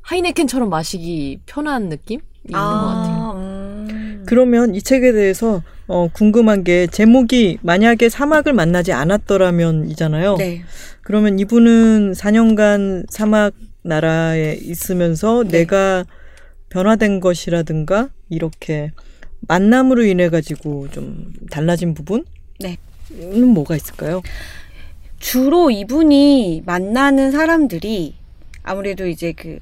하이네켄처럼 0.02 0.70
마시기 0.70 1.40
편한 1.46 1.90
느낌? 1.90 2.22
있는 2.46 2.60
것 2.60 2.66
같아요. 2.66 3.34
음. 3.36 4.24
그러면 4.26 4.74
이 4.76 4.82
책에 4.82 5.12
대해서 5.12 5.62
어, 5.88 6.10
궁금한 6.14 6.64
게 6.64 6.88
제목이 6.88 7.60
만약에 7.62 8.08
사막을 8.10 8.54
만나지 8.54 8.94
않았더라면이잖아요. 8.94 10.36
네. 10.38 10.64
그러면 11.02 11.40
이분은 11.40 12.14
4년간 12.14 13.06
사막 13.10 13.54
나라에 13.84 14.54
있으면서 14.62 15.44
네. 15.44 15.60
내가 15.60 16.06
변화된 16.70 17.20
것이라든가 17.20 18.10
이렇게 18.30 18.92
만남으로 19.42 20.04
인해 20.04 20.30
가지고 20.30 20.90
좀 20.90 21.34
달라진 21.52 21.94
부분? 21.94 22.26
네. 22.60 22.78
는 23.10 23.48
뭐가 23.50 23.76
있을까요? 23.76 24.22
주로 25.20 25.72
이분이 25.72 26.64
만나는 26.66 27.32
사람들이 27.32 28.16
아무래도 28.64 29.08
이제 29.08 29.32
그 29.32 29.60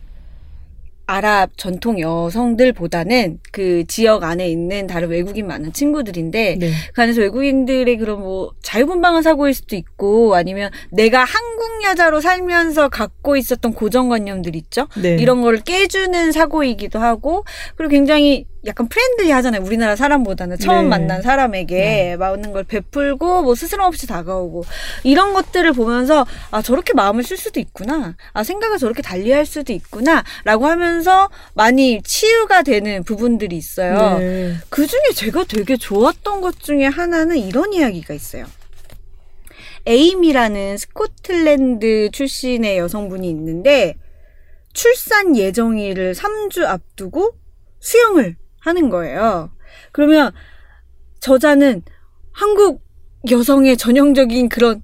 아랍 1.08 1.52
전통 1.56 2.00
여성들보다는 2.00 3.40
그 3.52 3.84
지역 3.88 4.24
안에 4.24 4.50
있는 4.50 4.88
다른 4.88 5.10
외국인 5.10 5.46
많은 5.46 5.72
친구들인데 5.72 6.58
네. 6.60 6.72
그 6.94 7.02
안에서 7.02 7.22
외국인들의 7.22 7.98
그런 7.98 8.22
뭐 8.22 8.54
자유분방한 8.64 9.22
사고일 9.22 9.54
수도 9.54 9.76
있고 9.76 10.36
아니면 10.36 10.72
내가 10.92 11.24
한국 11.24 11.84
여자로 11.84 12.22
살면서 12.22 12.90
갖고 12.90 13.38
있었던 13.38 13.74
고정관념들 13.74 14.56
있죠. 14.56 14.88
네. 15.00 15.18
이런 15.18 15.42
거를 15.42 15.60
깨주는 15.60 16.32
사고이기도 16.32 16.98
하고 16.98 17.46
그리고 17.76 17.92
굉장히 17.92 18.48
약간 18.66 18.88
friendly 18.88 19.32
하잖아요. 19.32 19.62
우리나라 19.62 19.96
사람보다는 19.96 20.58
처음 20.58 20.84
네. 20.84 20.90
만난 20.90 21.22
사람에게 21.22 22.16
많은 22.18 22.52
걸 22.52 22.64
베풀고 22.64 23.44
뭐 23.44 23.54
스스럼 23.54 23.86
없이 23.86 24.08
다가오고 24.08 24.66
이런 25.04 25.34
것들을 25.34 25.72
보면서 25.74 26.26
아 26.52 26.62
저렇게 26.62 26.94
마음을 26.94 27.24
쓸 27.24 27.38
수도 27.38 27.60
있구나. 27.60 28.16
아 28.34 28.44
생각을 28.44 28.78
저렇게 28.78 29.02
달리할 29.02 29.46
수도 29.46 29.72
있구나라고 29.74 30.66
하면서 30.66 31.30
많이 31.54 32.02
치유가 32.02 32.64
되는 32.64 33.04
부분들이 33.04 33.56
있어요. 33.56 34.18
네. 34.18 34.56
그 34.70 34.88
중에 34.88 35.12
제가 35.14 35.44
되게 35.44 35.78
좋았던 35.78 36.42
것 36.42 36.60
중에 36.60 36.86
하나는 36.86 37.38
이런 37.38 37.72
이야기가 37.74 38.14
있어요. 38.14 38.46
에임이라는 39.86 40.78
스코틀랜드 40.78 42.10
출신의 42.12 42.80
여성분이 42.80 43.30
있는데 43.30 43.96
출산 44.74 45.38
예정일을 45.38 46.16
3주 46.16 46.64
앞두고 46.64 47.36
수영을 47.80 48.36
하는 48.66 48.90
거예요. 48.90 49.52
그러면 49.92 50.32
저자는 51.20 51.84
한국 52.32 52.84
여성의 53.30 53.78
전형적인 53.78 54.50
그런 54.50 54.82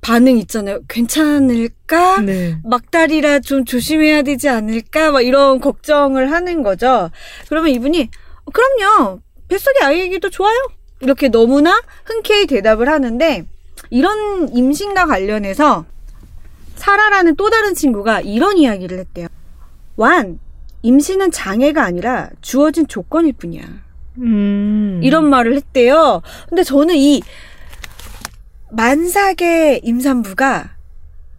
반응 0.00 0.36
있잖아요. 0.38 0.80
괜찮을까? 0.88 2.20
네. 2.20 2.58
막달이라 2.64 3.40
좀 3.40 3.64
조심해야 3.64 4.22
되지 4.22 4.48
않을까? 4.48 5.12
막 5.12 5.22
이런 5.22 5.60
걱정을 5.60 6.30
하는 6.30 6.62
거죠. 6.62 7.10
그러면 7.48 7.70
이분이 7.70 8.10
어, 8.44 8.50
그럼요. 8.50 9.20
뱃속에 9.48 9.82
아기이기도 9.82 10.28
좋아요. 10.30 10.56
이렇게 11.00 11.28
너무나 11.28 11.80
흔쾌히 12.04 12.46
대답을 12.46 12.88
하는데 12.88 13.46
이런 13.90 14.54
임신과 14.54 15.06
관련해서 15.06 15.86
사라라는 16.76 17.36
또 17.36 17.48
다른 17.50 17.74
친구가 17.74 18.20
이런 18.20 18.58
이야기를 18.58 18.98
했대요. 18.98 19.28
완, 19.96 20.38
임신은 20.84 21.30
장애가 21.30 21.82
아니라 21.82 22.28
주어진 22.42 22.86
조건일 22.86 23.32
뿐이야. 23.32 23.62
음. 24.18 25.00
이런 25.02 25.28
말을 25.30 25.56
했대요. 25.56 26.20
근데 26.48 26.62
저는 26.62 26.94
이 26.94 27.22
만삭의 28.70 29.80
임산부가 29.82 30.76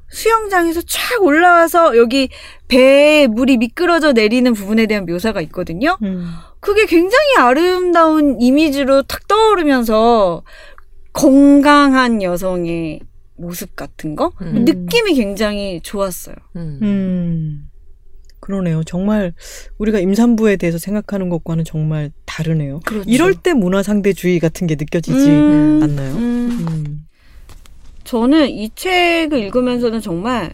수영장에서 0.09 0.81
촥 0.81 1.21
올라와서 1.21 1.95
여기 1.95 2.29
배에 2.67 3.27
물이 3.27 3.57
미끄러져 3.57 4.13
내리는 4.13 4.51
부분에 4.53 4.87
대한 4.87 5.05
묘사가 5.05 5.41
있거든요. 5.41 5.95
음. 6.01 6.27
그게 6.59 6.87
굉장히 6.87 7.35
아름다운 7.37 8.41
이미지로 8.41 9.03
탁 9.03 9.27
떠오르면서 9.27 10.41
건강한 11.13 12.23
여성의 12.23 13.01
모습 13.37 13.75
같은 13.75 14.15
거 14.15 14.31
음. 14.41 14.65
느낌이 14.65 15.13
굉장히 15.13 15.81
좋았어요. 15.81 16.35
음. 16.55 17.69
음. 18.45 18.55
그러네요. 18.55 18.83
정말 18.83 19.33
우리가 19.77 19.99
임산부에 19.99 20.57
대해서 20.57 20.77
생각하는 20.77 21.29
것과는 21.29 21.63
정말 21.65 22.11
다르네요. 22.25 22.79
그렇죠. 22.85 23.09
이럴 23.09 23.33
때 23.33 23.53
문화 23.53 23.81
상대주의 23.81 24.39
같은 24.39 24.67
게 24.67 24.75
느껴지지 24.75 25.27
음, 25.29 25.79
않나요? 25.81 26.13
음. 26.13 26.67
음. 26.69 27.07
저는 28.03 28.49
이 28.49 28.69
책을 28.75 29.39
읽으면서는 29.39 29.99
정말 29.99 30.53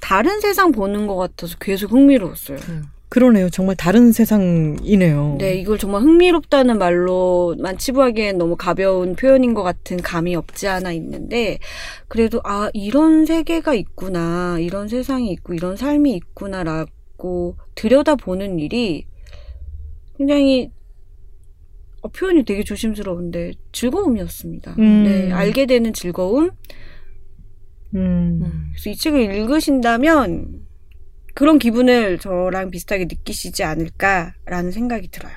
다른 0.00 0.40
세상 0.40 0.72
보는 0.72 1.06
것 1.06 1.16
같아서 1.16 1.56
계속 1.58 1.92
흥미로웠어요. 1.92 2.58
그러네요. 3.08 3.48
정말 3.48 3.74
다른 3.74 4.12
세상이네요. 4.12 5.36
네, 5.38 5.54
이걸 5.54 5.78
정말 5.78 6.02
흥미롭다는 6.02 6.78
말로만 6.78 7.78
치부하기엔 7.78 8.36
너무 8.36 8.56
가벼운 8.56 9.16
표현인 9.16 9.54
것 9.54 9.62
같은 9.62 9.96
감이 9.96 10.34
없지 10.36 10.68
않아 10.68 10.92
있는데, 10.92 11.58
그래도, 12.08 12.40
아, 12.44 12.68
이런 12.74 13.24
세계가 13.24 13.74
있구나, 13.74 14.58
이런 14.60 14.88
세상이 14.88 15.30
있고, 15.32 15.54
이런 15.54 15.76
삶이 15.76 16.12
있구나라고 16.16 17.56
들여다보는 17.74 18.58
일이 18.58 19.06
굉장히, 20.18 20.70
어, 22.02 22.08
표현이 22.08 22.44
되게 22.44 22.62
조심스러운데, 22.62 23.52
즐거움이었습니다. 23.72 24.74
음. 24.78 25.04
네, 25.04 25.32
알게 25.32 25.64
되는 25.64 25.94
즐거움? 25.94 26.50
음. 27.94 28.40
음. 28.42 28.70
그래서 28.72 28.90
이 28.90 28.96
책을 28.96 29.34
읽으신다면, 29.34 30.67
그런 31.38 31.60
기분을 31.60 32.18
저랑 32.18 32.72
비슷하게 32.72 33.04
느끼시지 33.04 33.62
않을까라는 33.62 34.72
생각이 34.72 35.08
들어요. 35.12 35.34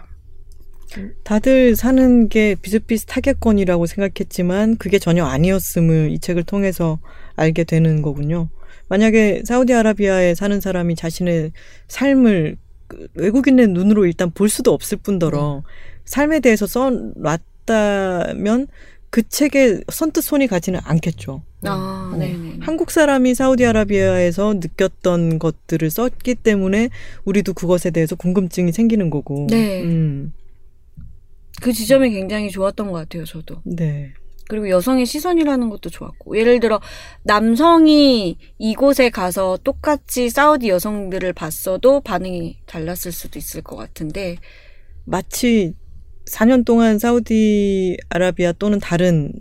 다들 1.23 1.75
사는 1.75 2.27
게 2.27 2.55
비슷비슷하겠거니라고 2.59 3.85
생각했지만 3.85 4.77
그게 4.77 4.97
전혀 4.97 5.25
아니었음을 5.25 6.09
이 6.09 6.17
책을 6.17 6.41
통해서 6.41 6.97
알게 7.35 7.65
되는 7.65 8.01
거군요. 8.01 8.49
만약에 8.89 9.43
사우디아라비아에 9.45 10.33
사는 10.33 10.59
사람이 10.59 10.95
자신의 10.95 11.51
삶을 11.87 12.57
그 12.87 13.07
외국인의 13.13 13.67
눈으로 13.67 14.07
일단 14.07 14.31
볼 14.31 14.49
수도 14.49 14.73
없을 14.73 14.97
뿐더러 14.97 15.61
삶에 16.05 16.39
대해서 16.39 16.65
써놨다면 16.65 18.67
그 19.11 19.27
책에 19.27 19.81
선뜻 19.91 20.23
손이 20.23 20.47
가지는 20.47 20.79
않겠죠. 20.83 21.43
아. 21.63 22.15
네. 22.17 22.35
한국 22.61 22.91
사람이 22.91 23.35
사우디아라비아에서 23.35 24.55
느꼈던 24.55 25.37
것들을 25.37 25.89
썼기 25.89 26.35
때문에 26.35 26.89
우리도 27.25 27.53
그것에 27.53 27.91
대해서 27.91 28.15
궁금증이 28.15 28.71
생기는 28.71 29.09
거고. 29.09 29.47
네. 29.49 29.83
음, 29.83 30.33
그 31.61 31.73
지점이 31.73 32.09
굉장히 32.11 32.49
좋았던 32.49 32.87
것 32.87 32.93
같아요, 32.93 33.25
저도. 33.25 33.61
네. 33.65 34.13
그리고 34.47 34.69
여성의 34.69 35.05
시선이라는 35.05 35.69
것도 35.69 35.89
좋았고. 35.89 36.37
예를 36.37 36.61
들어, 36.61 36.79
남성이 37.23 38.37
이곳에 38.59 39.09
가서 39.09 39.57
똑같이 39.63 40.29
사우디 40.29 40.69
여성들을 40.69 41.33
봤어도 41.33 41.99
반응이 41.99 42.59
달랐을 42.65 43.11
수도 43.11 43.37
있을 43.37 43.61
것 43.61 43.75
같은데, 43.75 44.37
마치 45.05 45.73
4년 46.25 46.65
동안 46.65 46.99
사우디아라비아 46.99 48.53
또는 48.53 48.79
다른 48.79 49.31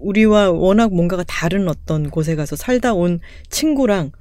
우리와 0.00 0.50
워낙 0.50 0.92
뭔가가 0.94 1.24
다른 1.26 1.68
어떤 1.68 2.10
곳에 2.10 2.36
가서 2.36 2.56
살다 2.56 2.94
온 2.94 3.20
친구랑 3.50 4.12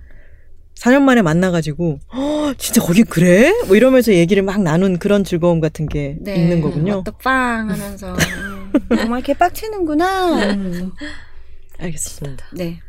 4년 0.76 1.02
만에 1.02 1.22
만나가지고 1.22 2.00
"헉, 2.14 2.56
진짜 2.58 2.82
거기 2.82 3.04
그래? 3.04 3.52
뭐 3.68 3.76
이러면서 3.76 4.14
얘기를 4.14 4.44
막 4.44 4.62
나눈 4.62 4.98
그런 5.00 5.24
즐거움 5.24 5.60
같은 5.60 5.88
게 5.88 6.18
네. 6.22 6.36
있는 6.36 6.62
거군요. 6.62 7.00
어떡빵 7.00 7.70
하면서. 7.70 8.14
음, 8.14 8.72
정말 8.96 9.22
개빡치는구나. 9.22 10.54
음. 10.54 10.92
알겠습니다. 11.80 12.46
네. 12.54 12.80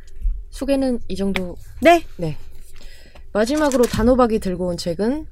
소개는 0.51 1.01
이 1.09 1.17
정도. 1.17 1.57
네. 1.81 2.05
네. 2.17 2.37
마지막으로 3.33 3.85
단호박이 3.85 4.39
들고 4.39 4.69
온 4.69 4.77
책은 4.77 5.27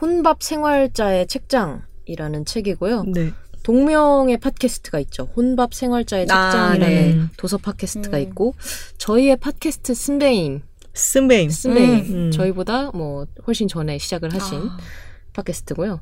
혼밥 0.00 0.42
생활자의 0.42 1.26
책장 1.28 1.82
이라는 2.10 2.44
책이고요. 2.44 3.04
네. 3.14 3.32
동명의 3.62 4.38
팟캐스트가 4.38 4.98
있죠. 5.00 5.28
혼밥 5.36 5.74
생활자의 5.74 6.26
아, 6.30 6.50
책장이라는 6.50 7.18
네. 7.18 7.24
도서 7.36 7.58
팟캐스트가 7.58 8.16
음. 8.16 8.22
있고 8.22 8.54
저희의 8.98 9.36
팟캐스트 9.36 9.94
쓴베임, 9.94 10.62
쓴베임. 10.94 11.50
쓴베임 11.50 12.14
음. 12.14 12.30
저희보다 12.30 12.90
뭐 12.92 13.26
훨씬 13.46 13.68
전에 13.68 13.98
시작을 13.98 14.34
하신 14.34 14.58
아, 14.58 14.78
팟캐스트고요. 15.34 16.00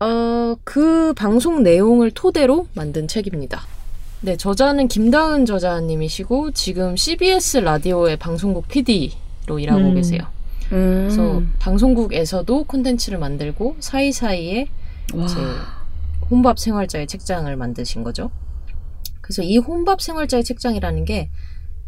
어, 0.00 0.56
그 0.64 1.12
방송 1.14 1.62
내용을 1.62 2.10
토대로 2.12 2.68
만든 2.74 3.08
책입니다. 3.08 3.66
네, 4.20 4.36
저자는 4.36 4.88
김다은 4.88 5.46
저자님이시고 5.46 6.52
지금 6.52 6.96
CBS 6.96 7.58
라디오의 7.58 8.16
방송국 8.16 8.66
PD로 8.68 9.58
일하고 9.58 9.80
음. 9.80 9.94
계세요. 9.94 10.22
음. 10.72 11.06
그래서 11.08 11.42
방송국에서도 11.58 12.64
콘텐츠를 12.64 13.18
만들고 13.18 13.76
사이사이에 13.80 14.60
와. 14.62 14.77
이제 15.14 15.36
혼밥 16.30 16.58
생활자의 16.58 17.06
책장을 17.06 17.54
만드신 17.54 18.02
거죠. 18.02 18.30
그래서 19.20 19.42
이 19.42 19.58
혼밥 19.58 20.00
생활자의 20.00 20.44
책장이라는 20.44 21.04
게 21.04 21.30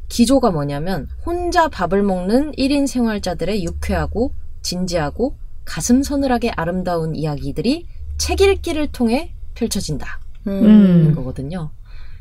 기조가 0.08 0.50
뭐냐면 0.50 1.08
혼자 1.24 1.68
밥을 1.68 2.02
먹는 2.02 2.52
1인 2.52 2.86
생활자들의 2.86 3.64
유쾌하고 3.64 4.32
진지하고 4.62 5.36
가슴 5.64 6.02
서늘하게 6.02 6.50
아름다운 6.50 7.14
이야기들이 7.14 7.86
책 8.18 8.40
읽기를 8.40 8.88
통해 8.88 9.34
펼쳐진다는 9.54 10.10
음. 10.48 11.14
거거든요. 11.14 11.70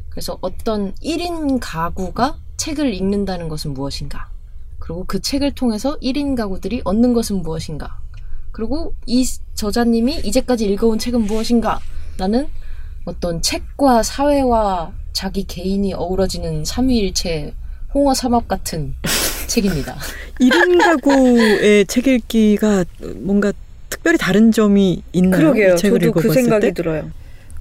그래서 0.09 0.37
어떤 0.41 0.93
1인 0.95 1.59
가구가 1.61 2.37
책을 2.57 2.93
읽는다는 2.93 3.49
것은 3.49 3.73
무엇인가? 3.73 4.29
그리고 4.77 5.05
그 5.07 5.19
책을 5.19 5.55
통해서 5.55 5.97
1인 5.99 6.35
가구들이 6.35 6.81
얻는 6.83 7.13
것은 7.13 7.41
무엇인가? 7.41 7.99
그리고 8.59 8.93
이 9.05 9.25
저자님이 9.53 10.19
이제까지 10.25 10.65
읽어온 10.65 10.99
책은 10.99 11.21
무엇인가? 11.21 11.79
나는 12.17 12.49
어떤 13.05 13.41
책과 13.41 14.03
사회와 14.03 14.91
자기 15.13 15.45
개인이 15.45 15.93
어우러지는 15.93 16.65
삼위일체 16.65 17.53
홍어 17.93 18.13
삼합 18.13 18.49
같은 18.49 18.95
책입니다. 19.47 19.95
1인 20.41 20.77
가구의 20.77 21.85
책 21.87 22.07
읽기가 22.07 22.83
뭔가 23.19 23.53
특별히 23.89 24.17
다른 24.17 24.51
점이 24.51 25.03
있나요? 25.13 25.39
그러게요. 25.39 25.75
저도 25.77 25.97
그 25.97 26.05
읽어봤을 26.07 26.33
생각이 26.33 26.67
때? 26.67 26.73
들어요. 26.73 27.09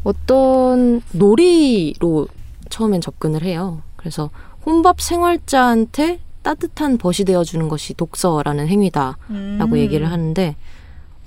어떤 0.03 1.01
놀이로 1.12 2.26
처음엔 2.70 3.01
접근을 3.01 3.44
해요. 3.44 3.82
그래서 3.94 4.30
혼밥 4.66 5.01
생활자한테 5.01 6.18
따뜻한 6.42 6.99
벗이 6.99 7.24
되어주는 7.24 7.68
것이 7.68 7.94
독서라는 7.94 8.66
행위다라고 8.66 9.18
음. 9.30 9.76
얘기를 9.76 10.11
하는데 10.11 10.57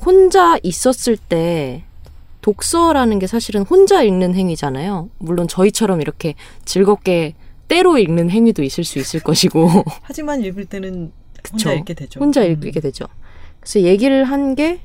혼자 0.05 0.57
있었을 0.63 1.17
때 1.17 1.83
독서라는 2.41 3.19
게 3.19 3.27
사실은 3.27 3.61
혼자 3.63 4.01
읽는 4.01 4.33
행위잖아요. 4.35 5.09
물론 5.19 5.47
저희처럼 5.47 6.01
이렇게 6.01 6.35
즐겁게 6.65 7.35
때로 7.67 7.97
읽는 7.97 8.29
행위도 8.29 8.63
있을 8.63 8.83
수 8.83 8.99
있을 8.99 9.19
것이고 9.21 9.69
하지만 10.01 10.41
읽을 10.43 10.65
때는 10.65 11.11
그쵸. 11.41 11.69
혼자 11.69 11.73
읽게 11.73 11.93
되죠. 11.93 12.19
혼자 12.19 12.41
음. 12.43 12.51
읽게 12.51 12.79
되죠. 12.79 13.05
그래서 13.59 13.81
얘기를 13.81 14.23
한 14.25 14.55
게 14.55 14.81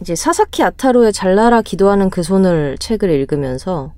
이제 0.00 0.16
사사키 0.16 0.64
아타루의 0.64 1.12
잘나라 1.12 1.62
기도하는 1.62 2.10
그 2.10 2.24
손을 2.24 2.76
책을 2.78 3.08
읽으면서 3.10 3.92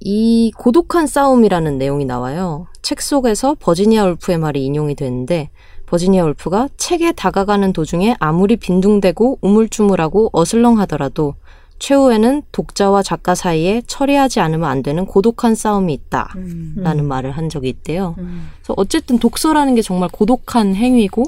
이 0.00 0.50
고독한 0.58 1.06
싸움이라는 1.06 1.78
내용이 1.78 2.04
나와요. 2.04 2.66
책 2.82 3.00
속에서 3.00 3.54
버지니아 3.60 4.04
울프의 4.06 4.38
말이 4.38 4.64
인용이 4.64 4.96
되는데 4.96 5.50
버지니아 5.88 6.24
울프가 6.24 6.68
책에 6.76 7.12
다가가는 7.12 7.72
도중에 7.72 8.16
아무리 8.20 8.56
빈둥대고 8.56 9.38
우물쭈물하고 9.40 10.30
어슬렁하더라도 10.32 11.34
최후에는 11.78 12.42
독자와 12.52 13.02
작가 13.02 13.34
사이에 13.34 13.82
처리하지 13.86 14.40
않으면 14.40 14.68
안 14.68 14.82
되는 14.82 15.06
고독한 15.06 15.54
싸움이 15.54 15.94
있다. 15.94 16.32
음. 16.36 16.74
라는 16.78 17.06
말을 17.06 17.30
한 17.30 17.48
적이 17.48 17.68
있대요. 17.70 18.16
음. 18.18 18.48
그래서 18.56 18.74
어쨌든 18.76 19.18
독서라는 19.18 19.76
게 19.76 19.82
정말 19.82 20.08
고독한 20.12 20.74
행위고 20.74 21.24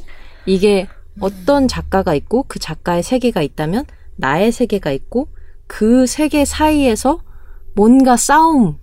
이게 0.46 0.88
어떤 1.20 1.68
작가가 1.68 2.14
있고 2.14 2.44
그 2.48 2.58
작가의 2.58 3.02
세계가 3.02 3.42
있다면 3.42 3.84
나의 4.16 4.52
세계가 4.52 4.90
있고 4.90 5.28
그 5.66 6.06
세계 6.06 6.44
사이에서 6.44 7.20
뭔가 7.74 8.16
싸움, 8.16 8.78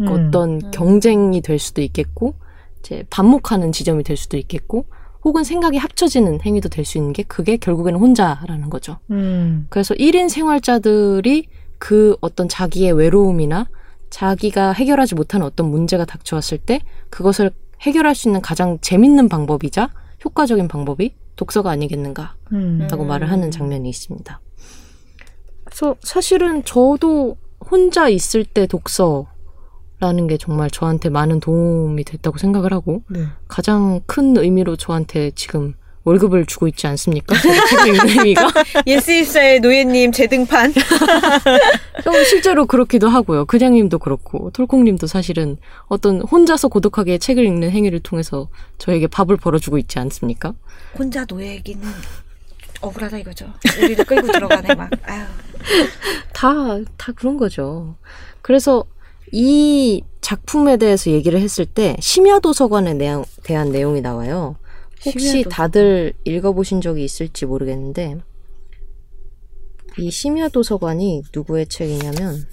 음. 0.00 0.08
어떤 0.08 0.70
경쟁이 0.70 1.40
될 1.40 1.58
수도 1.58 1.82
있겠고 1.82 2.34
이제 2.78 3.04
반목하는 3.10 3.72
지점이 3.72 4.04
될 4.04 4.16
수도 4.16 4.36
있겠고 4.36 4.86
혹은 5.24 5.44
생각이 5.44 5.76
합쳐지는 5.76 6.40
행위도 6.42 6.68
될 6.68 6.84
수 6.84 6.96
있는 6.98 7.12
게 7.12 7.22
그게 7.24 7.56
결국에는 7.56 7.98
혼자라는 7.98 8.70
거죠. 8.70 8.98
음. 9.10 9.66
그래서 9.68 9.94
1인 9.94 10.28
생활자들이 10.28 11.48
그 11.78 12.16
어떤 12.20 12.48
자기의 12.48 12.92
외로움이나 12.92 13.66
자기가 14.10 14.72
해결하지 14.72 15.14
못하는 15.14 15.44
어떤 15.46 15.70
문제가 15.70 16.04
닥쳐왔을 16.04 16.58
때 16.58 16.80
그것을 17.10 17.50
해결할 17.82 18.14
수 18.14 18.28
있는 18.28 18.40
가장 18.40 18.78
재밌는 18.80 19.28
방법이자 19.28 19.90
효과적인 20.24 20.66
방법이 20.68 21.14
독서가 21.36 21.70
아니겠는가라고 21.70 22.36
음. 22.52 22.88
음. 22.90 23.06
말을 23.06 23.30
하는 23.30 23.50
장면이 23.50 23.88
있습니다. 23.88 24.40
그래서 25.64 25.94
사실은 26.02 26.64
저도 26.64 27.36
혼자 27.70 28.08
있을 28.08 28.44
때 28.44 28.66
독서 28.66 29.26
라는 30.00 30.26
게 30.28 30.36
정말 30.36 30.70
저한테 30.70 31.08
많은 31.08 31.40
도움이 31.40 32.04
됐다고 32.04 32.38
생각을 32.38 32.72
하고 32.72 33.02
네. 33.08 33.24
가장 33.48 34.00
큰 34.06 34.36
의미로 34.36 34.76
저한테 34.76 35.32
지금 35.34 35.74
월급을 36.04 36.46
주고 36.46 36.68
있지 36.68 36.86
않습니까? 36.86 37.36
제가 37.38 37.66
책을 37.66 37.88
읽는 37.88 38.08
의미가 38.08 38.48
예스입사의 38.86 39.60
노예님 39.60 40.12
재등판. 40.12 40.70
어, 42.06 42.24
실제로 42.24 42.64
그렇기도 42.64 43.08
하고요. 43.08 43.44
그냥님도 43.44 43.98
그렇고 43.98 44.50
톨콩님도 44.52 45.06
사실은 45.06 45.58
어떤 45.86 46.22
혼자서 46.22 46.68
고독하게 46.68 47.18
책을 47.18 47.44
읽는 47.44 47.70
행위를 47.70 48.00
통해서 48.00 48.48
저에게 48.78 49.06
밥을 49.06 49.36
벌어주고 49.36 49.76
있지 49.78 49.98
않습니까? 49.98 50.54
혼자 50.96 51.26
노예기는 51.28 51.82
억울하다 52.80 53.18
이거죠. 53.18 53.52
우리를 53.82 54.04
끌고 54.04 54.28
들어가네 54.28 54.74
막. 54.76 54.90
아유. 55.02 55.24
다, 56.32 56.78
다 56.96 57.12
그런 57.12 57.36
거죠. 57.36 57.96
그래서 58.40 58.84
이 59.32 60.02
작품에 60.20 60.76
대해서 60.76 61.10
얘기를 61.10 61.40
했을 61.40 61.64
때 61.66 61.96
심야 62.00 62.38
도서관에 62.40 62.94
내용- 62.94 63.24
대한 63.42 63.70
내용이 63.70 64.00
나와요. 64.00 64.56
혹시. 65.06 65.44
다들 65.44 66.12
읽어보신 66.24 66.80
적이 66.80 67.04
있을지 67.04 67.46
모르겠는데 67.46 68.16
이 69.98 70.10
심야 70.10 70.48
도서관이 70.48 71.22
누구의 71.34 71.66
책이냐면 71.68 72.44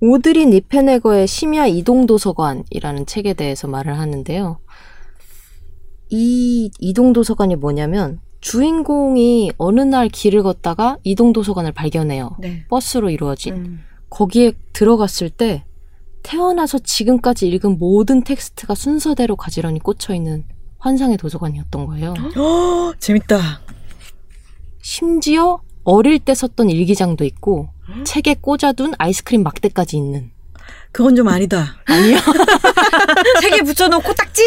오드리 0.00 0.46
니페네거의 0.46 1.26
심야 1.26 1.66
이동 1.66 2.06
도서관이라는 2.06 3.06
책에 3.06 3.34
대해서 3.34 3.66
말을 3.66 3.98
하는데요. 3.98 4.60
이 6.10 6.70
이동 6.78 7.12
도서관이 7.12 7.56
뭐냐면 7.56 8.20
주인공이 8.40 9.52
어느 9.58 9.80
날 9.80 10.08
길을 10.08 10.42
걷다가 10.44 10.98
이동 11.02 11.32
도서관을 11.32 11.72
발견해요. 11.72 12.36
네. 12.38 12.64
버스로 12.68 13.10
이루어진. 13.10 13.54
음. 13.54 13.80
거기에 14.10 14.52
들어갔을 14.72 15.30
때 15.30 15.64
태어나서 16.22 16.78
지금까지 16.78 17.48
읽은 17.48 17.78
모든 17.78 18.22
텍스트가 18.22 18.74
순서대로 18.74 19.36
가지런히 19.36 19.78
꽂혀 19.78 20.14
있는 20.14 20.44
환상의 20.78 21.16
도서관이었던 21.16 21.86
거예요. 21.86 22.14
어, 22.36 22.92
재밌다. 22.98 23.60
심지어 24.80 25.60
어릴 25.84 26.18
때 26.18 26.34
썼던 26.34 26.70
일기장도 26.70 27.24
있고 27.24 27.70
책에 28.04 28.34
꽂아둔 28.40 28.94
아이스크림 28.98 29.42
막대까지 29.42 29.96
있는. 29.96 30.30
그건 30.92 31.16
좀 31.16 31.28
아니다. 31.28 31.76
책에 33.40 33.62
붙여놓고 33.62 34.12
딱지? 34.14 34.42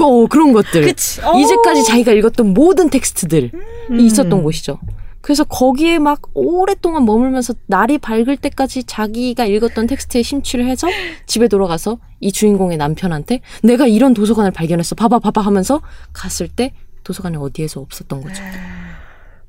어, 0.00 0.26
그런 0.26 0.52
것들. 0.52 0.82
그치. 0.82 1.20
어. 1.22 1.38
이제까지 1.38 1.84
자기가 1.84 2.12
읽었던 2.12 2.54
모든 2.54 2.90
텍스트들이 2.90 3.50
음. 3.90 4.00
있었던 4.00 4.42
곳이죠. 4.42 4.78
그래서 5.26 5.42
거기에 5.42 5.98
막 5.98 6.22
오랫동안 6.34 7.04
머물면서 7.04 7.54
날이 7.66 7.98
밝을 7.98 8.36
때까지 8.36 8.84
자기가 8.84 9.44
읽었던 9.46 9.88
텍스트에 9.88 10.22
심취를 10.22 10.66
해서 10.66 10.86
집에 11.26 11.48
돌아가서 11.48 11.98
이 12.20 12.30
주인공의 12.30 12.76
남편한테 12.76 13.40
내가 13.64 13.88
이런 13.88 14.14
도서관을 14.14 14.52
발견했어. 14.52 14.94
봐봐, 14.94 15.18
봐봐 15.18 15.40
하면서 15.40 15.82
갔을 16.12 16.46
때 16.46 16.74
도서관에 17.02 17.38
어디에서 17.38 17.80
없었던 17.80 18.20
거죠. 18.20 18.40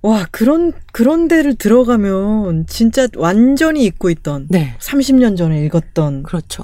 와, 0.01 0.25
그런, 0.31 0.73
그런 0.91 1.27
데를 1.27 1.53
들어가면 1.53 2.65
진짜 2.65 3.07
완전히 3.15 3.85
잊고 3.85 4.09
있던. 4.09 4.47
네. 4.49 4.73
30년 4.79 5.37
전에 5.37 5.63
읽었던. 5.65 6.23
그렇죠. 6.23 6.63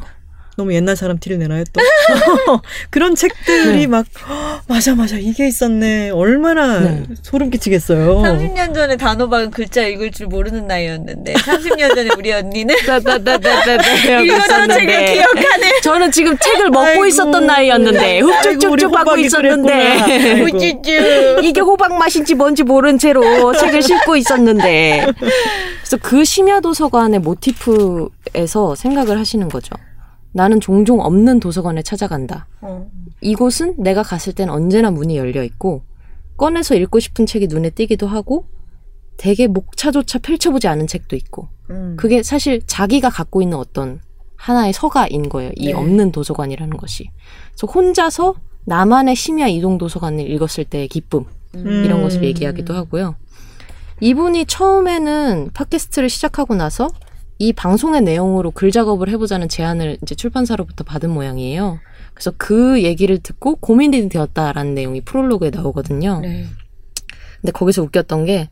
너무 0.56 0.74
옛날 0.74 0.95
사람 0.95 1.18
티를 1.18 1.39
내나요, 1.39 1.64
또? 1.74 1.82
그런 2.91 3.16
책들이 3.16 3.80
네. 3.80 3.88
막, 3.88 4.06
"헉, 4.30 4.62
맞아, 4.68 4.93
맞아, 4.93 5.16
이게 5.18 5.47
있었네. 5.47 6.12
얼마나 6.12 6.80
네. 6.80 7.04
소름 7.24 7.49
끼치겠어요. 7.49 8.22
30년 8.22 8.74
전에 8.74 8.95
단호박은 8.97 9.49
글자 9.51 9.82
읽을 9.88 10.12
줄 10.12 10.28
모르는 10.28 10.68
나이였는데 10.68 11.34
30년 11.34 11.95
전에 11.95 12.10
우리 12.18 12.32
언니는 12.34 12.76
읽었던 12.84 13.22
읽었던 13.24 14.70
책을 14.70 15.06
기억하네. 15.06 15.82
저는 15.82 16.12
지금 16.12 16.38
책을 16.38 16.70
먹고 16.70 16.86
아이고. 16.86 17.06
있었던 17.08 17.45
나이였는데 17.47 18.20
흡쭉쭉쭉 18.20 18.95
하고 18.95 19.18
있었는데. 19.18 20.04
이게 21.41 21.60
호박 21.62 21.97
맛인지 21.97 22.36
뭔지 22.36 22.64
모른 22.64 22.97
채로 22.99 23.54
책을 23.54 23.82
싣고 23.82 24.16
있었는데 24.18 25.08
그래서 25.18 25.97
그 26.01 26.24
심야 26.24 26.60
도서관의 26.60 27.20
모티프에서 27.22 28.76
생각을 28.76 29.18
하시는 29.20 29.49
거죠. 29.49 29.76
나는 30.34 30.60
종종 30.60 31.00
없는 31.00 31.40
도서관에 31.40 31.82
찾아간다. 31.84 32.48
어. 32.62 32.90
이곳은 33.22 33.76
내가 33.78 34.04
갔을 34.04 34.34
땐 34.34 34.50
언제나 34.50 34.92
문이 34.92 35.16
열려 35.16 35.44
있고 35.44 35.84
꺼내서 36.38 36.76
읽고 36.76 37.00
싶은 37.00 37.26
책이 37.26 37.48
눈에 37.48 37.70
띄기도 37.70 38.08
하고 38.08 38.48
대개 39.18 39.48
목차조차 39.48 40.20
펼쳐보지 40.20 40.68
않은 40.68 40.88
책도 40.88 41.16
있고 41.16 41.48
음. 41.70 41.96
그게 41.98 42.24
사실 42.24 42.62
자기가 42.66 43.10
갖고 43.10 43.42
있는 43.42 43.58
어떤 43.58 44.02
하나의 44.36 44.74
서가인 44.74 45.30
거예요. 45.30 45.52
이 45.56 45.68
네. 45.68 45.74
없는 45.74 46.12
도서관이라는 46.12 46.76
것이. 46.76 47.10
그래서 47.52 47.72
혼자서 47.72 48.36
나만의 48.66 49.16
심야 49.16 49.48
이동 49.48 49.78
도서관을 49.78 50.30
읽었을 50.32 50.66
때의 50.66 50.88
기쁨 50.88 51.26
이런 51.54 52.00
음. 52.00 52.02
것을 52.02 52.24
얘기하기도 52.24 52.74
하고요. 52.74 53.16
이분이 54.02 54.48
처음에는 54.48 55.52
팟캐스트를 55.54 56.10
시작하고 56.10 56.56
나서 56.56 56.90
이 57.40 57.52
방송의 57.54 58.02
내용으로 58.02 58.52
글 58.52 58.72
작업을 58.72 59.10
해보자는 59.10 59.50
제안을 59.50 59.98
이제 60.02 60.16
출판사로부터 60.16 60.84
받은 60.84 61.10
모양이에요. 61.10 61.80
그래서 62.14 62.32
그 62.38 62.84
얘기를 62.84 63.18
듣고 63.18 63.56
고민이 63.56 64.10
되었다라는 64.10 64.76
내용이 64.76 65.02
프롤로그에 65.02 65.50
나오거든요. 65.50 66.20
네. 66.22 66.46
근데 67.42 67.52
거기서 67.52 67.82
웃겼던 67.84 68.26
게 68.26 68.50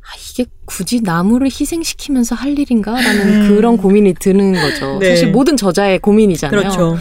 아, 0.00 0.06
이게 0.30 0.46
굳이 0.66 1.00
나무를 1.00 1.46
희생시키면서 1.46 2.34
할 2.34 2.58
일인가라는 2.58 3.28
음. 3.28 3.48
그런 3.48 3.76
고민이 3.76 4.14
드는 4.14 4.52
거죠. 4.52 4.98
네. 4.98 5.10
사실 5.10 5.30
모든 5.30 5.56
저자의 5.56 5.98
고민이잖아요. 6.00 6.60
그렇죠. 6.60 6.96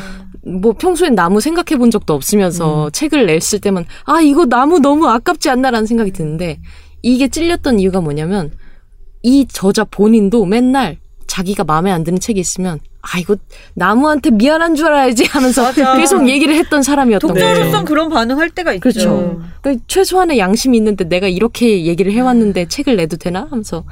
뭐 0.45 0.73
평소엔 0.73 1.15
나무 1.15 1.41
생각해 1.41 1.77
본 1.77 1.89
적도 1.89 2.13
없으면서 2.13 2.85
음. 2.85 2.91
책을 2.91 3.25
냈을 3.25 3.59
때만 3.59 3.85
아 4.05 4.21
이거 4.21 4.45
나무 4.45 4.79
너무 4.79 5.07
아깝지 5.07 5.49
않나라는 5.49 5.85
생각이 5.85 6.11
드는데 6.11 6.59
이게 7.01 7.27
찔렸던 7.27 7.79
이유가 7.79 8.01
뭐냐면 8.01 8.51
이 9.23 9.45
저자 9.47 9.83
본인도 9.85 10.45
맨날 10.45 10.97
자기가 11.27 11.63
마음에 11.63 11.91
안 11.91 12.03
드는 12.03 12.19
책이 12.19 12.39
있으면 12.39 12.79
아 13.01 13.19
이거 13.19 13.35
나무한테 13.73 14.29
미안한 14.31 14.75
줄 14.75 14.87
알아야지 14.87 15.25
하면서. 15.25 15.71
계속 15.97 16.29
얘기를 16.29 16.55
했던 16.55 16.83
사람이었던 16.83 17.33
거예요. 17.33 17.55
독자로선 17.55 17.85
그런 17.85 18.09
반응할 18.09 18.49
때가 18.51 18.73
있죠. 18.73 18.81
그렇죠. 18.81 19.41
그러니까 19.61 19.83
최소한의 19.87 20.37
양심이 20.37 20.77
있는데 20.77 21.05
내가 21.05 21.27
이렇게 21.27 21.85
얘기를 21.85 22.11
해왔는데 22.11 22.67
책을 22.67 22.95
내도 22.95 23.17
되나 23.17 23.47
하면서 23.49 23.83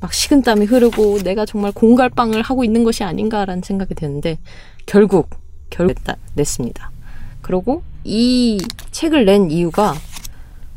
막 0.00 0.12
식은땀이 0.12 0.66
흐르고 0.66 1.20
내가 1.20 1.46
정말 1.46 1.72
공갈빵을 1.72 2.42
하고 2.42 2.64
있는 2.64 2.84
것이 2.84 3.04
아닌가라는 3.04 3.62
생각이 3.62 3.94
드는데 3.94 4.38
결국 4.86 5.30
결국 5.70 5.96
냈습니다. 6.34 6.90
그리고 7.40 7.82
이 8.04 8.60
책을 8.90 9.24
낸 9.24 9.50
이유가 9.50 9.94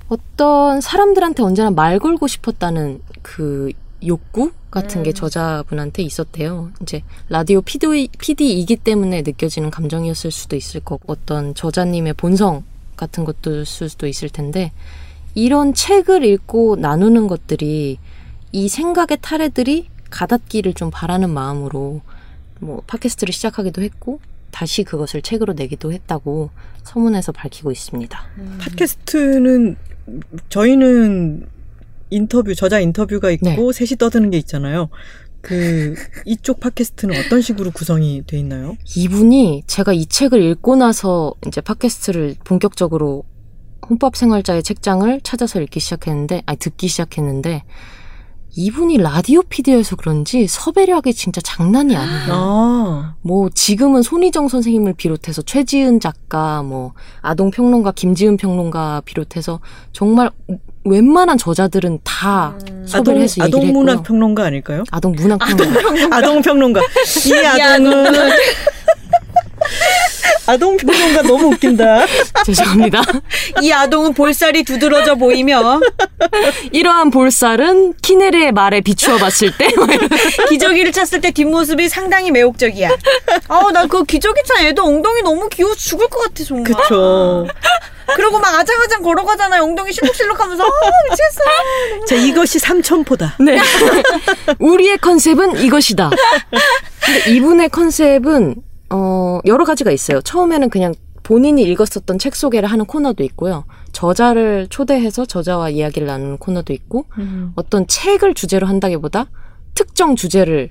어떤 0.09 0.81
사람들한테 0.81 1.43
언제나 1.43 1.71
말 1.71 1.99
걸고 1.99 2.27
싶었다는 2.27 3.01
그 3.21 3.71
욕구 4.05 4.51
같은 4.69 5.03
게 5.03 5.13
저자분한테 5.13 6.03
있었대요. 6.03 6.71
이제 6.81 7.03
라디오 7.29 7.61
PD, 7.61 8.09
PD이기 8.17 8.77
때문에 8.77 9.21
느껴지는 9.21 9.71
감정이었을 9.71 10.31
수도 10.31 10.55
있을 10.55 10.81
거고 10.81 11.13
어떤 11.13 11.53
저자님의 11.53 12.13
본성 12.13 12.63
같은 12.97 13.25
것도 13.25 13.65
쓸 13.65 13.89
수도 13.89 14.07
있을 14.07 14.29
텐데 14.29 14.71
이런 15.33 15.73
책을 15.73 16.23
읽고 16.23 16.77
나누는 16.77 17.27
것들이 17.27 17.99
이 18.51 18.69
생각의 18.69 19.17
타래들이 19.21 19.89
가닿기를 20.09 20.73
좀 20.73 20.91
바라는 20.91 21.29
마음으로 21.29 22.01
뭐 22.59 22.81
팟캐스트를 22.87 23.33
시작하기도 23.33 23.81
했고 23.81 24.21
다시 24.51 24.83
그것을 24.83 25.21
책으로 25.21 25.53
내기도 25.53 25.91
했다고 25.91 26.49
서문에서 26.83 27.33
밝히고 27.33 27.71
있습니다. 27.71 28.25
팟캐스트는 28.59 29.75
저희는 30.47 31.47
인터뷰 32.09 32.53
저자 32.55 32.79
인터뷰가 32.79 33.31
있고 33.31 33.45
네. 33.45 33.57
셋이 33.73 33.97
떠드는 33.97 34.31
게 34.31 34.37
있잖아요. 34.37 34.89
그 35.41 35.93
이쪽 36.25 36.59
팟캐스트는 36.59 37.15
어떤 37.19 37.39
식으로 37.41 37.69
구성이 37.71 38.23
돼 38.25 38.39
있나요? 38.39 38.75
이분이 38.95 39.63
제가 39.67 39.93
이 39.93 40.07
책을 40.07 40.41
읽고 40.41 40.75
나서 40.75 41.35
이제 41.45 41.61
팟캐스트를 41.61 42.35
본격적으로 42.43 43.23
혼밥 43.87 44.15
생활자의 44.15 44.63
책장을 44.63 45.21
찾아서 45.21 45.61
읽기 45.61 45.79
시작했는데, 45.79 46.41
아니, 46.47 46.57
듣기 46.57 46.87
시작했는데, 46.87 47.63
이분이 48.57 48.97
라디오 48.97 49.41
PD여서 49.43 49.97
그런지 49.97 50.47
섭외력이 50.47 51.13
진짜 51.13 51.41
장난이 51.41 51.95
아니에요. 51.95 52.33
아, 52.33 53.15
뭐, 53.21 53.49
지금은 53.53 54.01
손희정 54.01 54.47
선생님을 54.47 54.93
비롯해서 54.93 55.41
최지은 55.41 55.99
작가, 55.99 56.63
뭐, 56.63 56.93
아동 57.21 57.51
평론가 57.51 57.91
김지은 57.91 58.37
평론가 58.37 59.01
비롯해서 59.05 59.59
정말 59.91 60.31
웬만한 60.85 61.37
저자들은 61.37 61.99
다 62.03 62.53
섭외를 62.85 62.93
아동 63.13 63.21
해서 63.21 63.43
얘기를 63.43 63.59
아동 63.59 63.73
문학 63.73 63.91
했고요. 63.93 64.03
평론가 64.03 64.45
아닐까요? 64.45 64.83
아동 64.91 65.11
문학 65.13 65.39
평론가. 65.39 66.15
아동 66.17 66.41
평론가. 66.41 66.81
이 67.25 67.33
아동은 67.45 68.13
아동 70.47 70.77
평론가 70.77 71.23
너무 71.23 71.47
웃긴다. 71.47 72.05
죄송합니다. 72.45 73.01
이 73.61 73.71
아동은 73.71 74.13
볼살이 74.13 74.63
두드러져 74.63 75.15
보이며 75.15 75.79
이러한 76.71 77.09
볼살은 77.11 77.95
키네르의 78.01 78.51
말에 78.51 78.81
비추어 78.81 79.17
봤을 79.17 79.51
때 79.57 79.67
기저귀를 80.49 80.91
찼을 80.91 81.21
때 81.21 81.31
뒷모습이 81.31 81.89
상당히 81.89 82.31
매혹적이야. 82.31 82.89
아우 83.47 83.71
나 83.71 83.85
그 83.85 84.03
기저귀 84.03 84.41
찬 84.45 84.65
애도 84.65 84.83
엉덩이 84.83 85.21
너무 85.21 85.47
귀여워 85.49 85.73
죽을 85.75 86.07
것 86.09 86.19
같아 86.23 86.43
정말. 86.43 86.63
그쵸. 86.73 87.47
그리고 88.15 88.39
막 88.39 88.53
아장아장 88.59 89.01
걸어가잖아요. 89.01 89.63
엉덩이 89.63 89.91
실룩실룩하면서 89.93 90.63
아 90.63 90.69
미치겠어. 91.09 92.05
자, 92.07 92.15
이것이 92.15 92.59
삼천포다. 92.59 93.35
네. 93.39 93.57
우리의 94.59 94.97
컨셉은 94.99 95.57
이것이다. 95.59 96.11
근데 97.03 97.31
이분의 97.31 97.69
컨셉은 97.69 98.55
어 98.89 99.39
여러 99.45 99.65
가지가 99.65 99.91
있어요. 99.91 100.21
처음에는 100.21 100.69
그냥 100.69 100.93
본인이 101.23 101.63
읽었었던 101.63 102.19
책 102.19 102.35
소개를 102.35 102.69
하는 102.69 102.85
코너도 102.85 103.23
있고요. 103.23 103.65
저자를 103.91 104.67
초대해서 104.69 105.25
저자와 105.25 105.69
이야기를 105.71 106.07
나누는 106.07 106.37
코너도 106.37 106.71
있고 106.73 107.05
어떤 107.55 107.87
책을 107.87 108.35
주제로 108.35 108.67
한다기보다 108.67 109.27
특정 109.73 110.15
주제를 110.15 110.69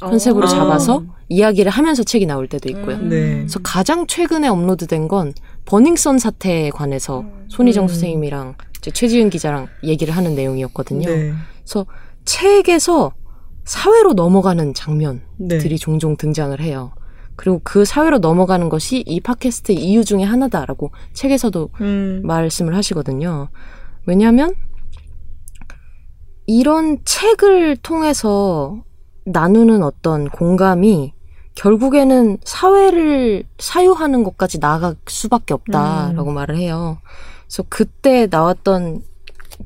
컨셉으로 0.00 0.44
어. 0.44 0.48
잡아서 0.48 1.04
이야기를 1.28 1.70
하면서 1.70 2.02
책이 2.02 2.26
나올 2.26 2.48
때도 2.48 2.68
있고요. 2.70 2.98
네. 2.98 3.36
그래서 3.36 3.60
가장 3.62 4.06
최근에 4.06 4.48
업로드된 4.48 5.06
건 5.08 5.34
버닝썬 5.66 6.18
사태에 6.18 6.70
관해서 6.70 7.24
손희정 7.48 7.84
음. 7.84 7.88
선생님이랑 7.88 8.54
최지은 8.80 9.30
기자랑 9.30 9.68
얘기를 9.84 10.16
하는 10.16 10.34
내용이었거든요. 10.34 11.06
네. 11.06 11.32
그래서 11.62 11.86
책에서 12.24 13.12
사회로 13.64 14.14
넘어가는 14.14 14.72
장면들이 14.74 15.68
네. 15.68 15.76
종종 15.76 16.16
등장을 16.16 16.58
해요. 16.60 16.92
그리고 17.40 17.58
그 17.64 17.86
사회로 17.86 18.18
넘어가는 18.18 18.68
것이 18.68 19.02
이 19.06 19.18
팟캐스트의 19.18 19.78
이유 19.78 20.04
중에 20.04 20.22
하나다라고 20.24 20.90
책에서도 21.14 21.70
음. 21.80 22.20
말씀을 22.22 22.76
하시거든요. 22.76 23.48
왜냐하면 24.04 24.54
이런 26.46 26.98
책을 27.02 27.78
통해서 27.78 28.84
나누는 29.24 29.82
어떤 29.82 30.28
공감이 30.28 31.14
결국에는 31.54 32.36
사회를 32.44 33.44
사유하는 33.58 34.22
것까지 34.22 34.58
나아갈 34.58 34.96
수밖에 35.06 35.54
없다라고 35.54 36.32
말을 36.32 36.58
해요. 36.58 36.98
그래서 37.46 37.64
그때 37.70 38.26
나왔던 38.30 39.00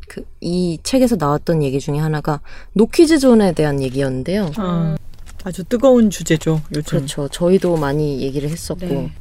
그 0.08 0.24
이 0.44 0.78
책에서 0.82 1.16
나왔던 1.16 1.62
얘기 1.62 1.80
중에 1.80 1.98
하나가 1.98 2.40
노키즈 2.74 3.18
존에 3.18 3.52
대한 3.52 3.80
얘기였는데요. 3.80 4.50
어, 4.58 4.94
아주 5.45 5.62
뜨거운 5.62 6.09
주제죠 6.11 6.62
요즘. 6.74 6.99
그렇죠. 6.99 7.28
저희도 7.28 7.76
많이 7.76 8.22
얘기를 8.22 8.49
했었고 8.49 8.86
네. 8.86 9.12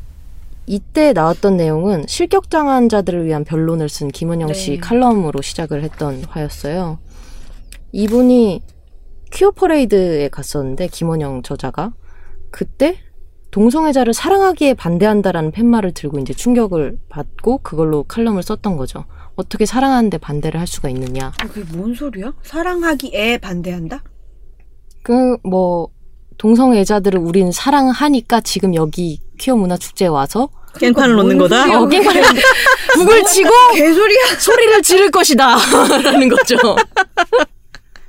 이때 0.66 1.12
나왔던 1.12 1.58
내용은 1.58 2.06
실격당한 2.08 2.88
자들을 2.88 3.26
위한 3.26 3.44
변론을 3.44 3.90
쓴 3.90 4.08
김원영 4.08 4.54
씨 4.54 4.72
네. 4.72 4.78
칼럼으로 4.78 5.42
시작을 5.42 5.84
했던 5.84 6.24
화였어요. 6.30 7.00
이분이 7.92 8.62
퀴어 9.32 9.52
퍼레이드에 9.52 10.30
갔었는데 10.30 10.88
김원영 10.88 11.44
저자가 11.44 11.94
그때 12.52 12.98
동성애자를 13.52 14.14
사랑하기에 14.14 14.76
반대한다라는 14.76 15.52
팻말을 15.52 15.92
들고 15.92 16.20
이제 16.20 16.34
충격을 16.34 16.98
받고 17.10 17.60
그걸로 17.60 18.04
칼럼을 18.04 18.42
썼던 18.42 18.78
거죠. 18.78 19.06
어떻게 19.36 19.66
사랑하는데 19.66 20.18
반대를 20.20 20.60
할 20.60 20.68
수가 20.68 20.90
있느냐. 20.90 21.34
아, 21.40 21.48
그게 21.48 21.64
뭔 21.78 21.94
소리야? 21.94 22.34
사랑하기에 22.44 23.40
반대한다? 23.40 24.04
그 25.04 25.38
뭐 25.44 25.90
동성애자들을 26.38 27.20
우린 27.20 27.52
사랑하니까 27.52 28.42
지금 28.42 28.76
여기 28.76 29.20
퀴어 29.40 29.56
문화 29.56 29.78
축제에 29.78 30.08
와서 30.08 30.50
깽판을 30.80 31.16
놓는 31.16 31.38
거다. 31.38 31.80
어, 31.80 31.88
깽판을 31.88 32.22
북을 32.96 33.24
치고 33.26 33.50
개소리야. 33.76 34.40
소리를 34.40 34.82
지를 34.82 35.12
것이다 35.12 35.58
라는 36.04 36.30
거죠. 36.30 36.58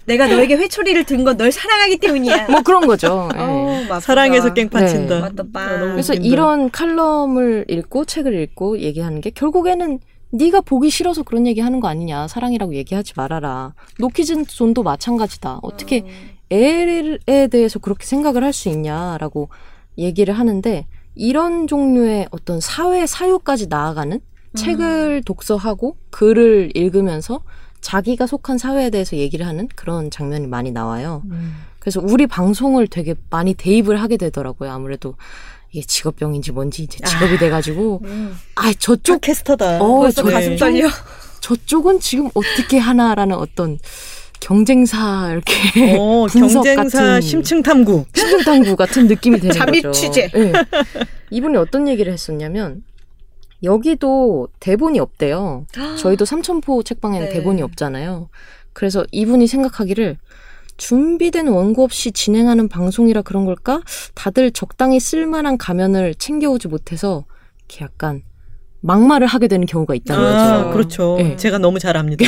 내가 0.07 0.27
너에게 0.27 0.57
회초리를 0.57 1.05
든 1.05 1.25
건 1.25 1.37
널 1.39 1.51
사랑하기 1.51 1.97
때문이야. 1.99 2.49
뭐 2.51 2.61
그런 2.63 2.87
거죠. 2.87 3.29
예. 3.35 3.41
어우, 3.41 3.83
맞다. 3.85 4.01
사랑해서 4.01 4.53
깽판 4.53 4.85
네. 4.85 4.89
친다. 4.91 5.31
아, 5.55 5.77
너무 5.79 5.93
그래서. 5.93 6.13
이런 6.15 6.71
칼럼을 6.71 7.65
읽고 7.69 8.05
책을 8.05 8.35
읽고 8.43 8.81
얘기하는 8.81 9.23
게 9.23 9.31
결국에는 9.31 9.99
네가 10.33 10.61
보기 10.63 10.91
싫어서 10.91 11.23
그런 11.23 11.47
얘기 11.47 11.61
하는 11.63 11.81
거 11.81 11.89
아니냐. 11.89 12.29
사랑이라고 12.29 12.75
얘기하지 12.75 13.15
말아라. 13.17 13.73
노키즈 13.99 14.45
존도 14.47 14.83
마찬가지다. 14.83 15.61
어떻게 15.63 16.05
애에 16.55 17.47
대해서 17.49 17.79
그렇게 17.79 18.07
생각을 18.07 18.43
할 18.45 18.53
수 18.53 18.69
있냐라고 18.69 19.49
얘기를 19.99 20.35
하는데 20.35 20.87
이런 21.15 21.67
종류의 21.67 22.29
어떤 22.31 22.61
사회 22.61 23.07
사유까지 23.07 23.67
나아가는 23.69 24.21
책을 24.55 25.23
독서하고 25.25 25.97
글을 26.11 26.71
읽으면서 26.75 27.41
자기가 27.81 28.27
속한 28.27 28.57
사회에 28.59 28.91
대해서 28.91 29.17
얘기를 29.17 29.47
하는 29.47 29.69
그런 29.75 30.11
장면이 30.11 30.47
많이 30.47 30.71
나와요. 30.71 31.23
음. 31.31 31.55
그래서 31.81 32.01
우리 32.03 32.27
방송을 32.27 32.87
되게 32.87 33.15
많이 33.31 33.53
대입을 33.55 34.01
하게 34.01 34.17
되더라고요. 34.17 34.71
아무래도 34.71 35.17
이게 35.71 35.85
직업병인지 35.85 36.53
뭔지 36.53 36.85
이제 36.85 36.99
직업이 37.05 37.37
돼가지고 37.37 38.03
아 38.55 38.73
저쪽 38.79 39.21
팟캐스터다. 39.21 39.83
어, 39.83 39.99
벌써 40.01 40.23
저- 40.23 40.31
가슴 40.31 40.57
떨려. 40.57 40.89
저쪽은 41.41 42.01
지금 42.01 42.31
어떻게 42.35 42.79
하나라는 42.79 43.37
어떤 43.37 43.79
경쟁사 44.45 45.31
이렇게 45.33 45.97
어, 45.99 46.27
분석 46.31 46.65
경쟁사 46.65 46.99
같은 46.99 47.21
심층 47.23 47.63
탐구. 47.63 48.05
신중탐구 48.15 48.77
같은 48.77 49.07
느낌이 49.07 49.41
되는 49.41 49.55
잠입 49.55 49.83
거죠. 49.83 49.93
취재. 49.93 50.31
예. 50.35 50.53
이분이 51.31 51.57
어떤 51.57 51.89
얘기를 51.89 52.13
했었냐면 52.13 52.85
여기도 53.63 54.49
대본이 54.61 55.01
없대요. 55.01 55.67
저희도 55.99 56.27
삼천포 56.27 56.83
책방에는 56.83 57.29
네. 57.29 57.33
대본이 57.33 57.63
없잖아요. 57.63 58.29
그래서 58.75 59.07
이분이 59.13 59.47
생각하기를 59.47 60.19
준비된 60.77 61.49
원고 61.49 61.83
없이 61.83 62.13
진행하는 62.13 62.69
방송이라 62.69 63.23
그런 63.23 63.47
걸까? 63.47 63.81
다들 64.15 64.51
적당히 64.51 65.01
쓸만한 65.01 65.57
가면을 65.57 66.15
챙겨오지 66.17 66.69
못해서 66.69 67.25
이렇게 67.61 67.87
약간 67.87 68.23
막말을 68.85 69.27
하게 69.27 69.49
되는 69.49 69.67
경우가 69.67 69.95
있다는 69.95 70.25
아, 70.25 70.65
거죠. 70.65 70.71
그렇죠. 70.73 71.17
예. 71.21 71.37
제가 71.37 71.57
너무 71.57 71.79
잘 71.79 71.97
압니다. 71.97 72.27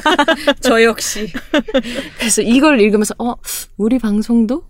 저 0.60 0.82
역시. 0.82 1.32
그래서 2.18 2.42
이걸 2.42 2.80
읽으면서 2.80 3.14
어 3.18 3.34
우리 3.78 3.98
방송도 3.98 4.62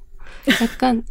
약간 0.63 1.03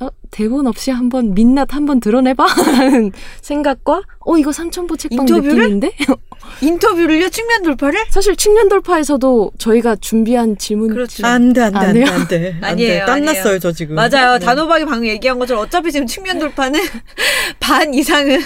어, 0.00 0.08
대본 0.30 0.66
없이 0.66 0.90
한번 0.90 1.34
민낯 1.34 1.72
한번 1.74 2.00
드러내봐 2.00 2.44
라는 2.76 3.12
생각과 3.40 4.02
어 4.20 4.36
이거 4.36 4.50
삼천포 4.50 4.96
책방 4.96 5.20
인터뷰를? 5.20 5.54
느낌인데 5.56 5.92
인터뷰를요? 6.62 7.28
측면 7.30 7.62
돌파를? 7.62 8.00
사실 8.10 8.36
측면 8.36 8.68
돌파에서도 8.68 9.52
저희가 9.58 9.96
준비한 9.96 10.58
질문 10.58 10.90
그렇죠. 10.90 11.24
안 11.26 11.52
돼, 11.52 11.62
안 11.62 11.72
돼, 11.72 11.78
안안 11.78 11.92
돼, 11.94 12.00
돼요? 12.04 12.06
안 12.14 12.28
돼. 12.28 12.56
안 12.60 12.64
아니에요, 12.64 13.00
돼. 13.00 13.06
땀났어요. 13.06 13.58
저 13.60 13.72
지금. 13.72 13.94
맞아요. 13.94 14.38
네. 14.38 14.44
단호박이 14.44 14.84
방금 14.84 15.06
얘기한 15.06 15.38
것처럼 15.38 15.62
어차피 15.64 15.90
지금 15.92 16.06
측면 16.06 16.38
돌파는 16.38 16.80
반 17.60 17.94
이상은 17.94 18.40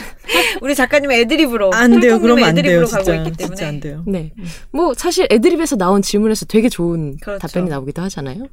우리 0.60 0.74
작가님 0.74 1.10
애드립으로 1.10 1.70
안 1.72 1.98
돼요. 2.00 2.20
그러면 2.20 2.44
안 2.44 2.54
돼요, 2.54 2.60
애드립으로 2.62 2.86
진짜. 2.86 3.12
가고 3.12 3.14
있기 3.28 3.36
때문에 3.38 3.56
진짜 3.56 3.68
안 3.68 3.80
돼요. 3.80 4.04
네. 4.06 4.32
뭐 4.70 4.92
사실 4.94 5.26
애드립에서 5.30 5.76
나온 5.76 6.02
질문에서 6.02 6.44
되게 6.46 6.68
좋은 6.68 7.16
그렇죠. 7.20 7.38
답변이 7.40 7.68
나오기도 7.70 8.02
하잖아요. 8.02 8.46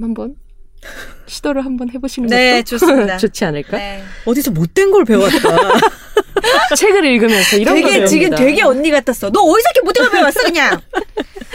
한번 0.00 0.34
시도를 1.26 1.64
한번 1.64 1.90
해보시는 1.90 2.28
네, 2.28 2.62
것도 2.62 2.78
좋습니다. 2.78 3.16
좋지 3.18 3.44
않을까? 3.44 3.76
네. 3.78 4.02
어디서 4.24 4.50
못된 4.50 4.90
걸 4.90 5.04
배웠다. 5.04 5.38
책을 6.76 7.04
읽으면서 7.06 7.56
이런 7.56 7.74
걸 7.74 7.82
되게 7.82 7.92
배웁니다. 7.98 8.06
지금 8.06 8.30
되게 8.36 8.62
언니 8.62 8.90
같았어. 8.90 9.30
너 9.30 9.40
어디서 9.40 9.68
이렇게 9.74 9.84
못된 9.84 10.04
걸 10.04 10.12
배웠어 10.12 10.42
그냥? 10.42 10.80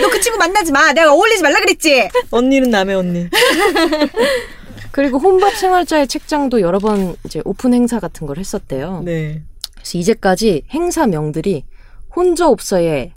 너 0.01 0.09
그 0.09 0.19
친구 0.21 0.37
만나지 0.39 0.71
마. 0.71 0.91
내가 0.93 1.11
어울리지 1.13 1.43
말라 1.43 1.59
그랬지. 1.59 2.09
언니는 2.31 2.69
남의 2.69 2.95
언니. 2.95 3.27
그리고 4.91 5.17
혼밥 5.19 5.55
생활자의 5.55 6.07
책장도 6.07 6.61
여러 6.61 6.79
번 6.79 7.15
이제 7.25 7.41
오픈 7.45 7.73
행사 7.73 7.99
같은 7.99 8.25
걸 8.25 8.37
했었대요. 8.37 9.03
네. 9.05 9.41
그래서 9.75 9.97
이제까지 9.97 10.63
행사명들이 10.71 11.63
혼자 12.15 12.47
없어에 12.49 13.13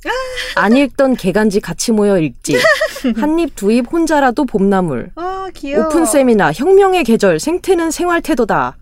안 0.57 0.77
읽던 0.77 1.15
계간지 1.17 1.61
같이 1.61 1.93
모여 1.93 2.19
읽지 2.19 2.57
한입 3.17 3.57
두 3.57 3.71
입 3.73 3.91
혼자라도 3.93 4.45
봄나물 4.45 5.11
아 5.17 5.49
귀여워. 5.55 5.87
오픈 5.87 6.05
세미나 6.05 6.53
혁명의 6.53 7.05
계절 7.05 7.39
생태는 7.41 7.91
생활 7.91 8.21
태도다 8.23 8.77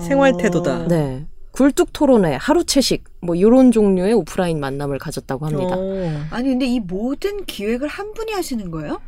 생활 0.00 0.34
태도다. 0.38 0.86
네 0.88 1.26
굴뚝 1.52 1.92
토론회 1.92 2.36
하루 2.36 2.64
채식 2.64 3.04
뭐 3.20 3.34
이런 3.34 3.72
종류의 3.72 4.12
오프라인 4.14 4.60
만남을 4.60 4.98
가졌다고 4.98 5.46
합니다 5.46 5.74
어. 5.76 6.22
아니 6.30 6.48
근데 6.50 6.64
이 6.66 6.78
모든 6.80 7.44
기획을 7.44 7.88
한 7.88 8.14
분이 8.14 8.32
하시는 8.32 8.70
거예요? 8.70 9.00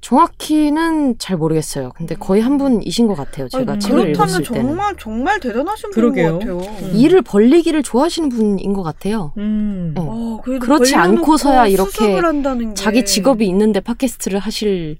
정확히는 0.00 1.18
잘 1.18 1.36
모르겠어요 1.36 1.90
근데 1.96 2.14
거의 2.14 2.40
한 2.42 2.58
분이신 2.58 3.06
것 3.06 3.14
같아요 3.16 3.48
제가 3.48 3.72
아니, 3.72 3.80
책을 3.80 4.10
읽었을 4.10 4.42
그렇다면 4.42 4.44
때는 4.52 4.68
정말 4.68 4.96
정말 4.98 5.40
대단하신 5.40 5.90
분인 5.90 6.12
그러게요. 6.12 6.32
것 6.32 6.38
같아요. 6.38 6.76
음. 6.86 6.92
일을 6.94 7.22
벌리기를 7.22 7.82
좋아하시는 7.82 8.28
분인 8.28 8.72
것 8.72 8.82
같아요 8.82 9.32
음. 9.38 9.94
어. 9.96 10.40
어, 10.42 10.42
그렇지 10.60 10.94
않고서야 10.94 11.66
이렇게 11.66 11.90
수습을 11.90 12.24
한다는 12.24 12.68
게. 12.68 12.74
자기 12.74 13.04
직업이 13.04 13.46
있는데 13.48 13.80
팟캐스트를 13.80 14.38
하실 14.38 14.98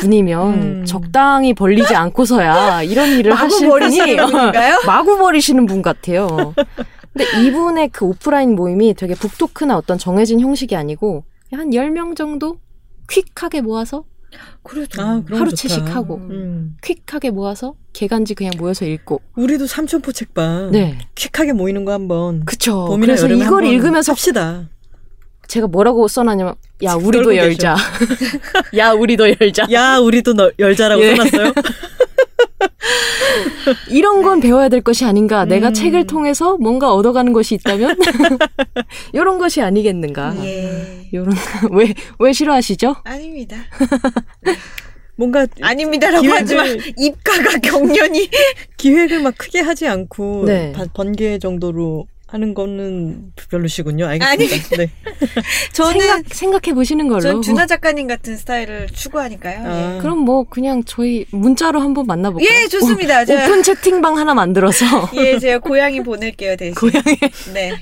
분이면 0.00 0.54
음. 0.80 0.84
적당히 0.86 1.54
벌리지 1.54 1.94
않고서야 1.94 2.82
이런 2.82 3.08
일을 3.10 3.30
마구 3.32 3.44
하실 3.44 3.68
버리시는 3.68 4.16
분이? 4.26 4.52
마구 4.86 5.18
버리시는 5.18 5.66
분 5.66 5.82
같아요. 5.82 6.54
근데 7.12 7.46
이분의 7.46 7.88
그 7.90 8.06
오프라인 8.06 8.54
모임이 8.54 8.94
되게 8.94 9.14
북토크나 9.14 9.76
어떤 9.76 9.98
정해진 9.98 10.40
형식이 10.40 10.76
아니고 10.76 11.24
한 11.52 11.70
10명 11.70 12.16
정도 12.16 12.56
퀵하게 13.10 13.60
모아서 13.60 14.04
그래도 14.62 15.02
아, 15.02 15.22
하루. 15.28 15.52
채식하고 15.52 16.14
음. 16.16 16.76
퀵하게 16.82 17.30
모아서 17.30 17.74
개간지 17.92 18.34
그냥 18.34 18.52
모여서 18.56 18.84
읽고 18.86 19.20
우리도 19.36 19.66
삼천포 19.66 20.12
책방. 20.12 20.70
네 20.70 20.98
퀵하게 21.16 21.52
모이는 21.52 21.84
거 21.84 21.92
한번. 21.92 22.44
그쵸 22.44 22.96
그래서 23.00 23.26
이걸 23.28 23.64
읽으면서 23.64 24.12
합시다. 24.12 24.68
제가 25.48 25.66
뭐라고 25.66 26.06
써놨냐면 26.06 26.54
야 26.84 26.94
우리도. 26.94 27.36
열자 27.36 27.74
야 28.78 28.92
우리도 28.92 29.30
열자 29.40 29.66
야, 29.72 29.98
우리도 29.98 30.34
너, 30.34 30.52
열자라고 30.60 31.02
예. 31.02 31.16
써놨어요. 31.16 31.52
이런 33.88 34.22
건 34.22 34.40
배워야 34.40 34.68
될 34.68 34.80
것이 34.80 35.04
아닌가. 35.04 35.44
내가 35.44 35.68
음. 35.68 35.74
책을 35.74 36.06
통해서 36.06 36.56
뭔가 36.58 36.92
얻어가는 36.92 37.32
것이 37.32 37.54
있다면 37.56 37.96
이런 39.12 39.38
것이 39.38 39.60
아니겠는가. 39.60 40.34
예. 40.44 41.08
요런 41.12 41.34
왜 41.72 41.94
왜 42.18 42.32
싫어하시죠? 42.32 42.96
아닙니다. 43.04 43.56
뭔가 45.16 45.46
아닙니다라고 45.60 46.26
하지만 46.30 46.78
입가가 46.96 47.58
경련이 47.58 48.30
기획을 48.78 49.20
막 49.22 49.34
크게 49.36 49.60
하지 49.60 49.86
않고 49.86 50.44
네. 50.46 50.72
바- 50.72 50.86
번개 50.94 51.38
정도로 51.38 52.06
하는 52.30 52.54
거는 52.54 53.32
별로시군요. 53.50 54.06
알겠습니다. 54.06 54.76
네. 54.76 54.90
저는 55.72 56.00
생각 56.00 56.24
생각 56.34 56.68
해 56.68 56.74
보시는 56.74 57.08
걸로. 57.08 57.20
전 57.20 57.42
준하 57.42 57.66
작가님 57.66 58.06
같은 58.06 58.36
스타일을 58.36 58.86
추구하니까요. 58.88 59.66
아. 59.66 59.96
예. 59.96 60.00
그럼 60.00 60.18
뭐 60.18 60.44
그냥 60.44 60.84
저희 60.84 61.26
문자로 61.32 61.80
한번 61.80 62.06
만나볼까요? 62.06 62.48
예, 62.48 62.68
좋습니다. 62.68 63.24
제가 63.24 63.44
오픈 63.44 63.62
채팅방 63.64 64.16
하나 64.16 64.34
만들어서 64.34 64.86
예, 65.18 65.38
제가 65.40 65.58
고양이 65.58 66.00
보낼게요 66.02 66.54
대신. 66.56 66.74
고양이. 66.76 67.18
네. 67.52 67.72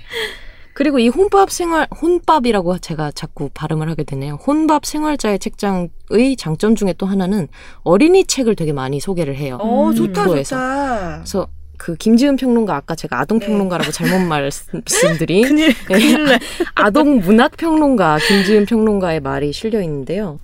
그리고 0.72 0.98
이 0.98 1.08
혼밥 1.08 1.50
생활 1.50 1.86
혼밥이라고 2.00 2.78
제가 2.78 3.10
자꾸 3.10 3.50
발음을 3.52 3.90
하게 3.90 4.04
되네요. 4.04 4.38
혼밥 4.46 4.86
생활자의 4.86 5.40
책장의 5.40 6.36
장점 6.38 6.74
중에 6.74 6.94
또 6.96 7.04
하나는 7.04 7.48
어린이 7.82 8.24
책을 8.24 8.54
되게 8.54 8.72
많이 8.72 9.00
소개를 9.00 9.36
해요. 9.36 9.58
어 9.60 9.92
좋다 9.92 10.22
프로에서. 10.22 10.56
좋다. 10.56 11.14
그래서 11.18 11.48
그 11.78 11.94
김지은 11.96 12.36
평론가 12.36 12.76
아까 12.76 12.94
제가 12.94 13.20
아동 13.20 13.38
네. 13.38 13.46
평론가라고 13.46 13.90
잘못 13.92 14.18
말씀드린 14.28 15.44
큰일 15.48 15.74
큰일 15.86 16.24
나. 16.24 16.38
아동 16.74 17.18
문학 17.20 17.56
평론가 17.56 18.18
김지은 18.18 18.66
평론가의 18.66 19.20
말이 19.20 19.52
실려 19.52 19.80
있는데요. 19.80 20.38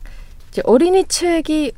이제 0.50 0.62
어린이 0.64 1.04
책이 1.06 1.72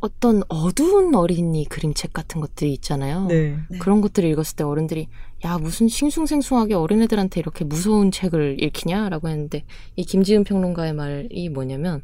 어떤 0.00 0.42
어두운 0.48 1.14
어린이 1.14 1.66
그림책 1.68 2.12
같은 2.12 2.40
것들이 2.40 2.72
있잖아요. 2.74 3.26
네. 3.26 3.56
그런 3.78 4.00
것들을 4.00 4.28
읽었을 4.30 4.56
때 4.56 4.64
어른들이 4.64 5.08
야 5.44 5.58
무슨 5.58 5.88
싱숭생숭하게 5.88 6.74
어린애들한테 6.74 7.38
이렇게 7.40 7.64
무서운 7.64 8.10
책을 8.10 8.62
읽히냐라고 8.62 9.28
했는데 9.28 9.64
이 9.96 10.04
김지은 10.04 10.44
평론가의 10.44 10.92
말이 10.94 11.48
뭐냐면 11.48 12.02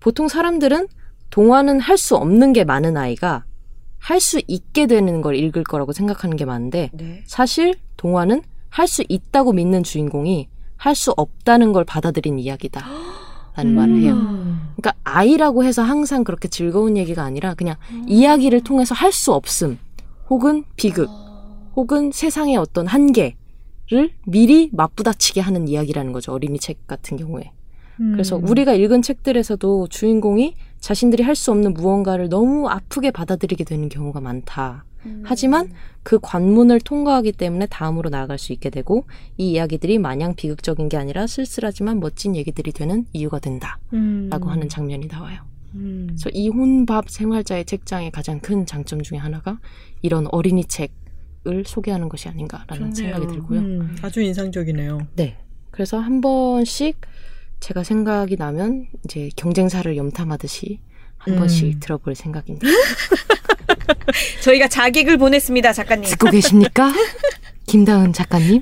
보통 0.00 0.28
사람들은 0.28 0.88
동화는 1.30 1.80
할 1.80 1.96
수 1.96 2.16
없는 2.16 2.52
게 2.52 2.64
많은 2.64 2.96
아이가 2.96 3.44
할 3.98 4.20
수 4.20 4.40
있게 4.46 4.86
되는 4.86 5.20
걸 5.22 5.36
읽을 5.36 5.64
거라고 5.64 5.92
생각하는 5.92 6.36
게 6.36 6.44
많은데 6.44 6.90
네. 6.94 7.22
사실 7.26 7.74
동화는 7.96 8.42
할 8.70 8.86
수 8.86 9.02
있다고 9.08 9.52
믿는 9.52 9.82
주인공이 9.82 10.48
할 10.76 10.94
수 10.94 11.12
없다는 11.16 11.72
걸 11.72 11.84
받아들인 11.84 12.38
이야기다. 12.38 12.84
라는 13.56 13.74
말을 13.74 14.00
해요. 14.02 14.14
그러니까 14.76 14.92
아이라고 15.02 15.64
해서 15.64 15.82
항상 15.82 16.22
그렇게 16.22 16.46
즐거운 16.46 16.96
얘기가 16.96 17.24
아니라 17.24 17.54
그냥 17.54 17.74
이야기를 18.06 18.62
통해서 18.62 18.94
할 18.94 19.10
수 19.10 19.32
없음 19.32 19.78
혹은 20.30 20.62
비극 20.76 21.08
혹은 21.74 22.12
세상의 22.12 22.56
어떤 22.56 22.86
한계를 22.86 24.12
미리 24.26 24.70
맞부닥치게 24.72 25.40
하는 25.40 25.66
이야기라는 25.66 26.12
거죠. 26.12 26.32
어린이 26.32 26.60
책 26.60 26.86
같은 26.86 27.16
경우에. 27.16 27.50
그래서 27.96 28.36
음. 28.36 28.48
우리가 28.48 28.74
읽은 28.74 29.02
책들에서도 29.02 29.88
주인공이 29.88 30.54
자신들이 30.80 31.22
할 31.22 31.34
수 31.34 31.50
없는 31.52 31.74
무언가를 31.74 32.28
너무 32.28 32.68
아프게 32.68 33.10
받아들이게 33.10 33.64
되는 33.64 33.88
경우가 33.88 34.20
많다. 34.20 34.84
하지만 35.22 35.70
그 36.02 36.18
관문을 36.20 36.80
통과하기 36.80 37.32
때문에 37.32 37.66
다음으로 37.66 38.10
나아갈 38.10 38.36
수 38.36 38.52
있게 38.52 38.68
되고 38.68 39.04
이 39.38 39.52
이야기들이 39.52 39.98
마냥 39.98 40.34
비극적인 40.34 40.88
게 40.88 40.96
아니라 40.96 41.26
쓸쓸하지만 41.26 42.00
멋진 42.00 42.34
얘기들이 42.36 42.72
되는 42.72 43.06
이유가 43.12 43.38
된다라고 43.38 43.86
음. 43.94 44.30
하는 44.30 44.68
장면이 44.68 45.06
나와요. 45.06 45.40
음. 45.76 46.06
그래서 46.08 46.28
이 46.30 46.48
혼밥 46.48 47.08
생활자의 47.08 47.64
책장의 47.64 48.10
가장 48.10 48.40
큰 48.40 48.66
장점 48.66 49.00
중에 49.02 49.18
하나가 49.18 49.58
이런 50.02 50.26
어린이 50.32 50.64
책을 50.64 51.64
소개하는 51.64 52.08
것이 52.08 52.28
아닌가라는 52.28 52.92
좋네요. 52.92 53.14
생각이 53.14 53.26
들고요. 53.32 53.60
음, 53.60 53.96
아주 54.02 54.20
인상적이네요. 54.20 55.06
네. 55.14 55.38
그래서 55.70 55.98
한 55.98 56.20
번씩 56.20 56.96
제가 57.60 57.82
생각이 57.84 58.36
나면 58.36 58.86
이제 59.04 59.30
경쟁사를 59.36 59.96
염탐하듯이 59.96 60.80
한 61.16 61.34
음. 61.34 61.38
번씩 61.40 61.80
들어볼 61.80 62.14
생각입니다. 62.14 62.66
저희가 64.42 64.68
자객을 64.68 65.18
보냈습니다 65.18 65.72
작가님. 65.72 66.04
듣고 66.04 66.30
계십니까? 66.30 66.92
김다은 67.66 68.12
작가님? 68.12 68.60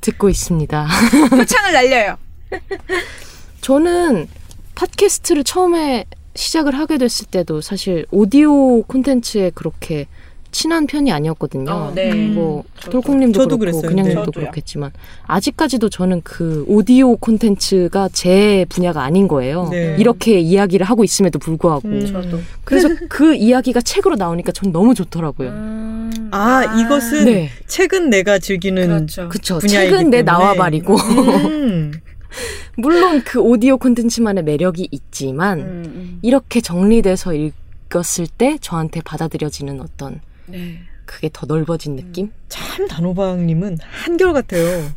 듣고 0.00 0.28
있습니다. 0.28 0.88
표창을 1.30 1.72
날려요. 1.72 2.16
저는 3.60 4.28
팟캐스트를 4.74 5.44
처음에 5.44 6.04
시작을 6.34 6.74
하게 6.76 6.98
됐을 6.98 7.26
때도 7.26 7.60
사실 7.60 8.06
오디오 8.10 8.82
콘텐츠에 8.82 9.50
그렇게 9.54 10.06
친한 10.52 10.86
편이 10.86 11.12
아니었거든요. 11.12 11.70
어, 11.70 11.92
네. 11.94 12.12
뭐 12.12 12.64
저도. 12.80 12.90
톨콩님도 12.92 13.38
저도 13.38 13.58
그렇고 13.58 13.80
그랬어요. 13.80 13.88
그냥 13.90 14.06
네. 14.06 14.12
저도 14.14 14.26
저도요. 14.26 14.44
그렇겠지만 14.44 14.90
아직까지도 15.26 15.88
저는 15.88 16.22
그 16.24 16.64
오디오 16.68 17.16
콘텐츠가 17.16 18.08
제 18.12 18.66
분야가 18.68 19.02
아닌 19.02 19.28
거예요. 19.28 19.68
네. 19.70 19.96
이렇게 19.98 20.38
이야기를 20.38 20.86
하고 20.86 21.04
있음에도 21.04 21.38
불구하고 21.38 21.88
음. 21.88 22.06
저도. 22.06 22.38
그래서 22.64 22.88
그 23.08 23.34
이야기가 23.34 23.80
책으로 23.80 24.16
나오니까 24.16 24.52
전 24.52 24.72
너무 24.72 24.94
좋더라고요. 24.94 25.48
음, 25.50 26.28
아, 26.32 26.64
이것은 26.80 27.24
네, 27.24 27.50
책은 27.66 28.10
내가 28.10 28.38
즐기는 28.38 28.86
그렇죠. 28.86 29.28
그쵸. 29.28 29.58
분야이기 29.58 29.90
책은 29.90 30.10
내 30.10 30.18
때문에. 30.18 30.22
나와바리고 30.22 30.96
음. 30.96 31.92
물론 32.76 33.22
그 33.24 33.40
오디오 33.40 33.76
콘텐츠만의 33.78 34.44
매력이 34.44 34.88
있지만 34.90 35.58
음, 35.60 35.82
음. 35.86 36.18
이렇게 36.22 36.60
정리돼서 36.60 37.34
읽었을 37.34 38.26
때 38.38 38.56
저한테 38.60 39.00
받아들여지는 39.02 39.80
어떤 39.80 40.20
네. 40.50 40.78
그게 41.04 41.28
더 41.32 41.46
넓어진 41.46 41.96
느낌? 41.96 42.30
참 42.48 42.86
단호박님은 42.88 43.78
한결 43.80 44.32
같아요. 44.32 44.90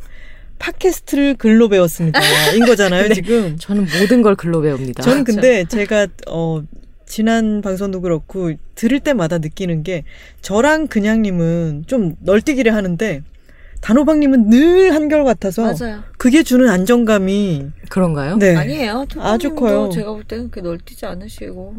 팟캐스트를 0.60 1.36
글로 1.36 1.68
배웠습니다. 1.70 2.20
인 2.56 2.66
거잖아요, 2.66 3.12
지금. 3.14 3.58
저는 3.58 3.88
모든 4.00 4.22
걸 4.22 4.36
글로 4.36 4.62
배웁니다. 4.62 5.04
저는 5.04 5.24
근데 5.24 5.66
제가 5.66 6.08
어 6.30 6.64
지난 7.06 7.62
방송도 7.62 8.02
그렇고 8.02 8.54
들을 8.76 9.00
때마다 9.00 9.40
느끼는 9.40 9.84
게 9.84 10.04
저랑 10.42 10.88
그냥님은 10.88 11.84
좀 11.88 12.16
널뛰기를 12.22 12.74
하는데 12.74 13.24
단호박님은 13.82 14.50
늘 14.50 14.94
한결 14.94 15.26
같아서 15.26 15.64
맞아요. 15.64 16.04
그게 16.18 16.42
주는 16.44 16.70
안정감이 16.70 17.68
그런가요? 17.90 18.38
네 18.38 18.56
아니에요. 18.56 19.06
아주 19.18 19.54
커요. 19.56 19.90
제가 19.90 20.14
볼 20.14 20.24
때는 20.24 20.50
그렇게 20.50 20.68
널뛰지 20.68 21.06
않으시고. 21.06 21.76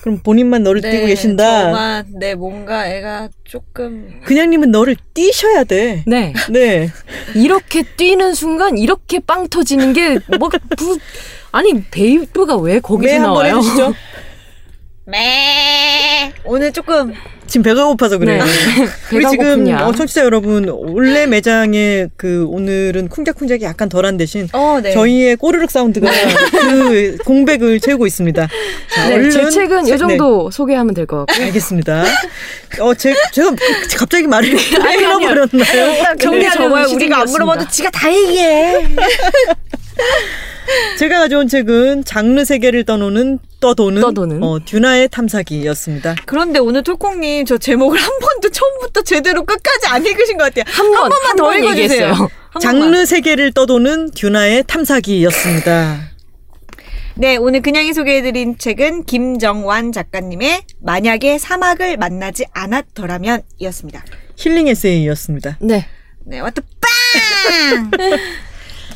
그럼 0.00 0.18
본인만 0.22 0.62
너를 0.62 0.80
뛰고 0.80 1.06
계신다. 1.06 1.64
저만 1.64 2.06
네 2.18 2.34
뭔가 2.34 2.86
애가 2.88 3.28
조금 3.44 4.20
그냥님은 4.24 4.70
너를 4.70 4.96
뛰셔야 5.14 5.64
돼. 5.64 6.04
네. 6.06 6.32
네. 6.50 6.88
이렇게 7.34 7.82
뛰는 7.82 8.34
순간 8.34 8.78
이렇게 8.78 9.18
빵 9.18 9.48
터지는 9.48 9.92
게 9.92 10.18
뭐, 10.38 10.48
부, 10.76 10.98
아니, 11.52 11.82
베이브가 11.84 12.56
왜 12.56 12.80
거기서 12.80 13.18
나와요? 13.18 13.56
해주시죠. 13.56 13.94
매 15.04 16.32
오늘 16.44 16.72
조금 16.72 17.14
지금 17.48 17.62
배가 17.64 17.86
고파서 17.86 18.18
그래요. 18.18 18.44
네. 18.44 18.50
우리 19.16 19.26
지금 19.30 19.60
고프냐. 19.64 19.86
어, 19.86 19.92
청취자 19.92 20.22
여러분 20.24 20.68
원래 20.68 21.26
매장에 21.26 22.06
그 22.16 22.46
오늘은 22.48 23.08
쿵짝쿵짝이 23.08 23.64
약간 23.64 23.88
덜한 23.88 24.16
대신 24.18 24.48
어 24.52 24.78
네. 24.82 24.92
저희의 24.92 25.36
꼬르륵 25.36 25.70
사운드가 25.70 26.10
그 26.52 27.16
공백을 27.24 27.80
채우고 27.80 28.06
있습니다. 28.06 28.48
자, 28.94 29.08
네, 29.08 29.14
얼른 29.14 29.30
제 29.30 29.48
책은 29.50 29.84
책- 29.84 29.94
이 29.94 29.98
정도 29.98 30.50
소개하면 30.50 30.94
될 30.94 31.06
것 31.06 31.24
같고. 31.26 31.32
네, 31.40 31.46
알겠습니다. 31.46 32.04
어, 32.80 32.94
제, 32.94 33.14
제가 33.32 33.50
갑자기 33.96 34.26
말을 34.26 34.50
끊어버렸나요? 34.56 36.16
정리하려고 36.18 36.74
저는 36.76 36.94
우리가 36.94 37.20
안. 37.22 37.26
물어봐도 37.30 37.66
지가 37.68 37.88
다 37.90 38.12
얘기해. 38.12 38.88
제가 40.98 41.18
가져온 41.20 41.48
책은 41.48 42.04
장르 42.04 42.44
세계를 42.44 42.84
떠도는 42.84 43.38
떠도는, 43.60 44.00
떠도는. 44.00 44.42
어, 44.42 44.58
듀나의 44.64 45.08
탐사기였습니다. 45.08 46.16
그런데 46.26 46.58
오늘 46.58 46.82
톨콩님 46.82 47.44
저 47.44 47.58
제목을 47.58 47.98
한 47.98 48.10
번도 48.20 48.50
처음부터 48.50 49.02
제대로 49.02 49.44
끝까지 49.44 49.86
안 49.88 50.04
읽으신 50.06 50.38
것 50.38 50.44
같아요. 50.44 50.64
한 50.66 50.90
번, 50.92 51.08
번만 51.08 51.36
더 51.36 51.56
읽어주세요. 51.56 52.12
한 52.12 52.60
장르 52.60 52.80
번만. 52.80 53.06
세계를 53.06 53.52
떠도는 53.52 54.12
듀나의 54.12 54.64
탐사기였습니다. 54.66 56.08
네, 57.16 57.36
오늘 57.36 57.62
그냥이 57.62 57.92
소개해드린 57.94 58.58
책은 58.58 59.04
김정완 59.04 59.90
작가님의 59.90 60.62
만약에 60.80 61.38
사막을 61.38 61.96
만나지 61.96 62.44
않았더라면 62.52 63.42
이었습니다. 63.58 64.04
힐링 64.36 64.68
에세이였습니다. 64.68 65.58
네. 65.60 65.88
네, 66.24 66.38
와또 66.38 66.62
빵! 66.80 67.90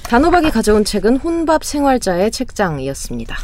단호박이 0.04 0.50
가져온 0.50 0.84
책은 0.84 1.16
혼밥 1.16 1.64
생활자의 1.64 2.30
책장이었습니다. 2.30 3.36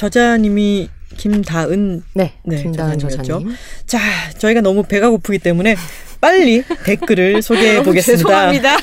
저자님이 0.00 0.88
김다은 1.18 2.02
네. 2.14 2.32
네, 2.42 2.62
김다은 2.62 2.98
저자님이었죠. 2.98 3.22
저자님. 3.22 3.54
자, 3.84 3.98
저희가 4.38 4.62
너무 4.62 4.82
배가 4.82 5.10
고프기 5.10 5.38
때문에 5.40 5.76
빨리 6.22 6.64
댓글을 6.86 7.42
소개해 7.42 7.82
보겠습니다. 7.82 8.16
죄송합니다. 8.16 8.78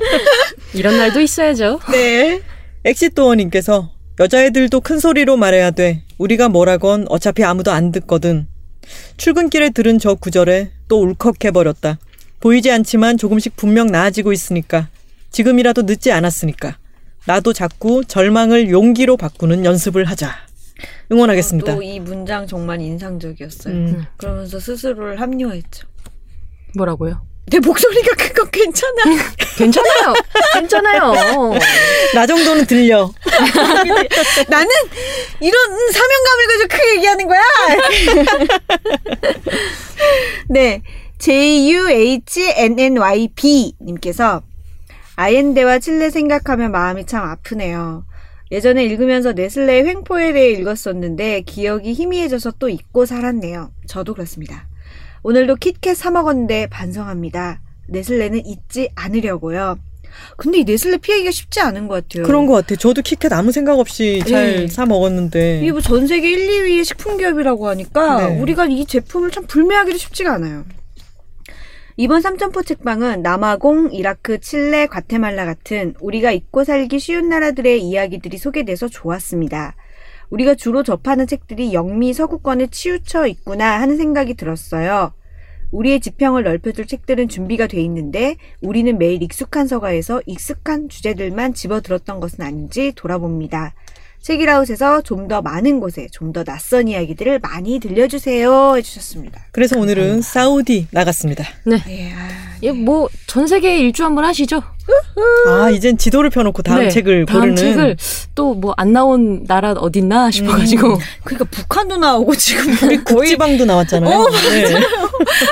이런 0.72 0.96
날도 0.96 1.20
있어야죠. 1.20 1.78
네. 1.92 2.40
엑시도어님께서 2.86 3.92
여자애들도 4.18 4.80
큰 4.80 4.98
소리로 4.98 5.36
말해야 5.36 5.72
돼. 5.72 6.04
우리가 6.16 6.48
뭐라건 6.48 7.04
어차피 7.10 7.44
아무도 7.44 7.70
안 7.70 7.92
듣거든. 7.92 8.46
출근길에 9.18 9.68
들은 9.70 9.98
저 9.98 10.14
구절에 10.14 10.70
또 10.88 11.02
울컥해버렸다. 11.02 11.98
보이지 12.40 12.70
않지만 12.70 13.18
조금씩 13.18 13.56
분명 13.56 13.88
나아지고 13.88 14.32
있으니까. 14.32 14.88
지금이라도 15.32 15.82
늦지 15.82 16.12
않았으니까. 16.12 16.78
나도 17.26 17.52
자꾸 17.52 18.04
절망을 18.06 18.70
용기로 18.70 19.18
바꾸는 19.18 19.66
연습을 19.66 20.06
하자. 20.06 20.45
응원하겠습니다. 21.10 21.74
또 21.74 21.82
이 21.82 21.98
문장 22.00 22.46
정말 22.46 22.80
인상적이었어요. 22.80 23.74
음. 23.74 24.06
그러면서 24.16 24.58
스스로를 24.60 25.20
합리화했죠. 25.20 25.86
뭐라고요? 26.76 27.26
내 27.48 27.60
목소리가 27.60 28.12
큰건 28.16 28.50
괜찮아. 28.50 28.92
괜찮아요. 29.56 30.14
괜찮아요. 30.54 31.12
나 32.14 32.26
정도는 32.26 32.66
들려. 32.66 33.08
나는 34.48 34.68
이런 35.40 35.92
사명감을 35.92 36.46
가지고 36.48 36.68
크게 36.76 36.96
얘기하는 36.96 37.28
거야. 37.28 37.40
네. 40.50 40.82
JUHNNYB 41.18 43.72
님께서 43.80 44.42
아옌데와 45.16 45.78
칠레 45.78 46.10
생각하면 46.10 46.72
마음이 46.72 47.06
참 47.06 47.22
아프네요. 47.24 48.04
예전에 48.52 48.84
읽으면서 48.84 49.32
네슬레의 49.32 49.84
횡포에 49.86 50.32
대해 50.32 50.50
읽었었는데 50.52 51.42
기억이 51.42 51.92
희미해져서 51.92 52.52
또 52.58 52.68
잊고 52.68 53.04
살았네요. 53.04 53.72
저도 53.86 54.14
그렇습니다. 54.14 54.68
오늘도 55.22 55.56
키캣 55.56 55.96
사 55.96 56.10
먹었는데 56.10 56.68
반성합니다. 56.68 57.60
네슬레는 57.88 58.46
잊지 58.46 58.90
않으려고요. 58.94 59.78
근데 60.36 60.58
이 60.60 60.64
네슬레 60.64 60.98
피하기가 60.98 61.30
쉽지 61.30 61.60
않은 61.60 61.88
것 61.88 61.94
같아요. 62.08 62.24
그런 62.24 62.46
것 62.46 62.54
같아. 62.54 62.76
저도 62.76 63.02
키캣 63.02 63.32
아무 63.32 63.50
생각 63.52 63.78
없이 63.78 64.22
잘 64.26 64.56
네. 64.60 64.66
사 64.68 64.86
먹었는데. 64.86 65.60
이게 65.62 65.72
뭐 65.72 65.80
전 65.80 66.06
세계 66.06 66.30
1, 66.30 66.48
2위의 66.48 66.84
식품 66.84 67.18
기업이라고 67.18 67.68
하니까 67.68 68.28
네. 68.28 68.40
우리가 68.40 68.66
이 68.66 68.86
제품을 68.86 69.30
참 69.32 69.44
불매하기도 69.46 69.98
쉽지가 69.98 70.34
않아요. 70.34 70.64
이번 71.98 72.20
삼천포 72.20 72.62
책방은 72.62 73.22
남아공, 73.22 73.88
이라크, 73.90 74.38
칠레, 74.38 74.86
과테말라 74.88 75.46
같은 75.46 75.94
우리가 76.02 76.30
잊고 76.30 76.62
살기 76.62 76.98
쉬운 76.98 77.30
나라들의 77.30 77.80
이야기들이 77.82 78.36
소개돼서 78.36 78.86
좋았습니다. 78.86 79.74
우리가 80.28 80.56
주로 80.56 80.82
접하는 80.82 81.26
책들이 81.26 81.72
영미 81.72 82.12
서구권에 82.12 82.66
치우쳐 82.66 83.26
있구나 83.28 83.80
하는 83.80 83.96
생각이 83.96 84.34
들었어요. 84.34 85.14
우리의 85.70 86.00
지평을 86.00 86.42
넓혀줄 86.42 86.86
책들은 86.86 87.28
준비가 87.28 87.66
돼 87.66 87.80
있는데 87.80 88.36
우리는 88.60 88.98
매일 88.98 89.22
익숙한 89.22 89.66
서가에서 89.66 90.20
익숙한 90.26 90.90
주제들만 90.90 91.54
집어들었던 91.54 92.20
것은 92.20 92.44
아닌지 92.44 92.92
돌아봅니다. 92.94 93.72
책이라웃에서 94.30 95.02
좀 95.02 95.26
더 95.28 95.42
많은 95.42 95.80
곳에 95.80 96.06
좀 96.12 96.32
더 96.32 96.44
낯선 96.44 96.88
이야기들을 96.88 97.38
많이 97.40 97.78
들려주세요 97.80 98.76
해주셨습니다. 98.76 99.40
그래서 99.52 99.78
오늘은 99.78 100.22
사우디 100.22 100.88
나갔습니다. 100.90 101.44
네. 101.64 101.82
예, 101.88 102.12
아, 102.12 102.16
예, 102.62 102.72
뭐, 102.72 103.08
전 103.26 103.46
세계 103.46 103.78
일주 103.78 104.04
한번 104.04 104.24
하시죠. 104.24 104.62
아, 105.48 105.70
이젠 105.70 105.96
지도를 105.98 106.30
펴놓고 106.30 106.62
다음 106.62 106.80
네, 106.80 106.88
책을 106.90 107.26
다음 107.26 107.40
고르는. 107.40 107.56
책을 107.56 107.96
또 108.34 108.54
뭐 108.54 108.74
안 108.76 108.92
나온 108.92 109.44
나라 109.44 109.72
어딨나 109.72 110.30
싶어가지고. 110.30 110.98
그러니까 111.24 111.44
북한도 111.50 111.96
나오고 111.96 112.34
지금 112.36 112.70
우리 112.88 113.02
거의 113.04 113.18
극지방도 113.20 113.64
나왔잖아요. 113.64 114.16
어, 114.16 114.30
네. 114.30 114.74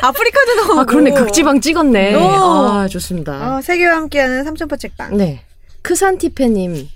아프리카도 0.03 0.55
나오고. 0.57 0.81
아, 0.81 0.85
그러네. 0.85 1.13
극지방 1.13 1.61
찍었네. 1.61 2.15
어. 2.15 2.21
아, 2.83 2.89
좋습니다. 2.89 3.57
어, 3.57 3.61
세계와 3.63 3.97
함께하는 3.97 4.45
삼천포 4.45 4.77
책방. 4.77 5.17
네. 5.17 5.43
크산티페님, 5.83 6.89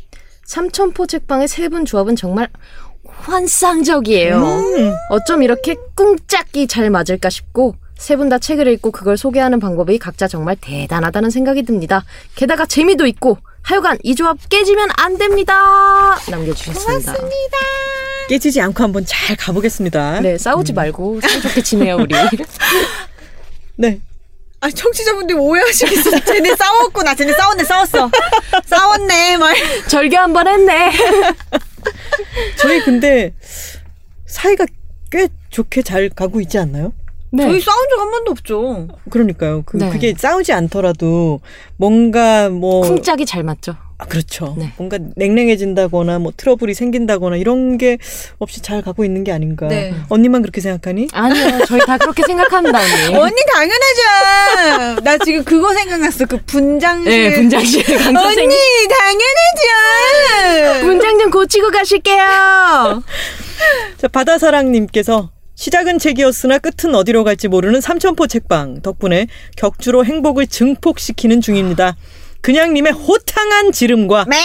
삼천포 0.49 1.07
책방의 1.07 1.47
세 1.47 1.69
분 1.69 1.85
조합은 1.85 2.16
정말 2.16 2.49
환상적이에요. 3.07 4.37
음. 4.43 4.95
어쩜 5.11 5.43
이렇게 5.43 5.77
꿍짝이 5.95 6.66
잘 6.66 6.89
맞을까 6.89 7.29
싶고, 7.29 7.75
세 7.99 8.16
분 8.16 8.29
다 8.31 8.39
책을 8.39 8.66
읽고 8.69 8.91
그걸 8.91 9.19
소개하는 9.19 9.61
방법이 9.61 9.99
각자 9.99 10.27
정말 10.27 10.57
대단하다는 10.61 11.29
생각이 11.31 11.65
듭니다. 11.65 12.03
게다가 12.35 12.65
재미도 12.65 13.07
있고, 13.09 13.37
하여간 13.62 13.99
이 14.03 14.15
조합 14.15 14.39
깨지면 14.49 14.89
안 14.97 15.19
됩니다! 15.19 16.16
남겨주셨습니다. 16.31 17.12
깨지지 18.31 18.61
않고 18.62 18.83
한번 18.83 19.05
잘 19.07 19.37
가보겠습니다. 19.37 20.20
네, 20.20 20.39
싸우지 20.39 20.73
말고 20.73 21.20
사이좋게 21.20 21.62
지내요, 21.62 21.97
우리. 21.97 22.15
네. 23.77 24.01
아, 24.61 24.69
청취자분들 24.71 25.37
오해하시겠어. 25.39 26.19
쟤네 26.25 26.57
싸웠구나. 26.57 27.15
쟤네 27.15 27.33
싸웠네, 27.33 27.65
싸웠어. 27.65 28.11
싸웠네, 28.67 29.37
막. 29.37 29.55
절개 29.89 30.17
한번 30.17 30.49
했네. 30.49 30.93
저희 32.59 32.81
근데 32.81 33.33
사이가 34.27 34.67
꽤 35.11 35.29
좋게 35.51 35.83
잘 35.83 36.09
가고 36.11 36.41
있지 36.41 36.59
않나요? 36.59 36.93
네. 37.31 37.45
저희 37.45 37.61
싸운 37.61 37.89
적 37.91 38.01
한 38.01 38.11
번도 38.11 38.31
없죠. 38.33 38.89
그러니까요. 39.11 39.63
그, 39.65 39.77
네. 39.77 39.91
그게 39.91 40.15
싸우지 40.17 40.53
않더라도 40.53 41.41
뭔가 41.77 42.49
뭐. 42.49 42.81
쿵짝이 42.83 43.27
잘 43.27 43.43
맞죠? 43.45 43.77
아, 44.01 44.05
그렇죠. 44.05 44.55
네. 44.57 44.73
뭔가 44.77 44.97
냉랭해진다거나 45.16 46.20
뭐 46.20 46.33
트러블이 46.37 46.73
생긴다거나 46.73 47.37
이런 47.37 47.79
게 47.79 47.99
없이 48.39 48.62
잘 48.62 48.81
가고 48.81 49.05
있는 49.05 49.25
게 49.25 49.33
아닌가. 49.33 49.66
네. 49.66 49.93
언니만 50.09 50.43
그렇게 50.43 50.61
생각하니? 50.61 51.09
아니요, 51.12 51.65
저희 51.66 51.81
다 51.81 51.99
그렇게 51.99 52.23
생각합니다, 52.25 52.79
언니. 52.79 53.16
언니 53.19 53.35
당연하죠. 53.53 55.01
나 55.03 55.19
지금 55.19 55.43
그거 55.43 55.75
생각났어. 55.75 56.27
그 56.27 56.39
분장실. 56.47 57.11
네, 57.11 57.35
분장실 57.35 57.83
강 57.99 58.16
언니. 58.16 58.57
당연하죠. 58.89 60.87
분장 60.87 61.19
좀 61.19 61.31
고치고 61.31 61.70
가실게요. 61.70 63.03
자, 63.97 64.09
바다사랑님께서 64.12 65.31
시작은 65.57 65.99
책이었으나 65.99 66.59
끝은 66.59 66.95
어디로 66.95 67.25
갈지 67.25 67.49
모르는 67.49 67.81
삼천포 67.81 68.29
책방 68.29 68.83
덕분에 68.83 69.27
격주로 69.57 70.05
행복을 70.05 70.47
증폭시키는 70.47 71.41
중입니다. 71.41 71.97
그냥님의 72.40 72.93
호탕한 72.93 73.73
지름과 73.73 74.27
매. 74.28 74.36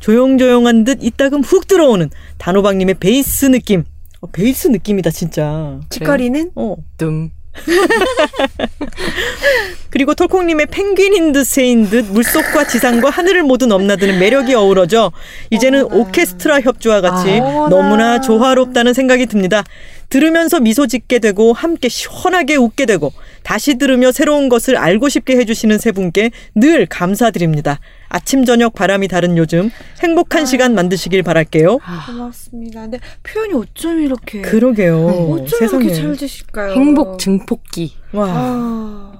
조용조용한 0.00 0.84
듯 0.84 0.98
이따금 1.02 1.42
훅 1.42 1.66
들어오는 1.66 2.10
단호박님의 2.38 2.96
베이스 3.00 3.46
느낌. 3.46 3.84
어, 4.20 4.26
베이스 4.26 4.68
느낌이다 4.68 5.10
진짜. 5.10 5.80
치커리는 5.90 6.50
어. 6.54 6.76
dum. 6.98 7.30
그리고 9.94 10.12
톨콩님의 10.12 10.66
펭귄인 10.72 11.30
듯 11.30 11.44
새인 11.46 11.88
듯 11.88 12.06
물속과 12.06 12.66
지상과 12.66 13.10
하늘을 13.10 13.44
모두 13.44 13.66
넘나드는 13.66 14.18
매력이 14.18 14.52
어우러져 14.52 15.12
이제는 15.50 15.84
오케스트라 15.84 16.62
협주와 16.62 17.00
같이 17.00 17.38
어머나. 17.38 17.68
너무나 17.68 18.20
조화롭다는 18.20 18.92
생각이 18.92 19.26
듭니다. 19.26 19.62
들으면서 20.10 20.58
미소 20.58 20.88
짓게 20.88 21.20
되고 21.20 21.52
함께 21.52 21.88
시원하게 21.88 22.56
웃게 22.56 22.86
되고 22.86 23.12
다시 23.44 23.78
들으며 23.78 24.10
새로운 24.10 24.48
것을 24.48 24.76
알고 24.76 25.08
싶게 25.08 25.36
해주시는 25.36 25.78
세 25.78 25.92
분께 25.92 26.32
늘 26.56 26.86
감사드립니다. 26.86 27.78
아침 28.08 28.44
저녁 28.44 28.74
바람이 28.74 29.06
다른 29.06 29.36
요즘 29.38 29.70
행복한 30.02 30.44
시간 30.44 30.74
만드시길 30.74 31.22
바랄게요. 31.22 31.78
고맙습니다. 32.06 32.80
근데 32.82 32.98
표현이 33.22 33.54
어쩜 33.54 34.02
이렇게 34.02 34.40
그러게요. 34.40 35.06
어쩜 35.06 35.58
세상에. 35.60 35.84
이렇게 35.84 36.00
잘 36.00 36.16
되실까요? 36.16 36.72
행복 36.72 37.20
증폭기. 37.20 37.94
와. 38.12 38.26
아 38.28 39.12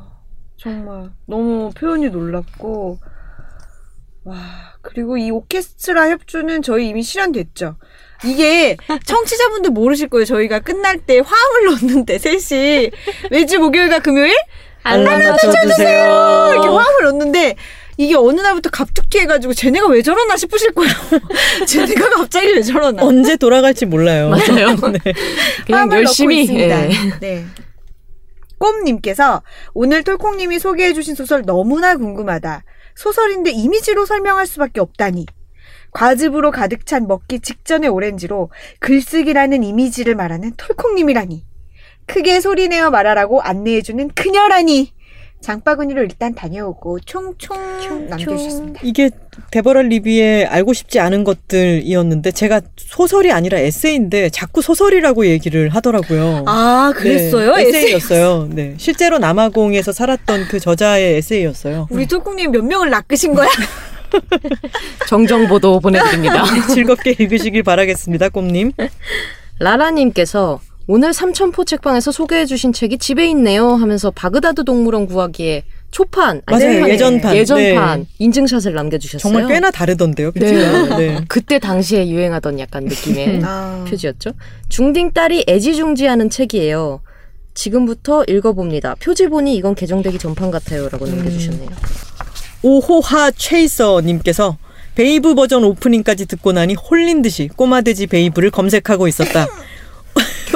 정말 0.64 1.10
너무 1.26 1.70
표현이 1.76 2.08
놀랍고 2.08 2.98
와 4.24 4.36
그리고 4.80 5.18
이 5.18 5.30
오케스트라 5.30 6.08
협주는 6.10 6.62
저희 6.62 6.88
이미 6.88 7.02
실현됐죠. 7.02 7.76
이게 8.24 8.76
청취자분들 9.04 9.70
모르실 9.70 10.08
거예요. 10.08 10.24
저희가 10.24 10.60
끝날 10.60 10.98
때 10.98 11.20
화음을 11.20 11.66
넣는데 11.82 12.18
셋이 12.18 12.90
매주 13.30 13.58
목요일과 13.58 13.98
금요일 13.98 14.34
알람 14.82 15.20
이렇게 15.20 15.46
맞춰주세요. 15.46 16.10
화음을 16.10 17.04
넣는데 17.04 17.56
이게 17.98 18.14
어느 18.16 18.40
날부터 18.40 18.70
갑툭튀 18.70 19.18
해가지고 19.20 19.52
쟤네가 19.52 19.86
왜 19.88 20.00
저러나 20.02 20.36
싶으실 20.36 20.72
거예요. 20.72 20.92
쟤네가 21.68 22.08
갑자기 22.10 22.54
왜 22.54 22.62
저러나. 22.62 23.04
언제 23.04 23.36
돌아갈지 23.36 23.84
몰라요. 23.86 24.30
맞아요. 24.30 24.74
네. 25.04 25.12
그냥 25.66 25.92
열심히. 25.92 26.48
예. 26.58 26.88
네. 27.20 27.44
꼼님께서 28.64 29.42
오늘 29.74 30.02
톨콩님이 30.02 30.58
소개해주신 30.58 31.14
소설 31.14 31.42
너무나 31.42 31.96
궁금하다. 31.96 32.64
소설인데 32.94 33.50
이미지로 33.50 34.06
설명할 34.06 34.46
수밖에 34.46 34.80
없다니. 34.80 35.26
과즙으로 35.90 36.50
가득 36.50 36.86
찬 36.86 37.06
먹기 37.06 37.40
직전의 37.40 37.90
오렌지로 37.90 38.50
글쓰기라는 38.80 39.62
이미지를 39.62 40.14
말하는 40.14 40.54
톨콩님이라니. 40.56 41.44
크게 42.06 42.40
소리내어 42.40 42.88
말하라고 42.88 43.42
안내해주는 43.42 44.08
그녀라니. 44.14 44.93
장바구니로 45.44 46.02
일단 46.02 46.34
다녀오고 46.34 47.00
총총 47.00 48.08
남겨주셨습니다. 48.08 48.80
이게 48.82 49.10
데버럴 49.50 49.88
리비의 49.88 50.46
알고 50.46 50.72
싶지 50.72 51.00
않은 51.00 51.22
것들이었는데 51.22 52.30
제가 52.30 52.62
소설이 52.76 53.30
아니라 53.30 53.58
에세이인데 53.58 54.30
자꾸 54.30 54.62
소설이라고 54.62 55.26
얘기를 55.26 55.68
하더라고요. 55.68 56.44
아 56.46 56.94
그랬어요? 56.96 57.56
네, 57.56 57.68
에세이? 57.68 57.82
에세이였어요. 57.82 58.48
네, 58.52 58.74
실제로 58.78 59.18
남아공에서 59.18 59.92
살았던 59.92 60.48
그 60.48 60.58
저자의 60.58 61.16
에세이였어요. 61.16 61.88
우리 61.90 62.06
톨콩님 62.06 62.50
몇 62.50 62.64
명을 62.64 62.88
낚으신 62.88 63.34
거야? 63.34 63.48
정정보도 65.08 65.80
보내드립니다. 65.80 66.44
즐겁게 66.72 67.16
읽으시길 67.18 67.62
바라겠습니다, 67.64 68.30
꼼님. 68.30 68.72
라라님께서 69.58 70.60
오늘 70.86 71.15
삼천포 71.15 71.65
책방에서 71.65 72.12
소개해주신 72.12 72.73
책이 72.74 72.98
집에 72.98 73.27
있네요 73.31 73.70
하면서 73.70 74.11
바그다드 74.11 74.65
동물원 74.65 75.06
구하기에 75.06 75.65
초판, 75.90 76.43
아니, 76.47 76.65
맞아요. 76.65 76.89
예전판. 76.89 77.36
예전판 77.36 78.01
네. 78.01 78.06
인증샷을 78.19 78.74
남겨주셨어요. 78.74 79.20
정말 79.32 79.47
꽤나 79.47 79.70
다르던데요, 79.70 80.32
표지가. 80.32 80.97
네. 80.98 81.20
그때 81.28 81.61
당시에 81.61 82.09
유행하던 82.09 82.59
약간 82.59 82.85
느낌의 82.85 83.40
아. 83.47 83.85
표지였죠. 83.89 84.32
중딩 84.69 85.12
딸이 85.12 85.44
애지중지하는 85.48 86.31
책이에요. 86.31 87.01
지금부터 87.55 88.24
읽어봅니다. 88.27 88.97
표지 89.01 89.28
보니 89.28 89.55
이건 89.55 89.77
개정되기 89.77 90.19
전판 90.19 90.51
같아요라고 90.51 91.06
남겨주셨네요. 91.06 91.70
오호하 92.62 93.31
최이서님께서 93.31 94.59
베이브 94.97 95.36
버전 95.36 95.62
오프닝까지 95.62 96.27
듣고 96.27 96.52
나니 96.52 96.74
홀린 96.74 97.23
듯이 97.23 97.48
꼬마돼지 97.55 98.09
베이브를 98.09 98.51
검색하고 98.51 99.06
있었다. 99.06 99.47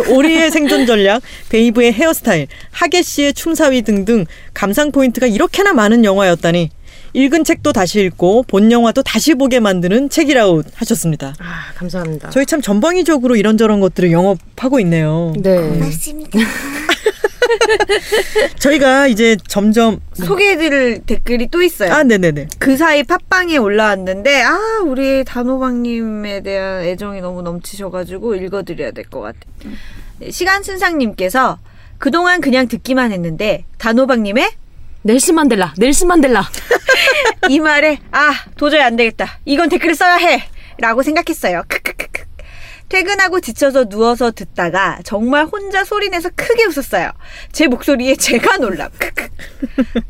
오리의 0.08 0.50
생존 0.50 0.86
전략, 0.86 1.22
베이브의 1.50 1.92
헤어스타일, 1.92 2.46
호겟 2.70 3.02
씨의 3.02 3.34
춤사위 3.34 3.82
등등 3.82 4.26
감상 4.54 4.92
포인트가 4.92 5.26
이렇게나 5.26 5.72
많은 5.72 6.04
영화였다니 6.04 6.70
읽은 7.14 7.44
책도 7.44 7.72
다시 7.72 8.00
읽고 8.00 8.44
본 8.44 8.70
영화도 8.70 9.02
다시 9.02 9.34
보게 9.34 9.60
만드는 9.60 10.10
책읽아웃 10.10 10.66
하셨습니다. 10.74 11.34
아, 11.38 11.72
감사합니다. 11.74 12.30
저희 12.30 12.44
참 12.46 12.60
전방위적으로 12.60 13.36
이런저런 13.36 13.80
것들을 13.80 14.12
영업하고 14.12 14.78
있네요. 14.80 15.32
네. 15.38 15.78
맞습니다. 15.78 16.38
저희가 18.58 19.06
이제 19.06 19.36
점점 19.46 20.00
소개해드릴 20.14 21.02
댓글이 21.06 21.48
또 21.48 21.62
있어요. 21.62 21.92
아 21.92 22.02
네네네. 22.02 22.48
그 22.58 22.76
사이 22.76 23.02
팟빵에 23.02 23.56
올라왔는데 23.56 24.42
아 24.42 24.58
우리 24.84 25.24
단호박님에 25.24 26.42
대한 26.42 26.82
애정이 26.84 27.20
너무 27.20 27.42
넘치셔가지고 27.42 28.34
읽어드려야 28.36 28.90
될 28.92 29.04
것 29.08 29.20
같아요. 29.20 29.42
네, 30.18 30.30
시간 30.30 30.62
순상님께서 30.62 31.58
그동안 31.98 32.40
그냥 32.40 32.68
듣기만 32.68 33.12
했는데 33.12 33.64
단호박님의 33.78 34.50
넬슨 35.02 35.34
만델라, 35.36 35.74
넬슨 35.78 36.08
만델라. 36.08 36.48
이 37.48 37.60
말에 37.60 37.98
아 38.10 38.32
도저히 38.56 38.82
안 38.82 38.96
되겠다. 38.96 39.38
이건 39.44 39.68
댓글을 39.68 39.94
써야 39.94 40.16
해. 40.16 40.42
라고 40.80 41.02
생각했어요. 41.02 41.62
크크크크. 41.68 42.07
퇴근하고 42.88 43.40
지쳐서 43.40 43.84
누워서 43.88 44.30
듣다가 44.30 44.98
정말 45.04 45.44
혼자 45.44 45.84
소리내서 45.84 46.30
크게 46.34 46.64
웃었어요. 46.66 47.10
제 47.52 47.66
목소리에 47.66 48.16
제가 48.16 48.56
놀람. 48.58 48.90
크크. 48.98 49.28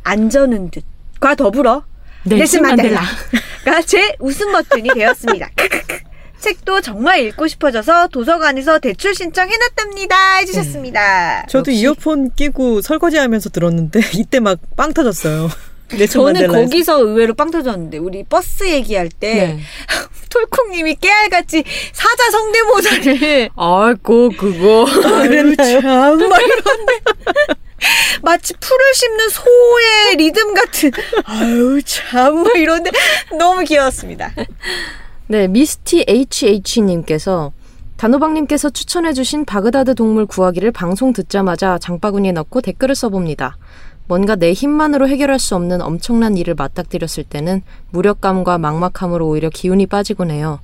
안전은 0.04 0.70
듯과 0.70 1.34
더불어 1.34 1.84
넬슨 2.24 2.62
만델라가 2.62 3.82
제 3.84 4.14
웃음 4.20 4.52
버튼이 4.52 4.90
되었습니다. 4.94 5.50
크크크. 5.56 5.98
책도 6.38 6.82
정말 6.82 7.18
읽고 7.22 7.48
싶어져서 7.48 8.06
도서관에서 8.08 8.78
대출 8.78 9.12
신청 9.12 9.48
해놨답니다. 9.50 10.36
해주셨습니다. 10.36 11.46
저도 11.48 11.72
이어폰 11.72 12.30
끼고 12.36 12.80
설거지하면서 12.80 13.50
들었는데 13.50 14.00
이때 14.14 14.38
막 14.38 14.58
빵 14.76 14.92
터졌어요. 14.92 15.48
넬슨 15.96 16.20
저는. 16.34 16.48
거기서 16.48 17.00
의외로 17.00 17.34
빵 17.34 17.50
터졌는데 17.50 17.98
우리 17.98 18.22
버스 18.24 18.68
얘기할 18.68 19.08
때 19.08 19.34
네. 19.34 19.60
톨콩님이 20.30 20.96
깨알같이 20.96 21.64
사자 21.92 22.30
성대모사를 22.30 23.50
아이고, 23.56 24.30
그거. 24.36 24.84
그랬나요? 24.84 25.80
막 25.80 26.40
이런데 26.42 27.00
마치 28.22 28.52
풀을 28.54 28.94
씹는 28.94 29.28
소의 29.30 30.16
리듬 30.16 30.52
같은 30.52 30.90
아유 31.24 31.80
참막 31.84 32.56
이런데 32.56 32.90
너무 33.38 33.62
귀여웠습니다. 33.64 34.32
네, 35.28 35.46
미스티 35.48 36.04
HH님께서 36.08 37.52
단호박님께서 37.96 38.70
추천해주신 38.70 39.44
바그다드 39.44 39.94
동물 39.94 40.26
구하기를 40.26 40.72
방송 40.72 41.12
듣자마자 41.12 41.78
장바구니에 41.78 42.32
넣고 42.32 42.60
댓글을 42.60 42.94
써봅니다. 42.94 43.56
뭔가 44.08 44.36
내 44.36 44.52
힘만으로 44.54 45.06
해결할 45.06 45.38
수 45.38 45.54
없는 45.54 45.82
엄청난 45.82 46.36
일을 46.36 46.54
맞닥뜨렸을 46.54 47.24
때는 47.24 47.62
무력감과 47.90 48.56
막막함으로 48.58 49.28
오히려 49.28 49.50
기운이 49.50 49.86
빠지곤 49.86 50.30
해요. 50.30 50.60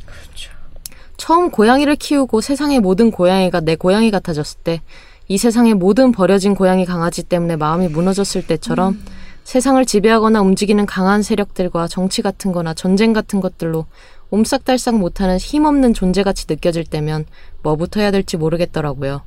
처음 1.19 1.51
고양이를 1.51 1.97
키우고 1.97 2.41
세상의 2.41 2.81
모든 2.81 3.11
고양이가 3.11 3.61
내 3.61 3.77
고양이 3.77 4.11
같아졌을 4.11 4.59
때, 4.65 4.81
이 5.29 5.39
세상의 5.39 5.75
모든 5.75 6.11
버려진 6.11 6.55
고양이 6.55 6.85
강아지 6.85 7.23
때문에 7.23 7.57
마음이 7.57 7.89
무너졌을 7.89 8.47
때처럼 8.47 9.01
세상을 9.45 9.85
지배하거나 9.85 10.41
움직이는 10.41 10.87
강한 10.87 11.23
세력들과 11.23 11.87
정치 11.87 12.23
같은 12.23 12.51
거나 12.51 12.73
전쟁 12.73 13.13
같은 13.13 13.41
것들로 13.41 13.85
옴싹달싹 14.31 14.97
못하는 14.97 15.37
힘없는 15.37 15.93
존재같이 15.93 16.47
느껴질 16.49 16.85
때면 16.85 17.27
뭐부터 17.63 18.01
해야 18.01 18.11
될지 18.11 18.39
모르겠더라고요. 18.39 19.21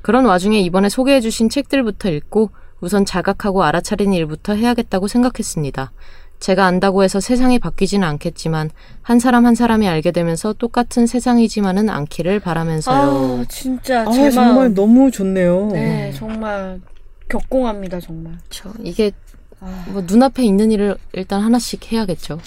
그런 0.00 0.24
와중에 0.24 0.58
이번에 0.60 0.88
소개해주신 0.88 1.50
책들부터 1.50 2.10
읽고 2.10 2.50
우선 2.82 3.06
자각하고 3.06 3.62
알아차리는 3.64 4.12
일부터 4.12 4.54
해야겠다고 4.54 5.08
생각했습니다. 5.08 5.92
제가 6.40 6.66
안다고 6.66 7.04
해서 7.04 7.20
세상이 7.20 7.60
바뀌지는 7.60 8.06
않겠지만 8.06 8.70
한 9.00 9.20
사람 9.20 9.46
한 9.46 9.54
사람이 9.54 9.86
알게 9.88 10.10
되면서 10.10 10.52
똑같은 10.52 11.06
세상이지만은 11.06 11.88
않기를 11.88 12.40
바라면서요. 12.40 13.40
아 13.40 13.44
진짜 13.48 14.02
아제 14.02 14.28
정말 14.32 14.74
너무 14.74 15.12
좋네요. 15.12 15.68
네 15.72 16.12
정말 16.16 16.80
격공합니다 17.28 18.00
정말. 18.00 18.36
저 18.50 18.72
이게 18.82 19.12
아. 19.60 19.84
뭐 19.90 20.02
눈앞에 20.04 20.42
있는 20.42 20.72
일을 20.72 20.96
일단 21.12 21.40
하나씩 21.42 21.92
해야겠죠. 21.92 22.40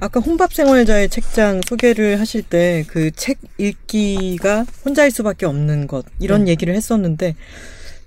아까 0.00 0.20
혼밥 0.20 0.52
생활자의 0.52 1.08
책장 1.08 1.62
소개를 1.66 2.20
하실 2.20 2.42
때 2.42 2.84
그 2.88 3.10
책 3.12 3.38
읽기가 3.56 4.66
혼자일 4.84 5.10
수밖에 5.10 5.46
없는 5.46 5.86
것 5.86 6.04
이런 6.20 6.44
네. 6.44 6.50
얘기를 6.50 6.74
했었는데 6.74 7.34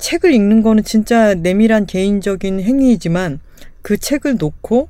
책을 0.02 0.34
읽는 0.34 0.64
거는 0.64 0.84
진짜 0.84 1.34
내밀한 1.34 1.86
개인적인 1.86 2.60
행위이지만 2.60 3.40
그 3.82 3.98
책을 3.98 4.36
놓고 4.38 4.90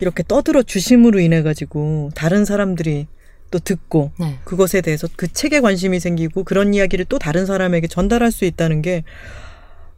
이렇게 0.00 0.24
떠들어 0.26 0.62
주심으로 0.62 1.20
인해 1.20 1.42
가지고 1.42 2.10
다른 2.14 2.44
사람들이 2.44 3.06
또 3.50 3.58
듣고 3.60 4.10
네. 4.18 4.38
그것에 4.44 4.80
대해서 4.80 5.06
그 5.14 5.32
책에 5.32 5.60
관심이 5.60 6.00
생기고 6.00 6.42
그런 6.44 6.74
이야기를 6.74 7.04
또 7.08 7.18
다른 7.18 7.46
사람에게 7.46 7.86
전달할 7.86 8.32
수 8.32 8.44
있다는 8.44 8.82
게 8.82 9.04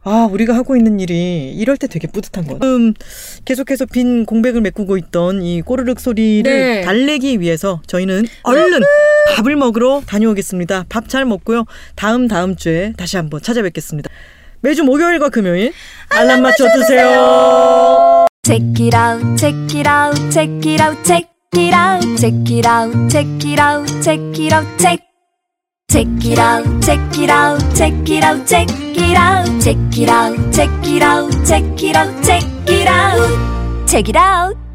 아, 0.01 0.29
우리가 0.31 0.55
하고 0.55 0.77
있는 0.77 0.99
일이 0.99 1.51
이럴 1.53 1.75
때 1.75 1.87
되게 1.87 2.07
뿌듯한 2.07 2.45
것 2.45 2.53
같아요. 2.53 2.71
지금 2.71 2.93
계속해서 3.43 3.85
빈 3.85 4.25
공백을 4.25 4.61
메꾸고 4.61 4.97
있던 4.97 5.41
이 5.41 5.61
꼬르륵 5.61 5.99
소리를 5.99 6.43
네. 6.43 6.81
달래기 6.81 7.41
위해서 7.41 7.81
저희는 7.87 8.25
얼른 8.43 8.81
밥을 9.35 9.55
먹으러 9.55 10.01
다녀오겠습니다. 10.05 10.85
밥 10.89 11.09
잘 11.09 11.25
먹고요. 11.25 11.65
다음 11.95 12.27
다음 12.27 12.55
주에 12.55 12.93
다시 12.97 13.17
한번 13.17 13.41
찾아뵙겠습니다. 13.41 14.09
매주 14.61 14.83
목요일과 14.83 15.29
금요일 15.29 15.73
알람 16.09 16.41
맞춰 16.41 16.69
주세요. 16.71 18.27
Check 18.43 18.87
it 18.87 18.95
out, 18.95 19.37
check 19.37 19.79
it 19.79 19.87
out, 19.87 20.31
check 20.31 20.49
it 20.65 20.81
out, 20.81 21.03
check 21.03 21.29
it 21.55 21.75
out, 21.75 22.17
check 22.17 22.51
it 22.51 22.67
out, 22.67 23.09
check 23.09 23.45
it 23.45 23.59
out, 23.59 24.01
check 24.01 24.19
it 24.39 24.53
out, 24.53 24.77
check. 24.77 25.09
Check 25.89 26.07
it 26.23 26.37
out, 26.37 26.81
check 26.81 26.99
it 27.17 27.29
out, 27.31 27.59
check 27.73 27.93
it 28.07 28.23
out, 28.23 28.45
check 28.45 28.69
it 28.69 29.17
out, 29.17 29.47
check 29.59 29.97
it 29.97 30.07
out, 30.07 30.53
check 30.53 30.69
it 30.87 31.01
out, 31.01 31.43
check 31.43 31.81
it 31.81 31.95
out, 31.95 32.25
check 32.25 32.69
it 32.69 32.87
out, 32.87 33.87
check 33.87 34.07
it 34.09 34.15
out. 34.15 34.68